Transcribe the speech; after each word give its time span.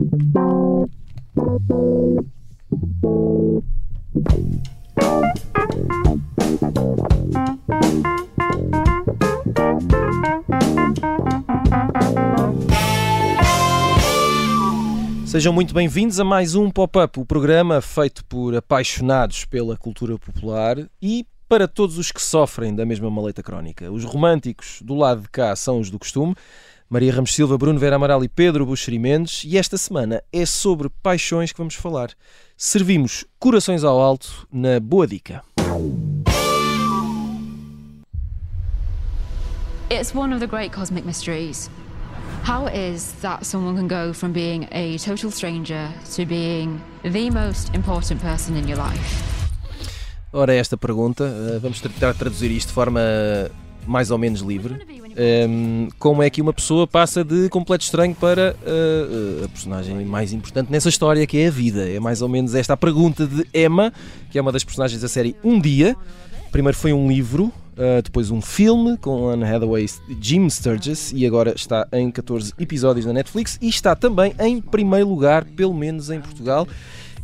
Sejam 0.00 0.88
muito 15.52 15.74
bem-vindos 15.74 16.18
a 16.18 16.24
mais 16.24 16.54
um 16.54 16.70
Pop-Up, 16.70 17.20
o 17.20 17.26
programa 17.26 17.82
feito 17.82 18.24
por 18.24 18.56
apaixonados 18.56 19.44
pela 19.44 19.76
cultura 19.76 20.18
popular 20.18 20.78
e 21.02 21.26
para 21.46 21.68
todos 21.68 21.98
os 21.98 22.10
que 22.10 22.22
sofrem 22.22 22.74
da 22.74 22.86
mesma 22.86 23.10
maleta 23.10 23.42
crónica. 23.42 23.90
Os 23.90 24.04
românticos 24.04 24.80
do 24.82 24.94
lado 24.94 25.20
de 25.22 25.28
cá 25.28 25.54
são 25.54 25.78
os 25.78 25.90
do 25.90 25.98
costume, 25.98 26.34
Maria 26.92 27.14
Ramos 27.14 27.32
Silva, 27.32 27.56
Bruno 27.56 27.78
Vera 27.78 27.94
Amaral 27.94 28.24
e 28.24 28.28
Pedro 28.28 28.66
Buxeri 28.66 28.98
Mendes, 28.98 29.44
e 29.44 29.56
esta 29.56 29.78
semana 29.78 30.20
é 30.32 30.44
sobre 30.44 30.88
paixões 31.00 31.52
que 31.52 31.58
vamos 31.58 31.76
falar. 31.76 32.10
Servimos 32.56 33.24
corações 33.38 33.84
ao 33.84 34.00
alto 34.00 34.44
na 34.52 34.80
Boa 34.80 35.06
Dica. 35.06 35.40
It's 39.88 40.12
one 40.12 40.34
of 40.34 40.40
the 40.40 40.48
great 40.48 40.74
cosmic 40.74 41.06
mysteries. 41.06 41.70
How 42.44 42.66
it 42.66 42.76
is 42.76 43.12
that 43.22 43.46
someone 43.46 43.76
can 43.76 43.86
go 43.86 44.12
from 44.12 44.32
being 44.32 44.66
a 44.72 44.98
total 44.98 45.30
stranger 45.30 45.92
to 46.16 46.26
being 46.26 46.80
the 47.04 47.30
most 47.30 47.72
important 47.72 48.20
person 48.20 48.56
in 48.56 48.68
your 48.68 48.78
life? 48.78 49.22
Ora, 50.32 50.54
esta 50.54 50.76
pergunta, 50.76 51.22
eh, 51.22 51.60
vamos 51.62 51.80
tentar 51.80 52.14
traduzir 52.14 52.50
isto 52.50 52.70
de 52.70 52.74
forma 52.74 53.00
mais 53.90 54.10
ou 54.10 54.18
menos 54.18 54.40
livre. 54.40 54.76
Um, 55.48 55.88
como 55.98 56.22
é 56.22 56.30
que 56.30 56.40
uma 56.40 56.52
pessoa 56.52 56.86
passa 56.86 57.24
de 57.24 57.48
completo 57.48 57.82
estranho 57.84 58.14
para 58.14 58.54
uh, 58.62 59.44
a 59.44 59.48
personagem 59.48 60.04
mais 60.04 60.32
importante 60.32 60.70
nessa 60.70 60.88
história 60.88 61.26
que 61.26 61.36
é 61.36 61.48
a 61.48 61.50
vida? 61.50 61.90
É 61.90 61.98
mais 61.98 62.22
ou 62.22 62.28
menos 62.28 62.54
esta 62.54 62.74
a 62.74 62.76
pergunta 62.76 63.26
de 63.26 63.44
Emma, 63.52 63.92
que 64.30 64.38
é 64.38 64.40
uma 64.40 64.52
das 64.52 64.62
personagens 64.62 65.02
da 65.02 65.08
série 65.08 65.34
Um 65.42 65.60
Dia. 65.60 65.96
Primeiro 66.52 66.78
foi 66.78 66.92
um 66.92 67.08
livro, 67.08 67.46
uh, 67.46 68.00
depois 68.02 68.30
um 68.30 68.40
filme 68.40 68.96
com 68.96 69.28
Anne 69.28 69.44
Hathaway 69.44 69.86
e 70.08 70.16
Jim 70.20 70.48
Sturgis 70.48 71.12
e 71.12 71.26
agora 71.26 71.52
está 71.56 71.86
em 71.92 72.12
14 72.12 72.52
episódios 72.60 73.06
na 73.06 73.12
Netflix 73.12 73.58
e 73.60 73.68
está 73.68 73.96
também 73.96 74.34
em 74.38 74.60
primeiro 74.60 75.08
lugar, 75.08 75.44
pelo 75.44 75.74
menos 75.74 76.10
em 76.10 76.20
Portugal 76.20 76.66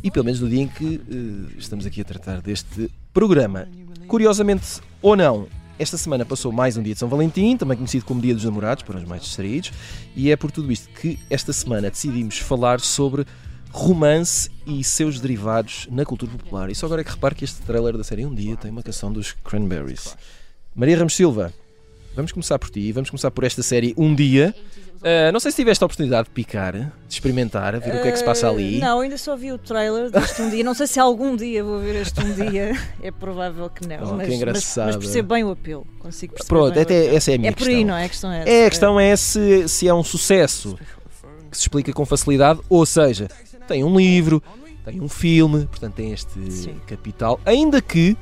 e 0.03 0.11
pelo 0.11 0.25
menos 0.25 0.41
no 0.41 0.49
dia 0.49 0.63
em 0.63 0.67
que 0.67 0.85
uh, 0.85 1.47
estamos 1.57 1.85
aqui 1.85 2.01
a 2.01 2.03
tratar 2.03 2.41
deste 2.41 2.91
programa. 3.13 3.69
Curiosamente 4.07 4.81
ou 5.01 5.15
não, 5.15 5.47
esta 5.79 5.97
semana 5.97 6.25
passou 6.25 6.51
mais 6.51 6.75
um 6.75 6.81
dia 6.81 6.93
de 6.93 6.99
São 6.99 7.07
Valentim, 7.07 7.55
também 7.55 7.77
conhecido 7.77 8.03
como 8.03 8.19
Dia 8.19 8.33
dos 8.33 8.43
Namorados, 8.43 8.83
para 8.83 8.97
os 8.97 9.03
mais 9.03 9.21
distraídos, 9.21 9.71
e 10.15 10.31
é 10.31 10.35
por 10.35 10.51
tudo 10.51 10.71
isto 10.71 10.89
que 10.89 11.19
esta 11.29 11.53
semana 11.53 11.89
decidimos 11.89 12.39
falar 12.39 12.79
sobre 12.79 13.25
romance 13.71 14.49
e 14.65 14.83
seus 14.83 15.19
derivados 15.19 15.87
na 15.91 16.03
cultura 16.03 16.31
popular. 16.31 16.69
E 16.69 16.75
só 16.75 16.87
agora 16.87 17.01
é 17.01 17.03
que 17.03 17.11
repare 17.11 17.35
que 17.35 17.45
este 17.45 17.61
trailer 17.61 17.95
da 17.95 18.03
série 18.03 18.25
Um 18.25 18.33
Dia 18.33 18.57
tem 18.57 18.71
uma 18.71 18.81
canção 18.81 19.11
dos 19.11 19.33
Cranberries. 19.43 20.17
Maria 20.75 20.97
Ramos 20.97 21.15
Silva, 21.15 21.53
vamos 22.17 22.31
começar 22.31 22.57
por 22.57 22.69
ti, 22.69 22.91
vamos 22.91 23.09
começar 23.09 23.31
por 23.31 23.43
esta 23.43 23.61
série 23.61 23.93
Um 23.95 24.13
Dia. 24.13 24.53
Uh, 24.97 25.31
não 25.31 25.39
sei 25.39 25.51
se 25.51 25.57
tiveste 25.57 25.83
a 25.83 25.85
oportunidade 25.85 26.27
de 26.27 26.31
picar, 26.31 26.73
de 26.73 26.91
experimentar, 27.07 27.79
ver 27.79 27.93
uh, 27.93 27.99
o 27.99 28.01
que 28.01 28.07
é 28.07 28.11
que 28.11 28.17
se 28.17 28.25
passa 28.25 28.49
ali. 28.49 28.79
Não, 28.79 28.99
ainda 28.99 29.15
só 29.15 29.35
vi 29.35 29.51
o 29.51 29.57
trailer 29.59 30.09
deste 30.09 30.41
um 30.41 30.49
dia. 30.49 30.63
Não 30.63 30.73
sei 30.73 30.87
se 30.87 30.99
algum 30.99 31.35
dia 31.35 31.63
vou 31.63 31.79
ver 31.79 32.01
este 32.01 32.19
um 32.19 32.33
dia. 32.33 32.71
É 32.99 33.11
provável 33.11 33.69
que 33.69 33.87
não. 33.87 33.97
Oh, 34.01 34.13
mas, 34.15 34.27
que 34.27 34.33
engraçado. 34.33 34.87
Mas, 34.87 34.95
mas 34.95 35.05
percebo 35.05 35.35
bem 35.35 35.43
o 35.43 35.51
apelo. 35.51 35.85
Consigo 35.99 36.33
perceber. 36.33 36.49
Pronto, 36.49 36.79
até 36.79 37.15
essa 37.15 37.31
é 37.31 37.35
a 37.35 37.37
minha 37.37 37.51
é 37.51 37.53
questão. 37.53 37.71
É 37.71 37.75
por 37.75 37.79
aí, 37.79 37.85
não 37.85 37.95
é? 37.95 38.05
A 38.05 38.09
questão 38.09 38.31
é, 38.31 38.43
é 38.49 38.65
a 38.65 38.69
questão 38.69 38.99
é 38.99 39.15
se, 39.15 39.69
se 39.69 39.87
é 39.87 39.93
um 39.93 40.03
sucesso 40.03 40.77
que 41.51 41.55
se 41.55 41.63
explica 41.63 41.93
com 41.93 42.05
facilidade, 42.05 42.59
ou 42.67 42.85
seja, 42.85 43.27
tem 43.67 43.83
um 43.83 43.95
livro, 43.95 44.41
tem 44.83 44.99
um 44.99 45.07
filme, 45.07 45.67
portanto 45.67 45.93
tem 45.93 46.11
este 46.11 46.51
Sim. 46.51 46.75
capital, 46.87 47.39
ainda 47.45 47.81
que 47.81 48.17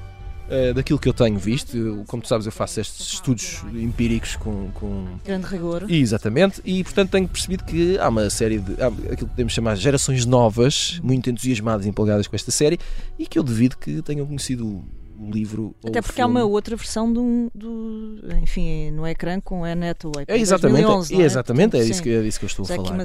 Uh, 0.46 0.74
daquilo 0.76 1.00
que 1.00 1.10
eu 1.10 1.14
tenho 1.14 1.40
visto, 1.40 1.76
eu, 1.76 2.04
como 2.08 2.22
tu 2.22 2.30
sabes, 2.30 2.46
eu 2.46 2.52
faço 2.52 2.80
estes 2.80 3.14
estudos 3.14 3.64
empíricos 3.74 4.36
com, 4.36 4.70
com... 4.76 5.06
grande 5.26 5.48
rigor. 5.48 5.90
Exatamente, 5.90 6.62
e 6.64 6.84
portanto 6.84 7.10
tenho 7.10 7.28
percebido 7.28 7.64
que 7.64 7.98
há 7.98 8.08
uma 8.08 8.30
série 8.30 8.60
de 8.60 8.80
há 8.80 8.88
aquilo 8.88 9.16
que 9.16 9.26
podemos 9.26 9.54
chamar 9.54 9.76
de 9.76 9.82
gerações 9.82 10.24
novas, 10.24 11.00
muito 11.04 11.32
entusiasmadas 11.32 11.88
e 11.88 11.90
empolgadas 11.90 12.28
com 12.28 12.36
esta 12.36 12.52
série, 12.52 12.80
e 13.18 13.26
que 13.26 13.40
eu 13.40 13.44
devido 13.44 13.76
que 13.76 14.04
tenham 14.04 14.24
conhecido 14.26 14.84
o 15.20 15.32
livro. 15.32 15.76
Até 15.84 16.02
porque 16.02 16.22
há 16.22 16.28
uma 16.28 16.44
outra 16.44 16.76
versão 16.76 17.12
do, 17.12 17.50
do 17.54 18.20
enfim, 18.42 18.92
no 18.92 19.08
ecrã 19.08 19.40
com 19.40 19.64
a 19.64 19.74
Netway. 19.74 20.26
É 20.28 20.38
exatamente, 20.38 20.84
2011, 20.84 21.16
é, 21.16 21.18
é, 21.18 21.26
exatamente, 21.26 21.78
é, 21.78 21.84
isso 21.84 22.04
que, 22.04 22.10
é 22.10 22.22
isso 22.22 22.40
que 22.40 22.46
eu 22.46 22.48
estou 22.48 22.66
a 22.66 22.68
falar. 22.68 23.02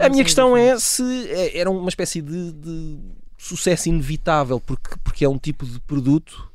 a 0.00 0.08
minha 0.08 0.24
questão 0.24 0.56
é 0.56 0.78
se 0.78 1.02
é, 1.28 1.58
era 1.58 1.70
uma 1.70 1.88
espécie 1.88 2.20
de, 2.20 2.52
de 2.52 2.98
sucesso 3.36 3.88
inevitável, 3.88 4.60
porque, 4.60 4.96
porque 5.04 5.24
é 5.24 5.28
um 5.28 5.38
tipo 5.38 5.64
de 5.66 5.78
produto 5.80 6.49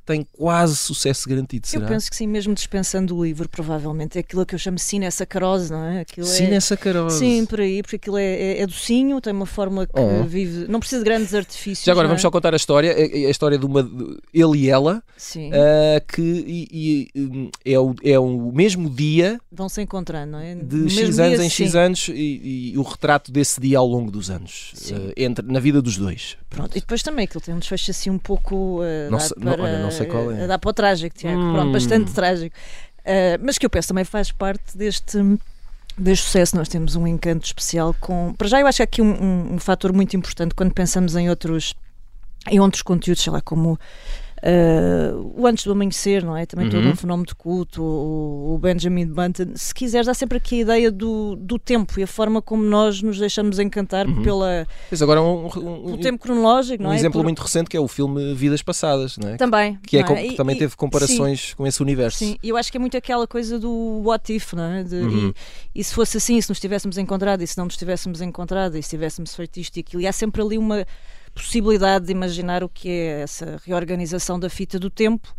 tem 0.00 0.26
quase 0.32 0.76
sucesso 0.76 1.28
garantido, 1.28 1.66
será? 1.66 1.84
Eu 1.84 1.88
penso 1.88 2.10
que 2.10 2.16
sim, 2.16 2.26
mesmo 2.26 2.54
dispensando 2.54 3.16
o 3.16 3.24
livro, 3.24 3.48
provavelmente. 3.48 4.18
É 4.18 4.20
aquilo 4.20 4.44
que 4.44 4.54
eu 4.54 4.58
chamo 4.58 4.78
cinesacarose, 4.78 5.70
não 5.70 5.84
é? 5.84 6.00
Aquilo 6.00 6.26
cinesacarose. 6.26 7.16
É... 7.16 7.18
Sim, 7.18 7.46
por 7.46 7.60
aí, 7.60 7.82
porque 7.82 7.96
aquilo 7.96 8.18
é, 8.18 8.24
é, 8.24 8.60
é 8.62 8.66
docinho, 8.66 9.20
tem 9.20 9.32
uma 9.32 9.46
forma 9.46 9.86
que 9.86 9.92
oh. 10.00 10.24
vive... 10.24 10.66
Não 10.68 10.80
precisa 10.80 11.02
de 11.02 11.04
grandes 11.04 11.34
artifícios. 11.34 11.84
Já 11.84 11.92
agora, 11.92 12.06
é? 12.06 12.08
vamos 12.08 12.22
só 12.22 12.30
contar 12.30 12.52
a 12.52 12.56
história. 12.56 12.92
A, 12.94 13.30
história 13.30 13.58
de 13.58 13.66
uma... 13.66 13.88
Ele 14.32 14.58
e 14.58 14.70
ela, 14.70 15.02
sim. 15.16 15.50
Uh, 15.50 16.06
que 16.06 16.22
e, 16.22 16.68
e, 17.14 17.20
hum, 17.20 17.50
é, 17.64 17.78
o, 17.78 17.94
é 18.02 18.18
o 18.18 18.52
mesmo 18.52 18.88
dia... 18.90 19.40
Vão 19.50 19.68
se 19.68 19.80
encontrando, 19.82 20.32
não 20.32 20.38
é? 20.38 20.54
De 20.54 20.88
X 20.88 21.18
anos 21.18 21.36
dia, 21.36 21.44
em 21.46 21.50
X 21.50 21.72
sim. 21.72 21.78
anos 21.78 22.08
e, 22.08 22.72
e, 22.72 22.78
o 22.78 22.82
retrato 22.82 23.32
desse 23.32 23.60
dia 23.60 23.78
ao 23.78 23.86
longo 23.86 24.10
dos 24.10 24.30
anos. 24.30 24.72
Uh, 24.90 25.12
entre, 25.16 25.46
na 25.46 25.60
vida 25.60 25.80
dos 25.80 25.96
dois. 25.96 26.36
Pronto, 26.48 26.76
e 26.76 26.80
depois 26.80 27.02
também 27.02 27.24
aquilo 27.24 27.40
tem 27.40 27.54
um 27.54 27.58
desfecho 27.58 27.90
assim 27.90 28.10
um 28.10 28.18
pouco... 28.18 28.80
Uh, 28.80 29.10
não, 29.10 29.18
para... 29.18 29.56
não, 29.56 29.64
olha, 29.64 29.78
não 29.86 29.92
sei 29.92 30.06
qual 30.06 30.30
é. 30.30 30.46
Dá 30.46 30.58
para 30.58 30.70
o 30.70 30.72
trágico, 30.72 31.16
Tiago. 31.16 31.38
Hum. 31.38 31.52
Pronto, 31.52 31.72
bastante 31.72 32.12
trágico. 32.12 32.54
Uh, 33.00 33.38
mas 33.40 33.56
que 33.56 33.64
eu 33.64 33.70
penso 33.70 33.88
também 33.88 34.04
faz 34.04 34.32
parte 34.32 34.76
deste 34.76 35.18
deste 35.96 36.26
sucesso 36.26 36.56
nós 36.56 36.68
temos 36.68 36.94
um 36.94 37.06
encanto 37.06 37.46
especial 37.46 37.94
com 37.98 38.34
para 38.36 38.48
já 38.48 38.60
eu 38.60 38.66
acho 38.66 38.78
que 38.78 38.82
aqui 38.82 39.00
um, 39.00 39.14
um, 39.14 39.54
um 39.54 39.58
fator 39.58 39.92
muito 39.94 40.14
importante 40.14 40.54
quando 40.54 40.74
pensamos 40.74 41.16
em 41.16 41.30
outros 41.30 41.74
em 42.48 42.60
outros 42.60 42.82
conteúdos 42.82 43.22
sei 43.22 43.32
lá 43.32 43.40
como 43.40 43.78
Uh, 44.42 45.32
o 45.34 45.46
Antes 45.46 45.64
do 45.64 45.72
Amanhecer, 45.72 46.22
não 46.22 46.36
é? 46.36 46.44
Também 46.44 46.66
uhum. 46.66 46.72
todo 46.72 46.88
um 46.88 46.96
fenómeno 46.96 47.26
de 47.26 47.34
culto, 47.34 47.82
o, 47.82 48.54
o, 48.54 48.58
Benjamin 48.58 49.06
Button. 49.06 49.52
Se 49.54 49.74
quiseres, 49.74 50.08
há 50.08 50.14
sempre 50.14 50.36
aqui 50.36 50.56
a 50.56 50.60
ideia 50.60 50.90
do, 50.90 51.36
do 51.36 51.58
tempo 51.58 51.98
e 51.98 52.02
a 52.02 52.06
forma 52.06 52.42
como 52.42 52.62
nós 52.62 53.00
nos 53.00 53.18
deixamos 53.18 53.58
encantar 53.58 54.06
uhum. 54.06 54.22
pela, 54.22 54.66
pois 54.90 55.00
agora 55.00 55.22
um, 55.22 55.46
um, 55.46 55.92
um 55.94 55.98
tempo 55.98 56.18
cronológico, 56.18 56.82
não 56.82 56.90
um 56.90 56.92
é? 56.92 56.96
Um 56.96 56.98
exemplo 56.98 57.20
Por... 57.20 57.24
muito 57.24 57.40
recente 57.40 57.70
que 57.70 57.76
é 57.76 57.80
o 57.80 57.88
filme 57.88 58.34
Vidas 58.34 58.62
Passadas, 58.62 59.16
não 59.16 59.30
é? 59.30 59.36
Também. 59.36 59.78
Que, 59.86 59.96
é, 59.96 60.00
é? 60.00 60.28
que 60.28 60.34
também 60.34 60.54
e, 60.54 60.58
teve 60.58 60.76
comparações 60.76 61.48
sim, 61.50 61.56
com 61.56 61.66
esse 61.66 61.80
universo. 61.80 62.18
Sim, 62.18 62.36
e 62.42 62.50
eu 62.50 62.56
acho 62.58 62.70
que 62.70 62.76
é 62.76 62.80
muito 62.80 62.96
aquela 62.96 63.26
coisa 63.26 63.58
do 63.58 64.02
what 64.04 64.34
if, 64.34 64.52
não 64.52 64.64
é? 64.64 64.84
De, 64.84 64.96
uhum. 64.96 65.32
e, 65.74 65.80
e, 65.80 65.84
se 65.84 65.94
fosse 65.94 66.18
assim, 66.18 66.38
se 66.40 66.48
nos 66.50 66.60
tivéssemos 66.60 66.98
encontrado 66.98 67.42
e 67.42 67.46
se 67.46 67.56
não 67.56 67.64
nos 67.64 67.76
tivéssemos 67.76 68.20
encontrado 68.20 68.76
e 68.76 68.82
se 68.82 68.90
tivéssemos 68.90 69.34
feito 69.34 69.58
isto 69.58 69.76
e 69.78 69.80
aquilo, 69.80 70.02
e 70.02 70.06
há 70.06 70.12
sempre 70.12 70.42
ali 70.42 70.58
uma 70.58 70.84
possibilidade 71.36 72.06
de 72.06 72.12
imaginar 72.12 72.64
o 72.64 72.68
que 72.68 72.88
é 72.88 73.20
essa 73.20 73.60
reorganização 73.64 74.40
da 74.40 74.48
fita 74.48 74.78
do 74.78 74.88
tempo, 74.88 75.34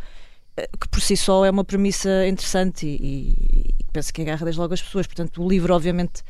eh, 0.56 0.70
que 0.80 0.88
por 0.88 1.02
si 1.02 1.18
só 1.18 1.44
é 1.44 1.50
uma 1.50 1.64
premissa 1.64 2.28
interessante 2.28 2.86
e, 2.86 3.74
e 3.80 3.84
penso 3.92 4.14
que 4.14 4.22
agarra 4.22 4.46
desde 4.46 4.62
logo 4.62 4.76
as 4.76 4.82
pessoas. 4.82 5.08
Portanto, 5.08 5.44
o 5.44 5.50
livro, 5.50 5.74
obviamente, 5.74 6.24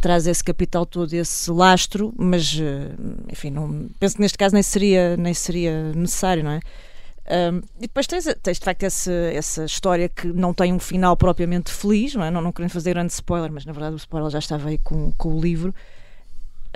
traz 0.00 0.26
esse 0.26 0.42
capital 0.42 0.86
todo, 0.86 1.12
esse 1.12 1.50
lastro, 1.50 2.14
mas, 2.16 2.58
eh, 2.58 2.92
enfim, 3.30 3.50
não, 3.50 3.90
penso 4.00 4.16
que 4.16 4.22
neste 4.22 4.38
caso 4.38 4.54
nem 4.54 4.62
seria, 4.62 5.16
nem 5.18 5.34
seria 5.34 5.92
necessário, 5.92 6.42
não 6.42 6.52
é? 6.52 6.60
Um, 7.30 7.58
e 7.78 7.82
depois 7.82 8.06
tens, 8.08 8.24
tens 8.42 8.58
de 8.58 8.64
facto 8.64 8.82
essa, 8.82 9.12
essa 9.12 9.64
história 9.64 10.08
que 10.08 10.26
não 10.26 10.52
tem 10.52 10.72
um 10.72 10.80
final 10.80 11.16
propriamente 11.16 11.70
feliz, 11.70 12.14
não 12.14 12.24
é? 12.24 12.30
Não, 12.30 12.40
não 12.40 12.50
querendo 12.50 12.72
fazer 12.72 12.90
grande 12.94 13.12
spoiler, 13.12 13.52
mas 13.52 13.64
na 13.64 13.72
verdade 13.72 13.94
o 13.94 13.98
spoiler 13.98 14.30
já 14.30 14.40
estava 14.40 14.68
aí 14.70 14.78
com, 14.78 15.12
com 15.12 15.34
o 15.34 15.40
livro. 15.40 15.72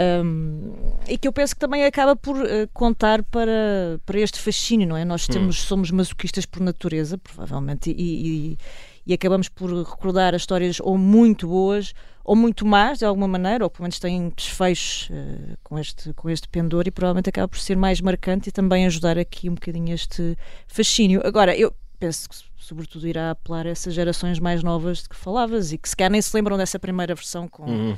Um, 0.00 0.72
e 1.08 1.16
que 1.16 1.28
eu 1.28 1.32
penso 1.32 1.54
que 1.54 1.60
também 1.60 1.84
acaba 1.84 2.16
por 2.16 2.36
uh, 2.36 2.68
contar 2.72 3.22
para, 3.22 4.00
para 4.04 4.18
este 4.18 4.40
fascínio, 4.40 4.88
não 4.88 4.96
é? 4.96 5.04
Nós 5.04 5.26
temos, 5.26 5.60
hum. 5.60 5.66
somos 5.66 5.90
masoquistas 5.92 6.44
por 6.44 6.60
natureza, 6.60 7.16
provavelmente, 7.16 7.90
e, 7.90 8.54
e, 8.54 8.58
e, 9.06 9.14
acabamos 9.14 9.48
por 9.48 9.70
recordar 9.70 10.34
as 10.34 10.42
histórias 10.42 10.80
ou 10.80 10.98
muito 10.98 11.46
boas 11.46 11.94
ou 12.24 12.34
muito 12.34 12.66
más, 12.66 12.98
de 12.98 13.04
alguma 13.04 13.28
maneira, 13.28 13.64
ou 13.64 13.70
pelo 13.70 13.82
menos 13.82 13.98
têm 14.00 14.32
desfechos 14.34 15.10
uh, 15.10 15.56
com, 15.62 15.78
este, 15.78 16.12
com 16.14 16.28
este 16.28 16.48
pendor, 16.48 16.84
e 16.86 16.90
provavelmente 16.90 17.28
acaba 17.28 17.46
por 17.46 17.58
ser 17.58 17.76
mais 17.76 18.00
marcante 18.00 18.48
e 18.48 18.52
também 18.52 18.86
ajudar 18.86 19.16
aqui 19.16 19.48
um 19.48 19.54
bocadinho 19.54 19.94
este 19.94 20.36
fascínio. 20.66 21.20
Agora, 21.24 21.56
eu 21.56 21.72
penso 22.00 22.28
que 22.28 22.36
sobretudo 22.56 23.06
irá 23.06 23.30
apelar 23.30 23.66
a 23.66 23.70
essas 23.70 23.94
gerações 23.94 24.40
mais 24.40 24.62
novas 24.62 25.02
de 25.02 25.08
que 25.08 25.14
falavas 25.16 25.70
e 25.70 25.78
que 25.78 25.88
se 25.88 25.94
calhar 25.94 26.10
nem 26.10 26.20
se 26.20 26.34
lembram 26.34 26.56
dessa 26.56 26.80
primeira 26.80 27.14
versão 27.14 27.46
com. 27.46 27.64
Uhum 27.64 27.96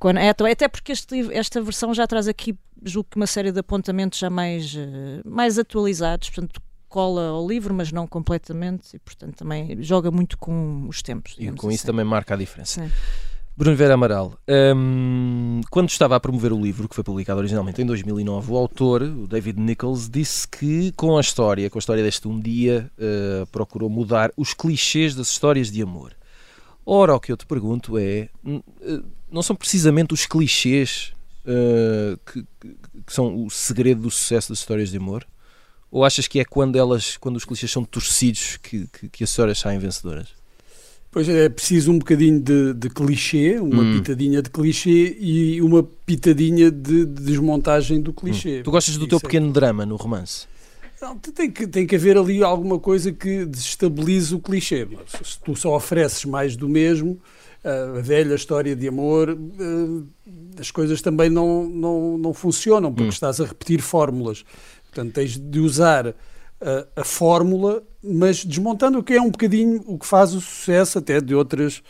quando, 0.00 0.16
é, 0.16 0.30
até 0.30 0.66
porque 0.66 0.92
este, 0.92 1.32
esta 1.32 1.60
versão 1.60 1.92
já 1.92 2.06
traz 2.06 2.26
aqui, 2.26 2.58
julgo 2.82 3.10
que 3.10 3.16
uma 3.16 3.26
série 3.26 3.52
de 3.52 3.60
apontamentos 3.60 4.18
já 4.18 4.30
mais, 4.30 4.74
eh, 4.74 5.20
mais 5.26 5.58
atualizados, 5.58 6.30
portanto 6.30 6.60
cola 6.88 7.28
ao 7.28 7.46
livro, 7.46 7.74
mas 7.74 7.92
não 7.92 8.06
completamente, 8.06 8.96
e 8.96 8.98
portanto 8.98 9.36
também 9.36 9.80
joga 9.82 10.10
muito 10.10 10.38
com 10.38 10.86
os 10.88 11.02
tempos. 11.02 11.36
E 11.38 11.52
com 11.52 11.68
assim. 11.68 11.76
isso 11.76 11.86
também 11.86 12.04
marca 12.04 12.32
a 12.32 12.36
diferença. 12.36 12.82
Sim. 12.82 12.90
Bruno 13.56 13.76
Vera 13.76 13.92
Amaral, 13.92 14.38
um, 14.74 15.60
quando 15.70 15.90
estava 15.90 16.16
a 16.16 16.20
promover 16.20 16.50
o 16.50 16.58
livro, 16.58 16.88
que 16.88 16.94
foi 16.94 17.04
publicado 17.04 17.38
originalmente 17.40 17.82
em 17.82 17.84
2009, 17.84 18.52
o 18.52 18.56
autor, 18.56 19.02
o 19.02 19.26
David 19.26 19.60
Nichols, 19.60 20.08
disse 20.08 20.48
que 20.48 20.92
com 20.92 21.18
a 21.18 21.20
história, 21.20 21.68
com 21.68 21.76
a 21.76 21.80
história 21.80 22.02
deste 22.02 22.26
um 22.26 22.40
dia, 22.40 22.90
uh, 22.96 23.46
procurou 23.48 23.90
mudar 23.90 24.32
os 24.34 24.54
clichês 24.54 25.14
das 25.14 25.28
histórias 25.30 25.70
de 25.70 25.82
amor. 25.82 26.14
Ora, 26.92 27.14
o 27.14 27.20
que 27.20 27.30
eu 27.30 27.36
te 27.36 27.46
pergunto 27.46 27.96
é, 27.96 28.28
eh, 28.44 29.00
não 29.30 29.44
são 29.44 29.54
precisamente 29.54 30.12
os 30.12 30.26
clichês 30.26 31.12
uh, 31.46 32.18
que, 32.26 32.42
que, 33.06 33.12
são 33.12 33.46
o 33.46 33.48
segredo 33.48 34.02
do 34.02 34.10
sucesso 34.10 34.48
das 34.48 34.58
histórias 34.58 34.90
de 34.90 34.96
amor? 34.96 35.24
Ou 35.88 36.04
achas 36.04 36.26
que 36.26 36.40
é 36.40 36.44
quando 36.44 36.76
elas, 36.76 37.16
quando 37.16 37.36
os 37.36 37.44
clichês 37.44 37.70
são 37.70 37.84
torcidos 37.84 38.56
que, 38.56 38.88
que, 38.88 39.08
que 39.08 39.22
as 39.22 39.30
histórias 39.30 39.60
saem 39.60 39.78
vencedoras? 39.78 40.30
Pois 41.12 41.28
é, 41.28 41.48
preciso 41.48 41.92
um 41.92 41.98
bocadinho 42.00 42.40
de, 42.40 42.74
de 42.74 42.90
clichê, 42.90 43.60
uma 43.60 43.84
hum. 43.84 43.98
pitadinha 43.98 44.42
de 44.42 44.50
clichê 44.50 45.16
e 45.20 45.62
uma 45.62 45.84
pitadinha 45.84 46.72
de, 46.72 47.06
de 47.06 47.22
desmontagem 47.22 48.00
do 48.00 48.12
clichê. 48.12 48.58
Hum. 48.58 48.62
Tu 48.64 48.70
gostas 48.72 48.96
do 48.96 49.02
Isso 49.02 49.10
teu 49.10 49.18
é... 49.18 49.20
pequeno 49.20 49.52
drama 49.52 49.86
no 49.86 49.94
romance? 49.94 50.48
Não, 51.00 51.16
tem 51.18 51.50
que, 51.50 51.66
tem 51.66 51.86
que 51.86 51.96
haver 51.96 52.18
ali 52.18 52.42
alguma 52.42 52.78
coisa 52.78 53.10
que 53.10 53.46
desestabilize 53.46 54.34
o 54.34 54.38
clichê. 54.38 54.86
Se 55.24 55.38
tu 55.40 55.56
só 55.56 55.74
ofereces 55.74 56.24
mais 56.26 56.56
do 56.56 56.68
mesmo, 56.68 57.18
a 57.64 58.00
velha 58.00 58.34
história 58.34 58.76
de 58.76 58.88
amor, 58.88 59.36
as 60.58 60.70
coisas 60.70 61.00
também 61.00 61.30
não, 61.30 61.64
não, 61.64 62.18
não 62.18 62.34
funcionam, 62.34 62.92
porque 62.92 63.08
hum. 63.08 63.12
estás 63.12 63.40
a 63.40 63.44
repetir 63.44 63.80
fórmulas. 63.80 64.44
Portanto, 64.84 65.14
tens 65.14 65.38
de 65.38 65.58
usar 65.58 66.14
a, 66.60 67.00
a, 67.00 67.04
fórmula, 67.04 67.82
mas 68.02 68.44
desmontando 68.44 68.98
o 68.98 69.02
que 69.02 69.14
é 69.14 69.20
um 69.20 69.30
bocadinho 69.30 69.82
o 69.86 69.98
que 69.98 70.06
faz 70.06 70.34
o 70.34 70.40
sucesso 70.40 70.98
até 70.98 71.20
de 71.20 71.34
outras 71.34 71.82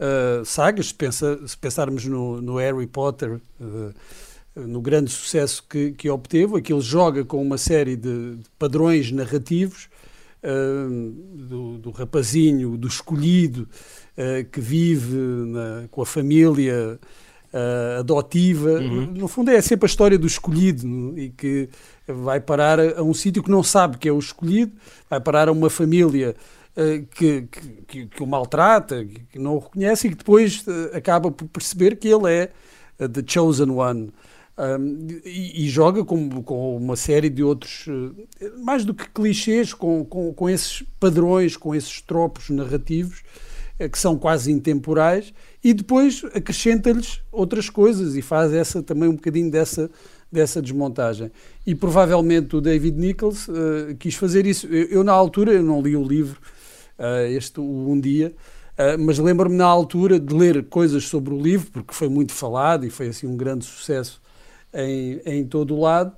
uh, 0.00 0.44
sagas. 0.44 0.86
Se, 0.86 0.94
pensa, 0.94 1.38
se 1.46 1.56
pensarmos 1.56 2.04
no, 2.04 2.40
no 2.40 2.56
Harry 2.56 2.86
Potter, 2.86 3.40
uh, 3.60 3.94
no 4.66 4.80
grande 4.80 5.10
sucesso 5.10 5.64
que, 5.68 5.92
que 5.92 6.10
obteve, 6.10 6.56
aquilo 6.56 6.80
joga 6.80 7.24
com 7.24 7.40
uma 7.40 7.58
série 7.58 7.96
de, 7.96 8.36
de 8.36 8.50
padrões 8.58 9.12
narrativos 9.12 9.88
uh, 10.42 11.10
do, 11.34 11.78
do, 11.78 11.90
rapazinho, 11.90 12.76
do 12.76 12.88
escolhido, 12.88 13.68
que 14.50 14.60
vive 14.60 15.16
na, 15.16 15.86
com 15.92 16.02
a 16.02 16.06
família 16.06 16.98
uh, 17.52 18.00
adotiva. 18.00 18.72
Uhum. 18.72 19.06
No 19.06 19.28
fundo, 19.28 19.50
é 19.50 19.60
sempre 19.60 19.86
a 19.86 19.90
história 19.90 20.18
do 20.18 20.26
escolhido 20.26 21.18
e 21.18 21.30
que 21.30 21.68
vai 22.06 22.40
parar 22.40 22.80
a, 22.80 23.00
a 23.00 23.02
um 23.02 23.14
sítio 23.14 23.42
que 23.42 23.50
não 23.50 23.62
sabe 23.62 23.98
que 23.98 24.08
é 24.08 24.12
o 24.12 24.18
escolhido, 24.18 24.72
vai 25.08 25.20
parar 25.20 25.48
a 25.48 25.52
uma 25.52 25.70
família 25.70 26.34
uh, 26.76 27.06
que, 27.14 27.48
que, 27.86 28.06
que, 28.06 28.22
o 28.22 28.26
maltrata, 28.26 29.04
que, 29.04 29.38
não 29.38 29.56
o 29.56 29.58
reconhece 29.58 30.06
e 30.06 30.10
que 30.10 30.16
depois 30.16 30.64
uh, 30.66 30.96
acaba 30.96 31.30
por 31.30 31.48
perceber 31.48 31.96
que 31.96 32.08
ele 32.08 32.30
é 32.30 32.50
the 32.98 33.22
chosen 33.26 33.70
one. 33.70 34.12
Um, 34.58 35.06
e, 35.24 35.64
e, 35.64 35.68
joga 35.68 36.04
com, 36.04 36.42
com 36.42 36.76
uma 36.76 36.96
série 36.96 37.30
de 37.30 37.44
outros, 37.44 37.86
mais 38.58 38.84
do 38.84 38.92
que 38.92 39.08
clichês, 39.08 39.72
com, 39.72 40.04
com, 40.04 40.34
com 40.34 40.50
esses 40.50 40.82
padrões, 40.98 41.56
com 41.56 41.72
esses 41.74 42.00
tropos 42.00 42.50
narrativos 42.50 43.22
que 43.92 43.96
são 43.96 44.18
quase 44.18 44.50
intemporais 44.50 45.32
e 45.62 45.72
depois 45.72 46.24
acrescenta-lhes 46.34 47.20
outras 47.30 47.70
coisas 47.70 48.16
e 48.16 48.22
faz 48.22 48.52
essa 48.52 48.82
também 48.82 49.08
um 49.08 49.14
bocadinho 49.14 49.48
dessa 49.48 49.88
dessa 50.30 50.60
desmontagem. 50.60 51.30
E 51.66 51.74
provavelmente 51.74 52.54
o 52.54 52.60
David 52.60 52.98
Nichols 52.98 53.48
uh, 53.48 53.94
quis 53.98 54.14
fazer 54.14 54.46
isso. 54.46 54.66
Eu, 54.66 54.86
eu, 54.88 55.04
na 55.04 55.12
altura, 55.12 55.52
eu 55.52 55.62
não 55.62 55.80
li 55.80 55.96
o 55.96 56.04
livro, 56.04 56.38
uh, 56.98 57.26
este 57.30 57.60
Um 57.60 57.98
Dia, 57.98 58.34
uh, 58.78 58.98
mas 58.98 59.18
lembro-me 59.18 59.56
na 59.56 59.64
altura 59.64 60.20
de 60.20 60.34
ler 60.34 60.64
coisas 60.64 61.04
sobre 61.04 61.34
o 61.34 61.40
livro, 61.40 61.70
porque 61.72 61.94
foi 61.94 62.08
muito 62.08 62.32
falado 62.32 62.84
e 62.84 62.90
foi 62.90 63.08
assim 63.08 63.26
um 63.26 63.36
grande 63.36 63.64
sucesso 63.64 64.20
em, 64.74 65.20
em 65.24 65.44
todo 65.44 65.74
o 65.74 65.80
lado. 65.80 66.12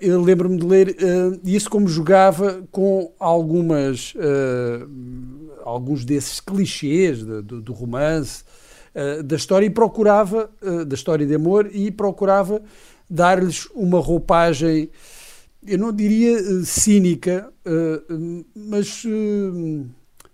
eu 0.00 0.22
lembro-me 0.22 0.56
de 0.58 0.66
ler 0.66 0.96
isso 1.44 1.68
como 1.68 1.88
jogava 1.88 2.62
com 2.70 3.12
algumas 3.18 4.14
alguns 5.68 6.04
desses 6.04 6.40
clichês 6.40 7.22
do, 7.22 7.42
do, 7.42 7.60
do 7.60 7.72
romance, 7.72 8.42
uh, 8.94 9.22
da 9.22 9.36
história, 9.36 9.66
e 9.66 9.70
procurava, 9.70 10.50
uh, 10.62 10.84
da 10.84 10.94
história 10.94 11.26
de 11.26 11.34
amor, 11.34 11.70
e 11.72 11.90
procurava 11.90 12.62
dar-lhes 13.08 13.68
uma 13.74 14.00
roupagem, 14.00 14.90
eu 15.66 15.78
não 15.78 15.92
diria 15.92 16.36
uh, 16.36 16.64
cínica, 16.64 17.52
mas 18.54 19.02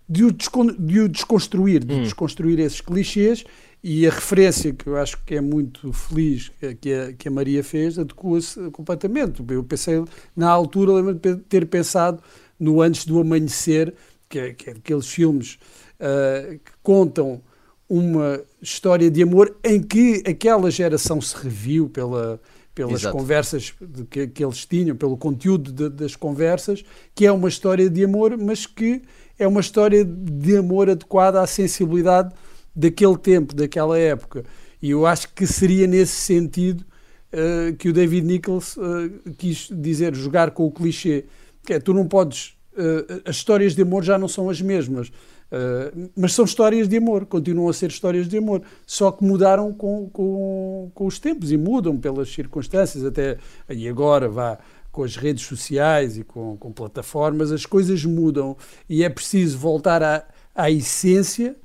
de 0.07 0.23
o, 0.23 0.31
de 0.31 0.99
o, 1.01 1.09
desconstruir, 1.09 1.83
de 1.83 1.95
hum. 1.95 2.03
desconstruir 2.03 2.59
esses 2.59 2.79
clichês 2.79 3.43
e 3.87 4.07
a 4.07 4.09
referência 4.09 4.73
que 4.73 4.87
eu 4.87 4.97
acho 4.97 5.23
que 5.23 5.35
é 5.35 5.41
muito 5.41 5.93
feliz 5.93 6.51
que 6.81 6.91
a, 6.91 7.13
que 7.13 7.27
a 7.27 7.31
Maria 7.31 7.63
fez 7.63 7.99
adequa-se 7.99 8.71
completamente. 8.71 9.43
Eu 9.47 9.63
pensei, 9.63 10.03
na 10.35 10.49
altura, 10.49 10.93
lembro 10.93 11.13
de 11.13 11.35
ter 11.35 11.67
pensado 11.67 12.19
no 12.59 12.81
Antes 12.81 13.05
do 13.05 13.19
Amanhecer, 13.19 13.93
que 14.27 14.39
é, 14.39 14.53
que 14.55 14.71
é 14.71 14.73
aqueles 14.73 15.07
filmes 15.07 15.59
uh, 15.99 16.53
que 16.57 16.71
contam 16.81 17.43
uma 17.87 18.41
história 18.59 19.11
de 19.11 19.21
amor 19.21 19.55
em 19.63 19.79
que 19.79 20.23
aquela 20.25 20.71
geração 20.71 21.21
se 21.21 21.35
reviu 21.37 21.87
pela, 21.87 22.41
pelas 22.73 23.01
Exato. 23.01 23.15
conversas 23.15 23.71
que, 24.09 24.25
que, 24.25 24.43
eles 24.43 24.65
tinham, 24.65 24.95
pelo 24.95 25.15
conteúdo 25.15 25.71
de, 25.71 25.89
das 25.89 26.15
conversas, 26.15 26.83
que 27.13 27.23
é 27.23 27.31
uma 27.31 27.49
história 27.49 27.87
de 27.87 28.03
amor, 28.03 28.35
mas 28.35 28.65
que 28.65 29.03
é 29.37 29.47
uma 29.47 29.61
história 29.61 30.03
de 30.03 30.57
amor 30.57 30.89
adequada 30.89 31.39
à 31.39 31.45
sensibilidade 31.45 32.33
daquele 32.75 33.17
tempo, 33.17 33.55
daquela 33.55 33.97
época. 33.97 34.43
E 34.81 34.91
eu 34.91 35.05
acho 35.05 35.33
que 35.33 35.47
seria 35.47 35.87
nesse 35.87 36.13
sentido 36.13 36.85
uh, 37.33 37.75
que 37.77 37.89
o 37.89 37.93
David 37.93 38.25
Nichols 38.25 38.77
uh, 38.77 39.33
quis 39.37 39.69
dizer, 39.71 40.13
jogar 40.15 40.51
com 40.51 40.65
o 40.65 40.71
clichê. 40.71 41.25
Que 41.65 41.73
é, 41.73 41.79
tu 41.79 41.93
não 41.93 42.07
podes 42.07 42.55
uh, 42.73 43.21
as 43.25 43.37
histórias 43.37 43.73
de 43.73 43.81
amor 43.81 44.03
já 44.03 44.17
não 44.17 44.27
são 44.27 44.49
as 44.49 44.61
mesmas. 44.61 45.11
Mas 46.17 46.33
são 46.33 46.43
histórias 46.43 46.89
de 46.89 46.97
amor, 46.97 47.25
continuam 47.27 47.69
a 47.69 47.73
ser 47.73 47.89
histórias 47.89 48.27
de 48.27 48.37
amor, 48.37 48.61
só 48.85 49.09
que 49.09 49.23
mudaram 49.23 49.71
com, 49.71 50.09
com, 50.09 50.91
com 50.93 51.05
os 51.05 51.17
tempos 51.17 51.49
e 51.49 51.55
mudam 51.55 51.95
pelas 51.95 52.27
circunstâncias, 52.29 53.05
até 53.05 53.37
e 53.69 53.87
agora 53.87 54.27
vá 54.27 54.57
com 54.91 55.03
as 55.03 55.15
redes 55.15 55.45
sociais 55.45 56.17
e 56.17 56.23
com, 56.23 56.57
com 56.57 56.71
plataformas, 56.71 57.51
as 57.51 57.65
coisas 57.65 58.03
mudam 58.03 58.57
e 58.89 59.03
é 59.03 59.09
preciso 59.09 59.57
voltar 59.57 60.01
à, 60.01 60.25
à 60.53 60.71
essência, 60.71 61.55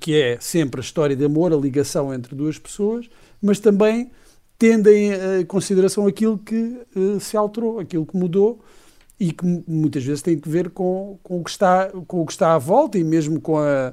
que 0.00 0.20
é 0.20 0.38
sempre 0.40 0.80
a 0.80 0.84
história 0.84 1.16
de 1.16 1.24
amor, 1.24 1.52
a 1.52 1.56
ligação 1.56 2.12
entre 2.12 2.34
duas 2.34 2.58
pessoas, 2.58 3.08
mas 3.40 3.58
também 3.58 4.10
tendo 4.58 4.88
em 4.88 5.44
consideração 5.46 6.06
aquilo 6.06 6.38
que 6.38 6.80
uh, 6.94 7.18
se 7.18 7.36
alterou, 7.36 7.80
aquilo 7.80 8.06
que 8.06 8.16
mudou 8.16 8.60
e 9.18 9.32
que 9.32 9.44
muitas 9.66 10.04
vezes 10.04 10.22
tem 10.22 10.38
que 10.38 10.48
ver 10.48 10.70
com, 10.70 11.18
com, 11.22 11.40
o, 11.40 11.44
que 11.44 11.50
está, 11.50 11.90
com 12.06 12.22
o 12.22 12.26
que 12.26 12.32
está 12.32 12.54
à 12.54 12.58
volta 12.58 12.98
e 12.98 13.04
mesmo 13.04 13.40
com 13.40 13.58
a, 13.58 13.92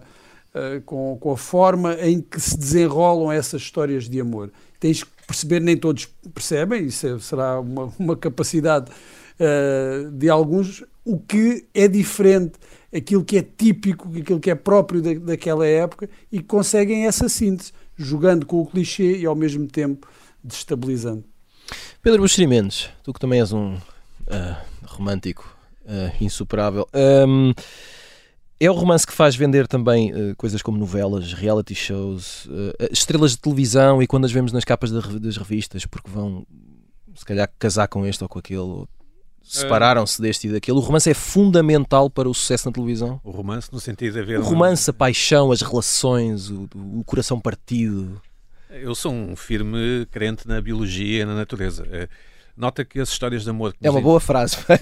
com, 0.85 1.17
com 1.19 1.31
a 1.31 1.37
forma 1.37 1.93
em 2.01 2.19
que 2.19 2.39
se 2.39 2.57
desenrolam 2.57 3.31
essas 3.31 3.61
histórias 3.61 4.09
de 4.09 4.19
amor. 4.19 4.51
Tens 4.79 5.03
que 5.03 5.11
perceber, 5.27 5.59
nem 5.59 5.77
todos 5.77 6.07
percebem, 6.33 6.85
isso 6.85 7.05
é, 7.05 7.19
será 7.19 7.59
uma, 7.59 7.93
uma 7.99 8.15
capacidade 8.15 8.91
uh, 8.91 10.11
de 10.11 10.29
alguns, 10.29 10.83
o 11.05 11.19
que 11.19 11.65
é 11.73 11.87
diferente, 11.87 12.53
aquilo 12.93 13.23
que 13.23 13.37
é 13.37 13.41
típico, 13.41 14.09
aquilo 14.17 14.39
que 14.39 14.49
é 14.49 14.55
próprio 14.55 15.01
da, 15.01 15.13
daquela 15.13 15.65
época 15.65 16.09
e 16.31 16.41
conseguem 16.41 17.05
essa 17.05 17.29
síntese, 17.29 17.71
jogando 17.95 18.45
com 18.45 18.61
o 18.61 18.65
clichê 18.65 19.17
e 19.17 19.25
ao 19.25 19.35
mesmo 19.35 19.67
tempo 19.67 20.07
destabilizando. 20.43 21.23
Pedro 22.01 22.21
Buxeri 22.21 22.47
Mendes, 22.47 22.89
tu 23.03 23.13
que 23.13 23.19
também 23.19 23.39
és 23.39 23.51
um 23.51 23.75
uh, 23.75 23.79
romântico 24.85 25.55
uh, 25.85 26.23
insuperável. 26.23 26.87
Um, 26.93 27.53
é 28.59 28.69
o 28.69 28.73
romance 28.73 29.07
que 29.07 29.13
faz 29.13 29.35
vender 29.35 29.67
também 29.67 30.11
uh, 30.11 30.35
coisas 30.35 30.61
como 30.61 30.77
novelas, 30.77 31.33
reality 31.33 31.75
shows, 31.75 32.47
estrelas 32.91 33.31
de 33.31 33.39
televisão 33.39 34.01
e 34.01 34.07
quando 34.07 34.25
as 34.25 34.31
vemos 34.31 34.51
nas 34.51 34.65
capas 34.65 34.91
das 34.91 35.37
revistas, 35.37 35.85
porque 35.85 36.09
vão 36.09 36.45
se 37.15 37.25
calhar 37.25 37.49
casar 37.59 37.87
com 37.87 38.05
este 38.05 38.23
ou 38.23 38.29
com 38.29 38.39
aquele, 38.39 38.59
ou 38.59 38.87
separaram-se 39.57 40.21
deste 40.21 40.47
e 40.47 40.51
daquele. 40.51 40.77
O 40.77 40.81
romance 40.81 41.09
é 41.09 41.13
fundamental 41.13 42.09
para 42.09 42.29
o 42.29 42.33
sucesso 42.33 42.67
na 42.67 42.73
televisão. 42.73 43.19
O 43.23 43.31
romance, 43.31 43.69
no 43.71 43.79
sentido 43.79 44.13
de 44.13 44.19
haver. 44.19 44.39
O 44.39 44.43
romance, 44.43 44.89
a 44.89 44.93
paixão, 44.93 45.51
as 45.51 45.61
relações, 45.61 46.49
o, 46.49 46.69
o 46.75 47.03
coração 47.03 47.39
partido. 47.39 48.21
Eu 48.69 48.93
sou 48.93 49.11
um 49.11 49.35
firme 49.35 50.05
crente 50.11 50.47
na 50.47 50.61
biologia 50.61 51.23
e 51.23 51.25
na 51.25 51.33
natureza. 51.33 51.85
Nota 52.55 52.83
que 52.83 52.99
as 52.99 53.09
histórias 53.09 53.43
de 53.43 53.49
amor. 53.49 53.73
É 53.81 53.89
uma 53.89 54.01
boa 54.01 54.19
frase 54.19 54.57
para 54.67 54.77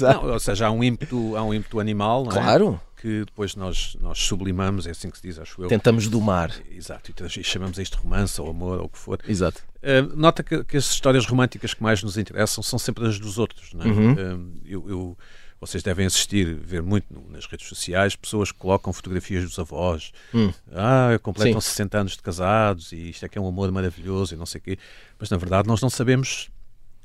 Não, 0.00 0.32
ou 0.32 0.38
seja, 0.38 0.66
há 0.66 0.70
um 0.70 0.84
ímpeto, 0.84 1.34
há 1.34 1.42
um 1.42 1.54
ímpeto 1.54 1.80
animal, 1.80 2.26
é? 2.26 2.30
claro. 2.30 2.80
É? 2.88 2.91
Que 3.02 3.24
depois 3.24 3.56
nós, 3.56 3.96
nós 4.00 4.16
sublimamos, 4.16 4.86
é 4.86 4.92
assim 4.92 5.10
que 5.10 5.16
se 5.16 5.26
diz, 5.26 5.36
acho 5.36 5.60
eu. 5.60 5.68
Tentamos 5.68 6.06
domar. 6.06 6.52
Exato, 6.70 7.12
e 7.36 7.42
chamamos 7.42 7.76
isto 7.76 7.98
romance 7.98 8.40
ou 8.40 8.48
amor 8.48 8.78
ou 8.78 8.86
o 8.86 8.88
que 8.88 8.96
for. 8.96 9.18
Exato. 9.26 9.60
Uh, 9.78 10.14
nota 10.14 10.44
que, 10.44 10.62
que, 10.62 10.76
as 10.76 10.88
histórias 10.88 11.26
românticas 11.26 11.74
que 11.74 11.82
mais 11.82 12.00
nos 12.00 12.16
interessam 12.16 12.62
são 12.62 12.78
sempre 12.78 13.04
as 13.04 13.18
dos 13.18 13.38
outros. 13.38 13.72
Não 13.74 13.84
é? 13.84 13.88
Uhum. 13.88 14.12
Uh, 14.12 14.60
eu, 14.64 14.88
eu, 14.88 15.18
vocês 15.58 15.82
devem 15.82 16.06
assistir, 16.06 16.54
ver 16.54 16.80
muito 16.80 17.06
nas 17.28 17.44
redes 17.46 17.66
sociais, 17.66 18.14
pessoas 18.14 18.52
que 18.52 18.58
colocam 18.58 18.92
fotografias 18.92 19.42
dos 19.42 19.58
avós. 19.58 20.12
Hum. 20.32 20.52
Ah, 20.70 21.18
completam 21.20 21.60
Sim. 21.60 21.70
60 21.70 21.98
anos 21.98 22.12
de 22.12 22.22
casados 22.22 22.92
e 22.92 23.10
isto 23.10 23.26
é 23.26 23.28
que 23.28 23.36
é 23.36 23.40
um 23.40 23.48
amor 23.48 23.72
maravilhoso 23.72 24.32
e 24.32 24.36
não 24.36 24.46
sei 24.46 24.60
o 24.60 24.62
quê. 24.62 24.78
Mas 25.18 25.28
na 25.28 25.36
verdade 25.36 25.66
nós 25.66 25.80
não 25.80 25.90
sabemos 25.90 26.52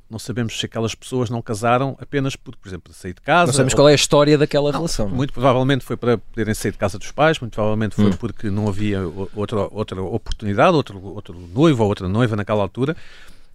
não 0.09 0.17
sabemos 0.19 0.57
se 0.59 0.65
aquelas 0.65 0.95
pessoas 0.95 1.29
não 1.29 1.41
casaram 1.41 1.97
apenas 1.99 2.35
por, 2.35 2.55
por 2.55 2.67
exemplo, 2.67 2.93
sair 2.93 3.13
de 3.13 3.21
casa. 3.21 3.47
Não 3.47 3.53
sabemos 3.53 3.73
ou- 3.73 3.77
qual 3.77 3.89
é 3.89 3.91
a 3.91 3.95
história 3.95 4.37
daquela 4.37 4.71
relação. 4.71 5.09
muito 5.09 5.33
provavelmente 5.33 5.83
foi 5.83 5.97
para 5.97 6.17
poderem 6.17 6.53
sair 6.53 6.71
de 6.71 6.77
casa 6.77 6.97
dos 6.97 7.11
pais, 7.11 7.39
muito 7.39 7.53
provavelmente 7.53 7.95
foi 7.95 8.05
Hum. 8.11 8.17
porque 8.17 8.49
não 8.49 8.67
havia 8.67 9.01
outra, 9.35 9.67
outra 9.71 10.01
oportunidade, 10.01 10.75
outro, 10.75 11.03
outro 11.03 11.37
noivo 11.53 11.83
ou 11.83 11.89
outra 11.89 12.07
noiva 12.07 12.35
naquela 12.35 12.61
altura. 12.61 12.95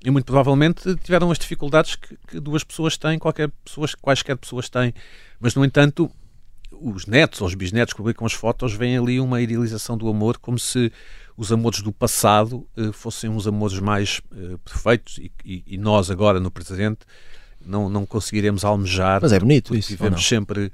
E 0.04 0.10
muito 0.10 0.24
provavelmente 0.24 0.96
tiveram 0.96 1.30
as 1.30 1.38
dificuldades 1.38 1.94
que, 1.94 2.16
que 2.26 2.40
duas 2.40 2.64
pessoas 2.64 2.96
têm, 2.96 3.18
qualquer 3.20 3.48
pessoas, 3.64 3.94
quaisquer 3.94 4.36
pessoas 4.36 4.68
têm. 4.68 4.92
Mas, 5.40 5.54
no 5.54 5.64
entanto, 5.64 6.10
os 6.72 7.06
netos 7.06 7.40
ou 7.40 7.46
os 7.46 7.54
bisnetos 7.54 7.92
que 7.94 7.98
publicam 7.98 8.26
as 8.26 8.32
fotos 8.32 8.72
veem 8.74 8.98
ali 8.98 9.20
uma 9.20 9.40
idealização 9.40 9.96
do 9.96 10.08
amor 10.08 10.38
como 10.38 10.58
se 10.58 10.90
os 11.36 11.50
amores 11.52 11.80
do 11.82 11.90
passado 11.92 12.66
eh, 12.76 12.90
fossem 12.92 13.30
uns 13.30 13.46
amores 13.46 13.78
mais 13.78 14.20
eh, 14.36 14.56
perfeitos 14.64 15.18
e, 15.18 15.30
e- 15.44 15.64
e 15.66 15.78
nós 15.78 16.10
agora 16.10 16.38
no 16.40 16.50
presente 16.50 17.00
não, 17.64 17.88
não 17.88 18.04
conseguiremos 18.04 18.64
almejar 18.64 19.20
Mas 19.22 19.32
é 19.32 19.38
bonito 19.40 19.74
isso. 19.74 19.88
vivemos 19.90 20.16
não? 20.20 20.22
sempre 20.22 20.70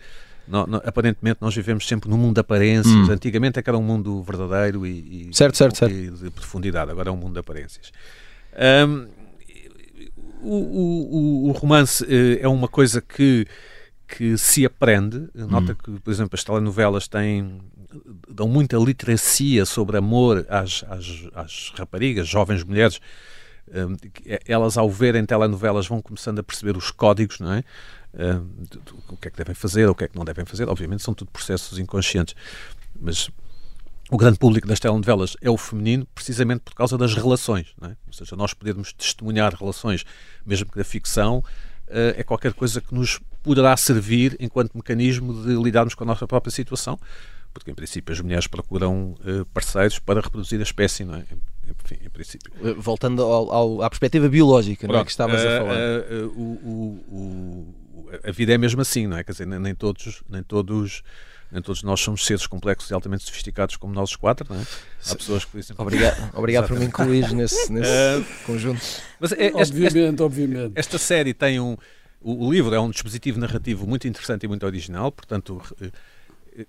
nó- 0.48 0.66
nó- 0.66 0.80
aparentemente 0.84 1.38
nós 1.40 1.54
vivemos 1.54 1.86
sempre 1.86 2.08
num 2.10 2.16
mundo 2.16 2.34
de 2.34 2.40
aparências 2.40 2.92
Hum. 3.08 3.12
antigamente 3.12 3.58
é 3.58 3.62
que 3.62 3.68
era 3.70 3.76
um 3.78 3.82
mundo 3.82 4.22
verdadeiro 4.22 4.86
e, 4.86 5.28
e- 5.30 5.36
Certo, 5.36 5.56
certo, 5.56 5.76
certo. 5.78 5.94
de 5.94 6.30
profundidade 6.30 6.90
agora 6.90 7.08
é 7.10 7.12
um 7.12 7.16
mundo 7.16 7.34
de 7.34 7.38
aparências 7.40 7.92
Ahm, 8.56 9.06
o, 10.42 10.54
o- 10.56 11.48
o- 11.48 11.52
romance 11.52 12.04
eh, 12.08 12.40
é 12.42 12.48
uma 12.48 12.68
coisa 12.68 13.00
que 13.00 13.46
que 14.06 14.38
se 14.38 14.64
aprende 14.64 15.28
nota 15.34 15.74
que 15.74 16.00
por 16.00 16.10
exemplo 16.10 16.30
as 16.34 16.42
telenovelas 16.42 17.06
têm 17.06 17.60
dão 18.38 18.48
muita 18.48 18.76
literacia 18.76 19.66
sobre 19.66 19.96
amor 19.96 20.46
às, 20.48 20.84
às, 20.88 21.28
às 21.34 21.72
raparigas, 21.76 22.26
jovens 22.26 22.64
mulheres 22.64 23.00
Hum, 23.74 23.96
que 23.96 24.40
elas 24.46 24.78
ao 24.78 24.88
verem 24.90 25.24
telenovelas 25.26 25.86
vão 25.86 26.00
começando 26.00 26.38
a 26.38 26.42
perceber 26.42 26.76
os 26.76 26.90
códigos, 26.90 27.38
não 27.38 27.52
é? 27.52 27.64
Hum, 28.14 28.64
o 29.10 29.16
que 29.16 29.28
é 29.28 29.30
que 29.30 29.36
devem 29.36 29.54
fazer, 29.54 29.88
o 29.88 29.94
que 29.94 30.04
é 30.04 30.08
que 30.08 30.16
não 30.16 30.24
devem 30.24 30.44
fazer. 30.44 30.68
Obviamente 30.68 31.02
são 31.02 31.12
tudo 31.12 31.30
processos 31.30 31.78
inconscientes, 31.78 32.34
mas 32.98 33.30
o 34.10 34.16
grande 34.16 34.38
público 34.38 34.66
das 34.66 34.80
telenovelas 34.80 35.36
é 35.42 35.50
o 35.50 35.56
feminino 35.56 36.06
precisamente 36.14 36.60
por 36.60 36.74
causa 36.74 36.96
das 36.96 37.14
relações, 37.14 37.74
é? 37.82 37.88
Ou 38.06 38.12
seja, 38.12 38.34
nós 38.36 38.54
podermos 38.54 38.92
testemunhar 38.92 39.54
relações, 39.54 40.04
mesmo 40.46 40.70
que 40.70 40.78
da 40.78 40.84
ficção, 40.84 41.44
eh, 41.88 42.14
é 42.18 42.22
qualquer 42.22 42.54
coisa 42.54 42.80
que 42.80 42.94
nos 42.94 43.20
poderá 43.42 43.76
servir 43.76 44.34
enquanto 44.40 44.74
mecanismo 44.74 45.42
de 45.42 45.54
lidarmos 45.62 45.94
com 45.94 46.04
a 46.04 46.06
nossa 46.06 46.26
própria 46.26 46.50
situação, 46.50 46.98
porque 47.58 47.70
em 47.70 47.74
princípio 47.74 48.12
as 48.12 48.20
mulheres 48.20 48.46
procuram 48.46 49.14
eh, 49.24 49.44
parceiros 49.52 49.98
para 49.98 50.20
reproduzir 50.20 50.58
a 50.60 50.62
espécie, 50.62 51.04
não 51.04 51.14
é? 51.16 51.24
Enfim, 51.84 51.98
em 52.04 52.08
princípio. 52.10 52.50
Eh, 52.64 52.74
Voltando 52.78 53.22
ao- 53.22 53.52
ao- 53.52 53.82
à 53.82 53.90
perspectiva 53.90 54.28
biológica 54.28 54.86
não 54.86 54.94
é, 54.94 54.96
Pronto, 54.98 55.06
que 55.06 55.10
estavas 55.12 55.40
a 55.44 55.58
falar. 55.58 55.74
eh, 55.76 56.06
eh, 56.10 56.14
o- 56.34 56.58
o- 57.10 57.74
o- 58.04 58.10
a 58.24 58.30
vida 58.32 58.52
é 58.54 58.58
mesmo 58.58 58.80
assim, 58.80 59.06
não 59.06 59.16
é? 59.18 59.24
Quer 59.24 59.32
dizer, 59.32 59.46
nem, 59.46 59.58
nem 59.58 59.74
todos, 59.74 60.22
nem 60.30 60.42
todos, 60.42 61.02
nem 61.52 61.60
todos 61.60 61.82
nós 61.82 62.00
somos 62.00 62.24
seres 62.24 62.46
complexos 62.46 62.90
e 62.90 62.94
altamente 62.94 63.24
sofisticados 63.24 63.76
como 63.76 63.92
nós 63.92 64.10
os 64.10 64.16
quatro, 64.16 64.46
não 64.52 64.60
é? 64.60 64.64
Há 65.10 65.14
pessoas 65.14 65.44
que, 65.44 65.50
por 65.50 65.58
exemplo, 65.58 65.82
Obrigado, 65.84 66.30
obrigado 66.34 66.68
por 66.68 66.78
me 66.78 66.86
incluir 66.86 67.32
nesse, 67.34 67.68
nesse 67.72 68.24
conjunto. 68.46 68.80
Mas 69.20 69.32
é- 69.32 69.46
este- 69.48 69.58
este- 69.60 69.86
obviamente, 69.86 70.22
obviamente. 70.22 70.72
esta 70.74 70.96
série 70.98 71.34
tem 71.34 71.60
um. 71.60 71.76
O, 72.20 72.46
o 72.46 72.52
livro 72.52 72.74
é 72.74 72.80
um 72.80 72.90
dispositivo 72.90 73.38
narrativo 73.38 73.86
muito 73.86 74.08
interessante 74.08 74.44
e 74.44 74.48
muito 74.48 74.64
original, 74.66 75.12
portanto, 75.12 75.62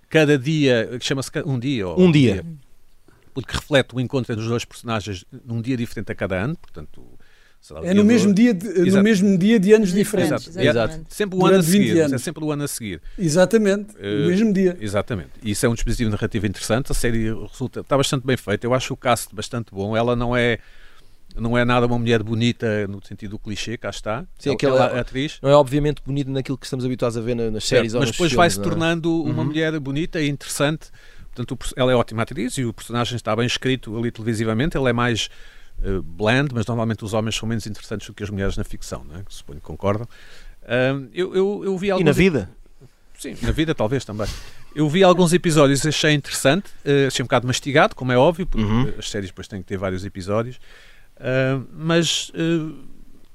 cada 0.10 0.38
dia, 0.38 0.89
chama-se 1.01 1.29
um 1.46 1.58
dia. 1.60 1.88
ou 1.88 2.00
Um 2.00 2.12
dia. 2.12 2.46
Porque 3.34 3.53
reflete 3.55 3.96
o 3.96 4.00
encontro 4.00 4.31
entre 4.34 4.43
os 4.43 4.50
dois 4.50 4.65
personagens 4.65 5.24
num 5.46 5.62
dia 5.62 5.77
diferente 5.77 6.12
a 6.12 6.15
cada 6.15 6.36
ano, 6.43 6.55
portanto. 6.58 7.03
É 7.84 7.93
no 7.93 8.05
mesmo, 8.05 8.29
do- 8.29 8.36
dia 8.36 8.53
de, 8.53 8.65
no 8.65 8.88
Exato. 8.88 9.03
mesmo 9.03 9.38
dia 9.38 9.60
de 9.60 9.74
anos 9.74 9.91
Diferentes. 9.91 10.46
diferentes. 10.46 10.48
Exato. 10.55 10.77
exatamente. 10.93 11.13
Sempre 11.13 11.38
o 11.38 11.39
ano 11.46 11.48
a 11.48 11.60
Durante 11.60 11.72
20 11.72 11.88
seguir. 11.89 12.13
É 12.13 12.17
sempre 12.17 12.43
o 12.46 12.51
ano 12.53 12.63
a 12.63 12.67
seguir. 12.69 13.01
Exatamente, 13.17 13.96
Eh, 14.00 14.19
no 14.22 14.27
mesmo 14.27 14.53
dia. 14.53 14.77
Exatamente. 14.79 15.31
E 15.43 15.51
isso 15.51 15.65
é 15.65 15.69
um 15.69 15.74
dispositivo 15.74 16.10
narrativo 16.10 16.48
interessante. 16.48 16.89
A 16.89 16.96
série 16.96 17.25
resulta, 17.34 17.81
está 17.81 17.98
bastante 17.98 18.25
bem 18.25 18.38
feita. 18.38 18.65
Eu 18.65 18.74
acho 18.74 18.93
o 18.93 18.98
cast 18.98 19.36
bastante 19.36 19.72
bom. 19.74 19.96
Ela 19.96 20.15
não 20.15 20.36
é. 20.38 20.60
Não 21.36 21.57
é 21.57 21.63
nada 21.63 21.86
uma 21.86 21.98
mulher 21.98 22.21
bonita 22.24 22.88
no 22.88 23.00
sentido 23.05 23.31
do 23.31 23.39
clichê, 23.39 23.77
cá 23.77 23.89
está. 23.89 24.25
Sim, 24.38 24.50
Ela- 24.50 24.55
aquela- 24.55 24.86
ela 24.88 24.98
é 24.98 25.00
atriz. 25.00 25.38
Não 25.41 25.50
é 25.50 25.55
obviamente 25.55 26.01
bonito 26.05 26.29
naquilo 26.31 26.57
que 26.57 26.65
estamos 26.65 26.83
habituados 26.83 27.15
a 27.17 27.21
ver 27.21 27.36
na- 27.36 27.51
nas 27.51 27.63
séries 27.63 27.91
Certo, 27.91 28.01
ou 28.01 28.05
mas 28.07 28.12
depois 28.12 28.33
vai-se 28.33 28.59
é? 28.59 28.63
tornando 28.63 29.24
uma 29.24 29.39
Uhum. 29.39 29.45
mulher 29.45 29.79
bonita 29.79 30.19
e 30.19 30.27
interessante. 30.27 30.89
Portanto, 31.33 31.57
ela 31.75 31.91
é 31.91 31.95
ótima 31.95 32.24
atriz 32.24 32.57
e 32.57 32.65
o 32.65 32.74
personagem 32.74 33.15
está 33.15 33.33
bem 33.36 33.45
escrito 33.45 33.95
ali 33.98 34.12
televisivamente. 34.12 34.77
Ele 34.77 34.89
é 34.89 34.93
mais 34.93 35.29
eh, 35.81 36.01
bland, 36.03 36.50
mas 36.53 36.65
normalmente 36.65 37.05
os 37.05 37.13
homens 37.13 37.36
são 37.36 37.48
menos 37.48 37.65
interessantes 37.65 38.05
do 38.05 38.13
que 38.13 38.21
as 38.21 38.29
mulheres 38.29 38.57
na 38.57 38.65
ficção, 38.65 39.05
não 39.05 39.15
é? 39.15 39.24
suponho 39.29 39.59
que 39.62 39.65
concordam. 39.65 40.05
Ahm, 40.67 41.07
eu, 41.13 41.33
eu, 41.33 41.62
eu 41.63 41.77
vi 41.77 41.88
E 41.88 41.91
alguns 41.91 42.05
na 42.05 42.12
vida? 42.12 42.50
Sim, 43.17 43.36
na 43.41 43.51
vida 43.51 43.74
talvez 43.74 44.03
também. 44.03 44.27
Eu 44.75 44.89
vi 44.89 45.03
alguns 45.03 45.31
episódios 45.31 45.83
e 45.86 45.88
achei 45.89 46.13
interessante, 46.13 46.69
eh, 46.83 47.07
achei 47.07 47.24
um 47.24 47.27
bocado 47.27 47.48
mastigado, 47.48 47.95
como 47.95 48.12
é 48.12 48.17
óbvio, 48.17 48.45
porque 48.45 48.65
Uhum. 48.65 48.93
as 49.00 49.09
séries 49.09 49.29
depois 49.29 49.48
têm 49.48 49.62
que 49.62 49.67
ter 49.67 49.77
vários 49.77 50.03
episódios, 50.03 50.59
Ah, 51.19 51.61
mas 51.73 52.31
eh, 52.33 52.71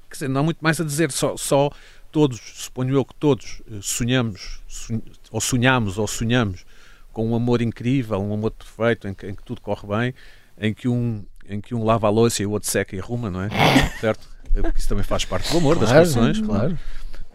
quer 0.09 0.13
dizer, 0.15 0.27
não 0.27 0.41
há 0.41 0.43
muito 0.43 0.59
mais 0.61 0.79
a 0.79 0.83
dizer, 0.83 1.11
só, 1.11 1.37
só 1.37 1.69
todos, 2.11 2.39
suponho 2.55 2.95
eu 2.95 3.05
que 3.05 3.13
todos 3.15 3.61
eh, 3.71 3.75
sonhamos, 3.81 4.61
son- 4.67 5.01
ou 5.31 5.39
sonhamos 5.41 5.97
ou 5.97 6.07
sonhamos 6.07 6.65
com 7.13 7.29
um 7.29 7.35
amor 7.35 7.61
incrível, 7.61 8.19
um 8.21 8.33
amor 8.33 8.51
perfeito, 8.51 9.07
em 9.07 9.13
que, 9.13 9.27
em 9.27 9.35
que 9.35 9.43
tudo 9.43 9.61
corre 9.61 9.87
bem, 9.87 10.13
em 10.59 10.73
que 10.73 10.87
um, 10.87 11.23
em 11.47 11.61
que 11.61 11.73
um 11.75 11.83
lava 11.83 12.07
a 12.07 12.09
louça 12.09 12.41
e 12.41 12.45
o 12.45 12.51
outro 12.51 12.69
seca 12.69 12.95
e 12.95 12.99
arruma, 12.99 13.29
não 13.29 13.41
é? 13.41 13.49
certo? 14.01 14.27
Eh, 14.55 14.61
Porque 14.61 14.79
isso 14.79 14.89
também 14.89 15.03
faz 15.03 15.23
parte 15.25 15.51
do 15.51 15.57
amor, 15.57 15.77
das 15.77 15.89
Claro, 15.89 16.05
relações. 16.09 16.41
claro. 16.41 16.79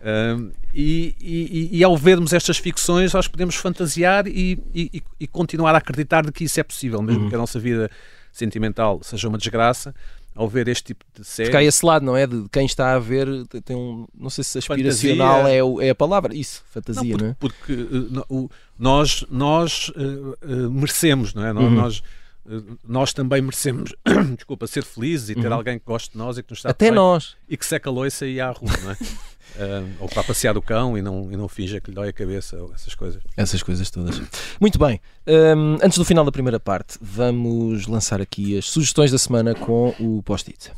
Um, 0.02 0.50
e, 0.72 1.14
e- 1.20 1.68
e- 1.78 1.84
ao 1.84 1.94
vermos 1.96 2.32
estas 2.32 2.56
ficções, 2.56 3.12
nós 3.12 3.28
podemos 3.28 3.54
fantasiar 3.56 4.26
e, 4.26 4.58
e- 4.74 5.02
e 5.20 5.26
continuar 5.26 5.74
a 5.74 5.78
acreditar 5.78 6.24
de 6.24 6.32
que 6.32 6.44
isso 6.44 6.58
é 6.58 6.62
possível, 6.62 7.02
mesmo 7.02 7.24
Uhum. 7.24 7.28
que 7.28 7.34
a 7.34 7.38
nossa 7.38 7.58
vida 7.60 7.90
sentimental 8.32 9.00
seja 9.02 9.28
uma 9.28 9.36
desgraça. 9.36 9.94
Ao 10.34 10.48
ver 10.48 10.68
este 10.68 10.84
tipo 10.84 11.04
de 11.14 11.24
série, 11.24 11.48
Porque 11.48 11.56
há 11.56 11.62
esse 11.64 11.84
lado, 11.84 12.04
não 12.04 12.16
é? 12.16 12.26
De 12.26 12.46
quem 12.50 12.64
está 12.64 12.94
a 12.94 12.98
ver, 12.98 13.26
tem- 13.64 13.76
um. 13.76 14.06
Não 14.16 14.30
sei 14.30 14.44
se 14.44 14.58
aspiracional 14.58 15.46
é, 15.46 15.62
o- 15.62 15.80
é 15.80 15.90
a 15.90 15.94
palavra. 15.94 16.34
Isso, 16.34 16.62
Não, 16.66 16.72
fantasia, 16.82 17.16
não, 17.16 17.34
porque, 17.34 17.72
é? 17.72 17.76
porque, 17.76 18.08
no- 18.10 18.24
o- 18.28 18.50
nós, 18.78 19.24
nós 19.30 19.88
uh, 19.90 20.36
uh, 20.42 20.70
merecemos, 20.70 21.34
não 21.34 21.44
é? 21.44 21.52
Nós, 21.52 21.64
Uhum. 21.64 21.70
nós, 21.74 21.98
uh, 22.46 22.78
nós 22.86 23.12
também 23.12 23.42
merecemos, 23.42 23.92
desculpa, 24.36 24.66
ser 24.68 24.84
felizes 24.84 25.30
e 25.30 25.34
ter 25.34 25.48
Uhum. 25.48 25.54
alguém 25.54 25.78
que 25.78 25.84
goste 25.84 26.12
de 26.12 26.18
nós 26.18 26.38
e 26.38 26.42
que 26.42 26.50
nos 26.50 26.60
está 26.60 26.70
Até 26.70 26.90
nós. 26.90 27.36
e 27.48 27.56
que 27.56 27.66
seca 27.66 27.90
a 27.90 27.92
loiça 27.92 28.24
e 28.24 28.40
à 28.40 28.50
rua, 28.52 28.70
não 28.82 28.92
é? 28.92 28.96
Uh, 29.56 29.88
ou 30.00 30.08
para 30.08 30.22
passear 30.24 30.56
o 30.56 30.62
cão 30.62 30.96
e 30.96 31.02
não, 31.02 31.30
e 31.30 31.36
não 31.36 31.48
finja 31.48 31.80
que 31.80 31.90
lhe 31.90 31.94
dói 31.94 32.08
a 32.08 32.12
cabeça, 32.12 32.56
ou 32.56 32.72
essas 32.74 32.94
coisas. 32.94 33.22
Essas 33.36 33.62
coisas 33.62 33.90
todas. 33.90 34.20
Muito 34.60 34.78
bem. 34.78 35.00
Hum, 35.26 35.76
antes 35.82 35.98
do 35.98 36.04
final 36.04 36.24
da 36.24 36.32
primeira 36.32 36.58
parte, 36.58 36.98
vamos 37.00 37.86
lançar 37.86 38.20
aqui 38.20 38.56
as 38.56 38.66
sugestões 38.66 39.10
da 39.10 39.18
semana 39.18 39.54
com 39.54 39.94
o 39.98 40.22
post-it. 40.22 40.70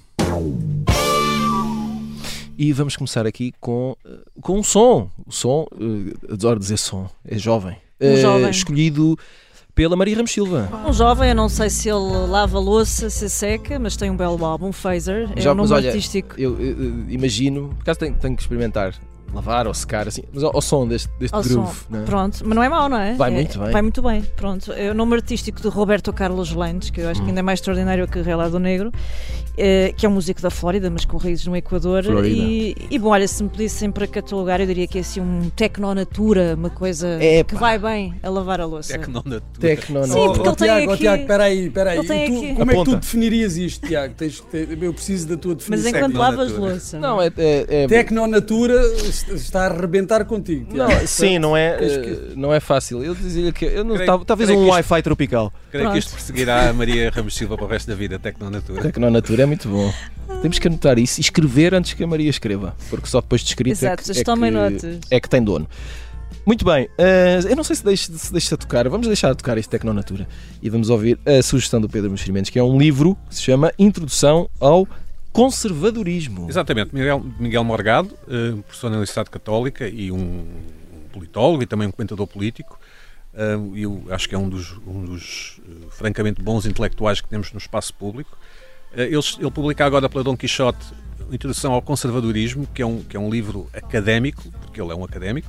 E 2.56 2.72
vamos 2.72 2.96
começar 2.96 3.26
aqui 3.26 3.52
com, 3.60 3.96
eh, 4.04 4.18
com 4.40 4.58
um 4.58 4.62
som. 4.62 5.10
O 5.26 5.32
som, 5.32 5.66
eh, 5.72 6.32
adoro 6.32 6.60
dizer 6.60 6.76
som, 6.76 7.08
é 7.24 7.38
jovem. 7.38 7.76
Um 8.00 8.16
jovem. 8.16 8.50
Escolhido 8.50 9.18
pela 9.74 9.96
Maria 9.96 10.16
Ramos 10.16 10.30
Silva. 10.32 10.68
Um 10.86 10.92
jovem, 10.92 11.30
eu 11.30 11.34
não 11.34 11.48
sei 11.48 11.70
se 11.70 11.88
ele 11.88 12.26
lava 12.28 12.58
louça, 12.58 13.08
se 13.08 13.28
seca, 13.30 13.78
mas 13.78 13.96
tem 13.96 14.10
um 14.10 14.16
belo 14.16 14.44
álbum, 14.44 14.70
Phaser. 14.72 15.30
É 15.34 15.40
Já- 15.40 15.52
um 15.52 15.54
nome 15.54 15.72
olha, 15.72 15.88
artístico. 15.90 16.34
Eu, 16.38 16.56
eh, 16.60 16.64
eh, 16.70 16.74
imagino, 17.12 17.68
por 17.70 17.82
acaso 17.82 17.98
tenho, 18.00 18.14
tenho 18.16 18.36
que 18.36 18.42
experimentar 18.42 18.94
lavar 19.32 19.66
ou 19.66 19.72
secar 19.72 20.06
assim, 20.06 20.22
mas 20.30 20.44
ao, 20.44 20.54
ao 20.54 20.60
som 20.60 20.86
deste, 20.86 21.08
deste 21.18 21.34
Ao 21.34 21.42
groove. 21.42 21.74
som. 21.74 21.84
não 21.88 22.00
é? 22.00 22.04
Pronto, 22.04 22.38
mas 22.44 22.54
não 22.54 22.62
é 22.62 22.68
mau, 22.68 22.86
não 22.90 22.98
é? 22.98 23.14
Vai 23.14 23.30
É- 23.30 23.34
muito 23.34 23.58
bem. 23.58 23.70
Vai 23.70 23.80
muito 23.82 24.02
bem, 24.02 24.22
pronto. 24.36 24.72
É 24.72 24.90
o 24.90 24.94
nome 24.94 25.14
artístico 25.14 25.58
de 25.62 25.68
Roberto 25.68 26.12
Carlos 26.12 26.52
Landes, 26.52 26.90
que 26.90 27.00
eu 27.00 27.08
acho 27.08 27.20
que 27.20 27.24
Hum. 27.24 27.28
ainda 27.30 27.40
é 27.40 27.42
mais 27.42 27.58
extraordinário 27.58 28.06
que 28.06 28.20
Relado 28.20 28.58
Negro, 28.58 28.92
eh, 29.56 29.92
que 29.96 30.06
é 30.06 30.08
um 30.08 30.12
músico 30.12 30.40
da 30.40 30.50
Flórida, 30.50 30.90
mas 30.90 31.04
com 31.04 31.16
raízes 31.16 31.46
no 31.46 31.56
Equador. 31.56 32.04
E, 32.24 32.74
e 32.90 32.98
bom, 32.98 33.08
olha, 33.10 33.26
se 33.28 33.42
me 33.42 33.48
pedissem 33.48 33.90
para 33.90 34.06
catalogar, 34.06 34.60
eu 34.60 34.66
diria 34.66 34.86
que 34.86 34.98
é 34.98 35.00
assim 35.00 35.20
um 35.20 35.50
tecnonatura, 35.50 36.54
uma 36.56 36.70
coisa 36.70 37.22
Epá. 37.22 37.48
que 37.50 37.54
vai 37.56 37.78
bem 37.78 38.14
a 38.22 38.28
lavar 38.30 38.60
a 38.60 38.64
louça. 38.66 38.92
Tecnonatura. 38.98 39.42
Tecno, 39.58 40.04
Sim, 40.04 40.12
porque 40.12 40.48
ele 40.48 40.56
tem 40.56 40.66
Tiago, 40.68 40.86
oh, 40.90 40.92
aqui- 40.94 41.02
Tiago, 41.02 41.26
peraí, 41.26 41.70
peraí. 41.70 41.98
Ele 41.98 42.06
tem 42.08 42.30
Tu- 42.30 42.36
aqui- 42.38 42.54
Como 42.54 42.70
é 42.70 42.74
que 42.74 42.80
Aponta. 42.80 42.90
tu 42.92 42.96
definirias 43.00 43.56
isto, 43.56 43.86
Tiago? 43.86 44.14
Tens 44.14 44.40
que 44.40 44.68
eu 44.80 44.92
preciso 44.94 45.28
da 45.28 45.36
tua 45.36 45.54
Mas 45.54 45.64
definição. 45.82 45.98
enquanto 46.00 46.14
lavas 46.16 46.38
Tecnonatura. 46.48 46.72
louça. 46.72 46.98
Não, 46.98 47.20
é, 47.22 47.26
é, 47.36 47.66
é- 47.68 47.86
Tecnonatura 47.86 48.80
está 49.34 49.62
a 49.64 49.66
arrebentar 49.66 50.24
contigo, 50.24 50.72
Tiago. 50.72 50.92
Não, 50.92 51.06
sim, 51.06 51.38
não 51.38 51.56
é, 51.56 51.76
eh, 51.80 52.18
não 52.36 52.52
é 52.54 52.60
fácil. 52.60 53.02
Eu 53.04 53.14
dizia 53.14 53.52
que 53.52 53.64
eu 53.64 53.84
não, 53.84 53.94
Creio- 53.94 54.06
tal- 54.06 54.24
talvez 54.24 54.48
creio 54.48 54.60
um 54.60 54.64
que 54.64 54.68
isto- 54.70 54.90
Wi-Fi 54.92 55.02
tropical. 55.02 55.52
Creio 55.70 55.84
Pronto. 55.84 55.92
que 55.94 55.98
isto 55.98 56.12
perseguirá 56.14 56.68
a 56.68 56.72
Maria 56.72 57.10
Ramos 57.10 57.34
Silva 57.34 57.56
para 57.56 57.64
o 57.64 57.68
resto 57.68 57.88
da 57.88 57.94
vida, 57.94 58.18
Tecnonatura. 58.18 58.82
Tecnonatura 58.82 59.41
é 59.42 59.46
muito 59.46 59.68
bom. 59.68 59.92
Temos 60.40 60.58
que 60.58 60.66
anotar 60.66 60.98
isso 60.98 61.20
e 61.20 61.22
escrever 61.22 61.74
antes 61.74 61.92
que 61.92 62.02
a 62.02 62.06
Maria 62.06 62.30
escreva, 62.30 62.74
porque 62.88 63.06
só 63.06 63.20
depois 63.20 63.42
de 63.42 63.48
escrito 63.48 63.72
Exato, 63.72 64.02
é 64.10 64.14
que, 64.14 64.20
é, 64.20 64.78
que, 64.78 65.14
é 65.14 65.20
que 65.20 65.28
tem 65.28 65.42
dono. 65.42 65.68
Muito 66.44 66.64
bem, 66.64 66.86
uh, 66.86 67.48
eu 67.48 67.54
não 67.54 67.62
sei 67.62 67.76
se 67.76 67.84
deixa, 67.84 68.12
se 68.12 68.32
deixa 68.32 68.56
tocar, 68.56 68.88
vamos 68.88 69.06
deixar 69.06 69.30
de 69.30 69.36
tocar 69.36 69.56
isto 69.58 69.70
Tecnonatura 69.70 70.26
e 70.60 70.68
vamos 70.68 70.90
ouvir 70.90 71.18
a 71.24 71.40
sugestão 71.40 71.80
do 71.80 71.88
Pedro 71.88 72.10
Mexerimentos, 72.10 72.50
que 72.50 72.58
é 72.58 72.62
um 72.62 72.76
livro 72.76 73.16
que 73.28 73.36
se 73.36 73.42
chama 73.42 73.72
Introdução 73.78 74.48
ao 74.58 74.88
Conservadorismo. 75.32 76.48
Exatamente, 76.48 76.92
Miguel, 76.92 77.24
Miguel 77.38 77.62
Morgado, 77.62 78.14
uh, 78.24 78.60
professor 78.62 78.88
na 78.88 78.96
Universidade 78.96 79.30
Católica 79.30 79.86
e 79.88 80.10
um, 80.10 80.16
um 80.16 81.08
politólogo 81.12 81.62
e 81.62 81.66
também 81.66 81.86
um 81.86 81.92
comentador 81.92 82.26
político. 82.26 82.78
Uh, 83.32 83.76
eu 83.76 84.04
acho 84.10 84.28
que 84.28 84.34
é 84.34 84.38
um 84.38 84.48
dos, 84.48 84.76
um 84.86 85.04
dos 85.04 85.58
uh, 85.60 85.90
francamente 85.90 86.42
bons 86.42 86.66
intelectuais 86.66 87.20
que 87.20 87.28
temos 87.28 87.52
no 87.52 87.58
espaço 87.58 87.94
público. 87.94 88.36
Ele, 88.94 89.16
ele, 89.16 89.50
publica 89.50 89.84
agora 89.84 90.08
pela 90.08 90.22
Dom 90.22 90.36
Quixote 90.36 90.84
Introdução 91.30 91.72
ao 91.72 91.80
Conservadorismo, 91.80 92.66
que 92.74 92.82
é 92.82 92.86
um, 92.86 93.02
que 93.02 93.16
é 93.16 93.20
um 93.20 93.30
livro 93.30 93.68
académico, 93.72 94.42
porque 94.60 94.80
ele 94.80 94.92
é 94.92 94.94
um 94.94 95.02
académico, 95.02 95.48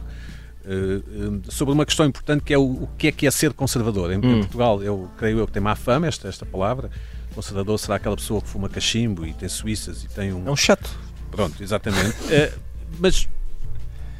sobre 1.50 1.74
uma 1.74 1.86
questão 1.86 2.06
importante 2.06 2.42
que 2.42 2.54
é 2.54 2.58
o, 2.58 2.64
o 2.64 2.90
que 2.98 3.08
é 3.08 3.12
que 3.12 3.28
é 3.28 3.32
ser 3.32 3.52
conservador. 3.52 4.12
Em, 4.12 4.18
hum. 4.18 4.40
Portugal, 4.40 4.82
eu 4.82 5.10
creio 5.18 5.40
eu 5.40 5.46
que 5.46 5.52
tem 5.52 5.62
má 5.62 5.76
fama 5.76 6.08
esta, 6.08 6.30
esta 6.30 6.46
palavra. 6.46 6.90
Conservador 7.36 7.78
será 7.78 7.96
aquela 7.96 8.16
pessoa 8.16 8.42
que 8.42 8.48
fuma 8.48 8.70
cachimbo 8.70 9.26
e 9.26 9.34
tem 9.34 9.50
suíças 9.50 10.04
e 10.04 10.08
tem 10.08 10.32
um. 10.32 10.48
É 10.48 10.52
um 10.52 10.56
chato. 10.56 10.90
Pronto, 11.32 11.62
exatamente. 11.62 12.16
mas 13.00 13.28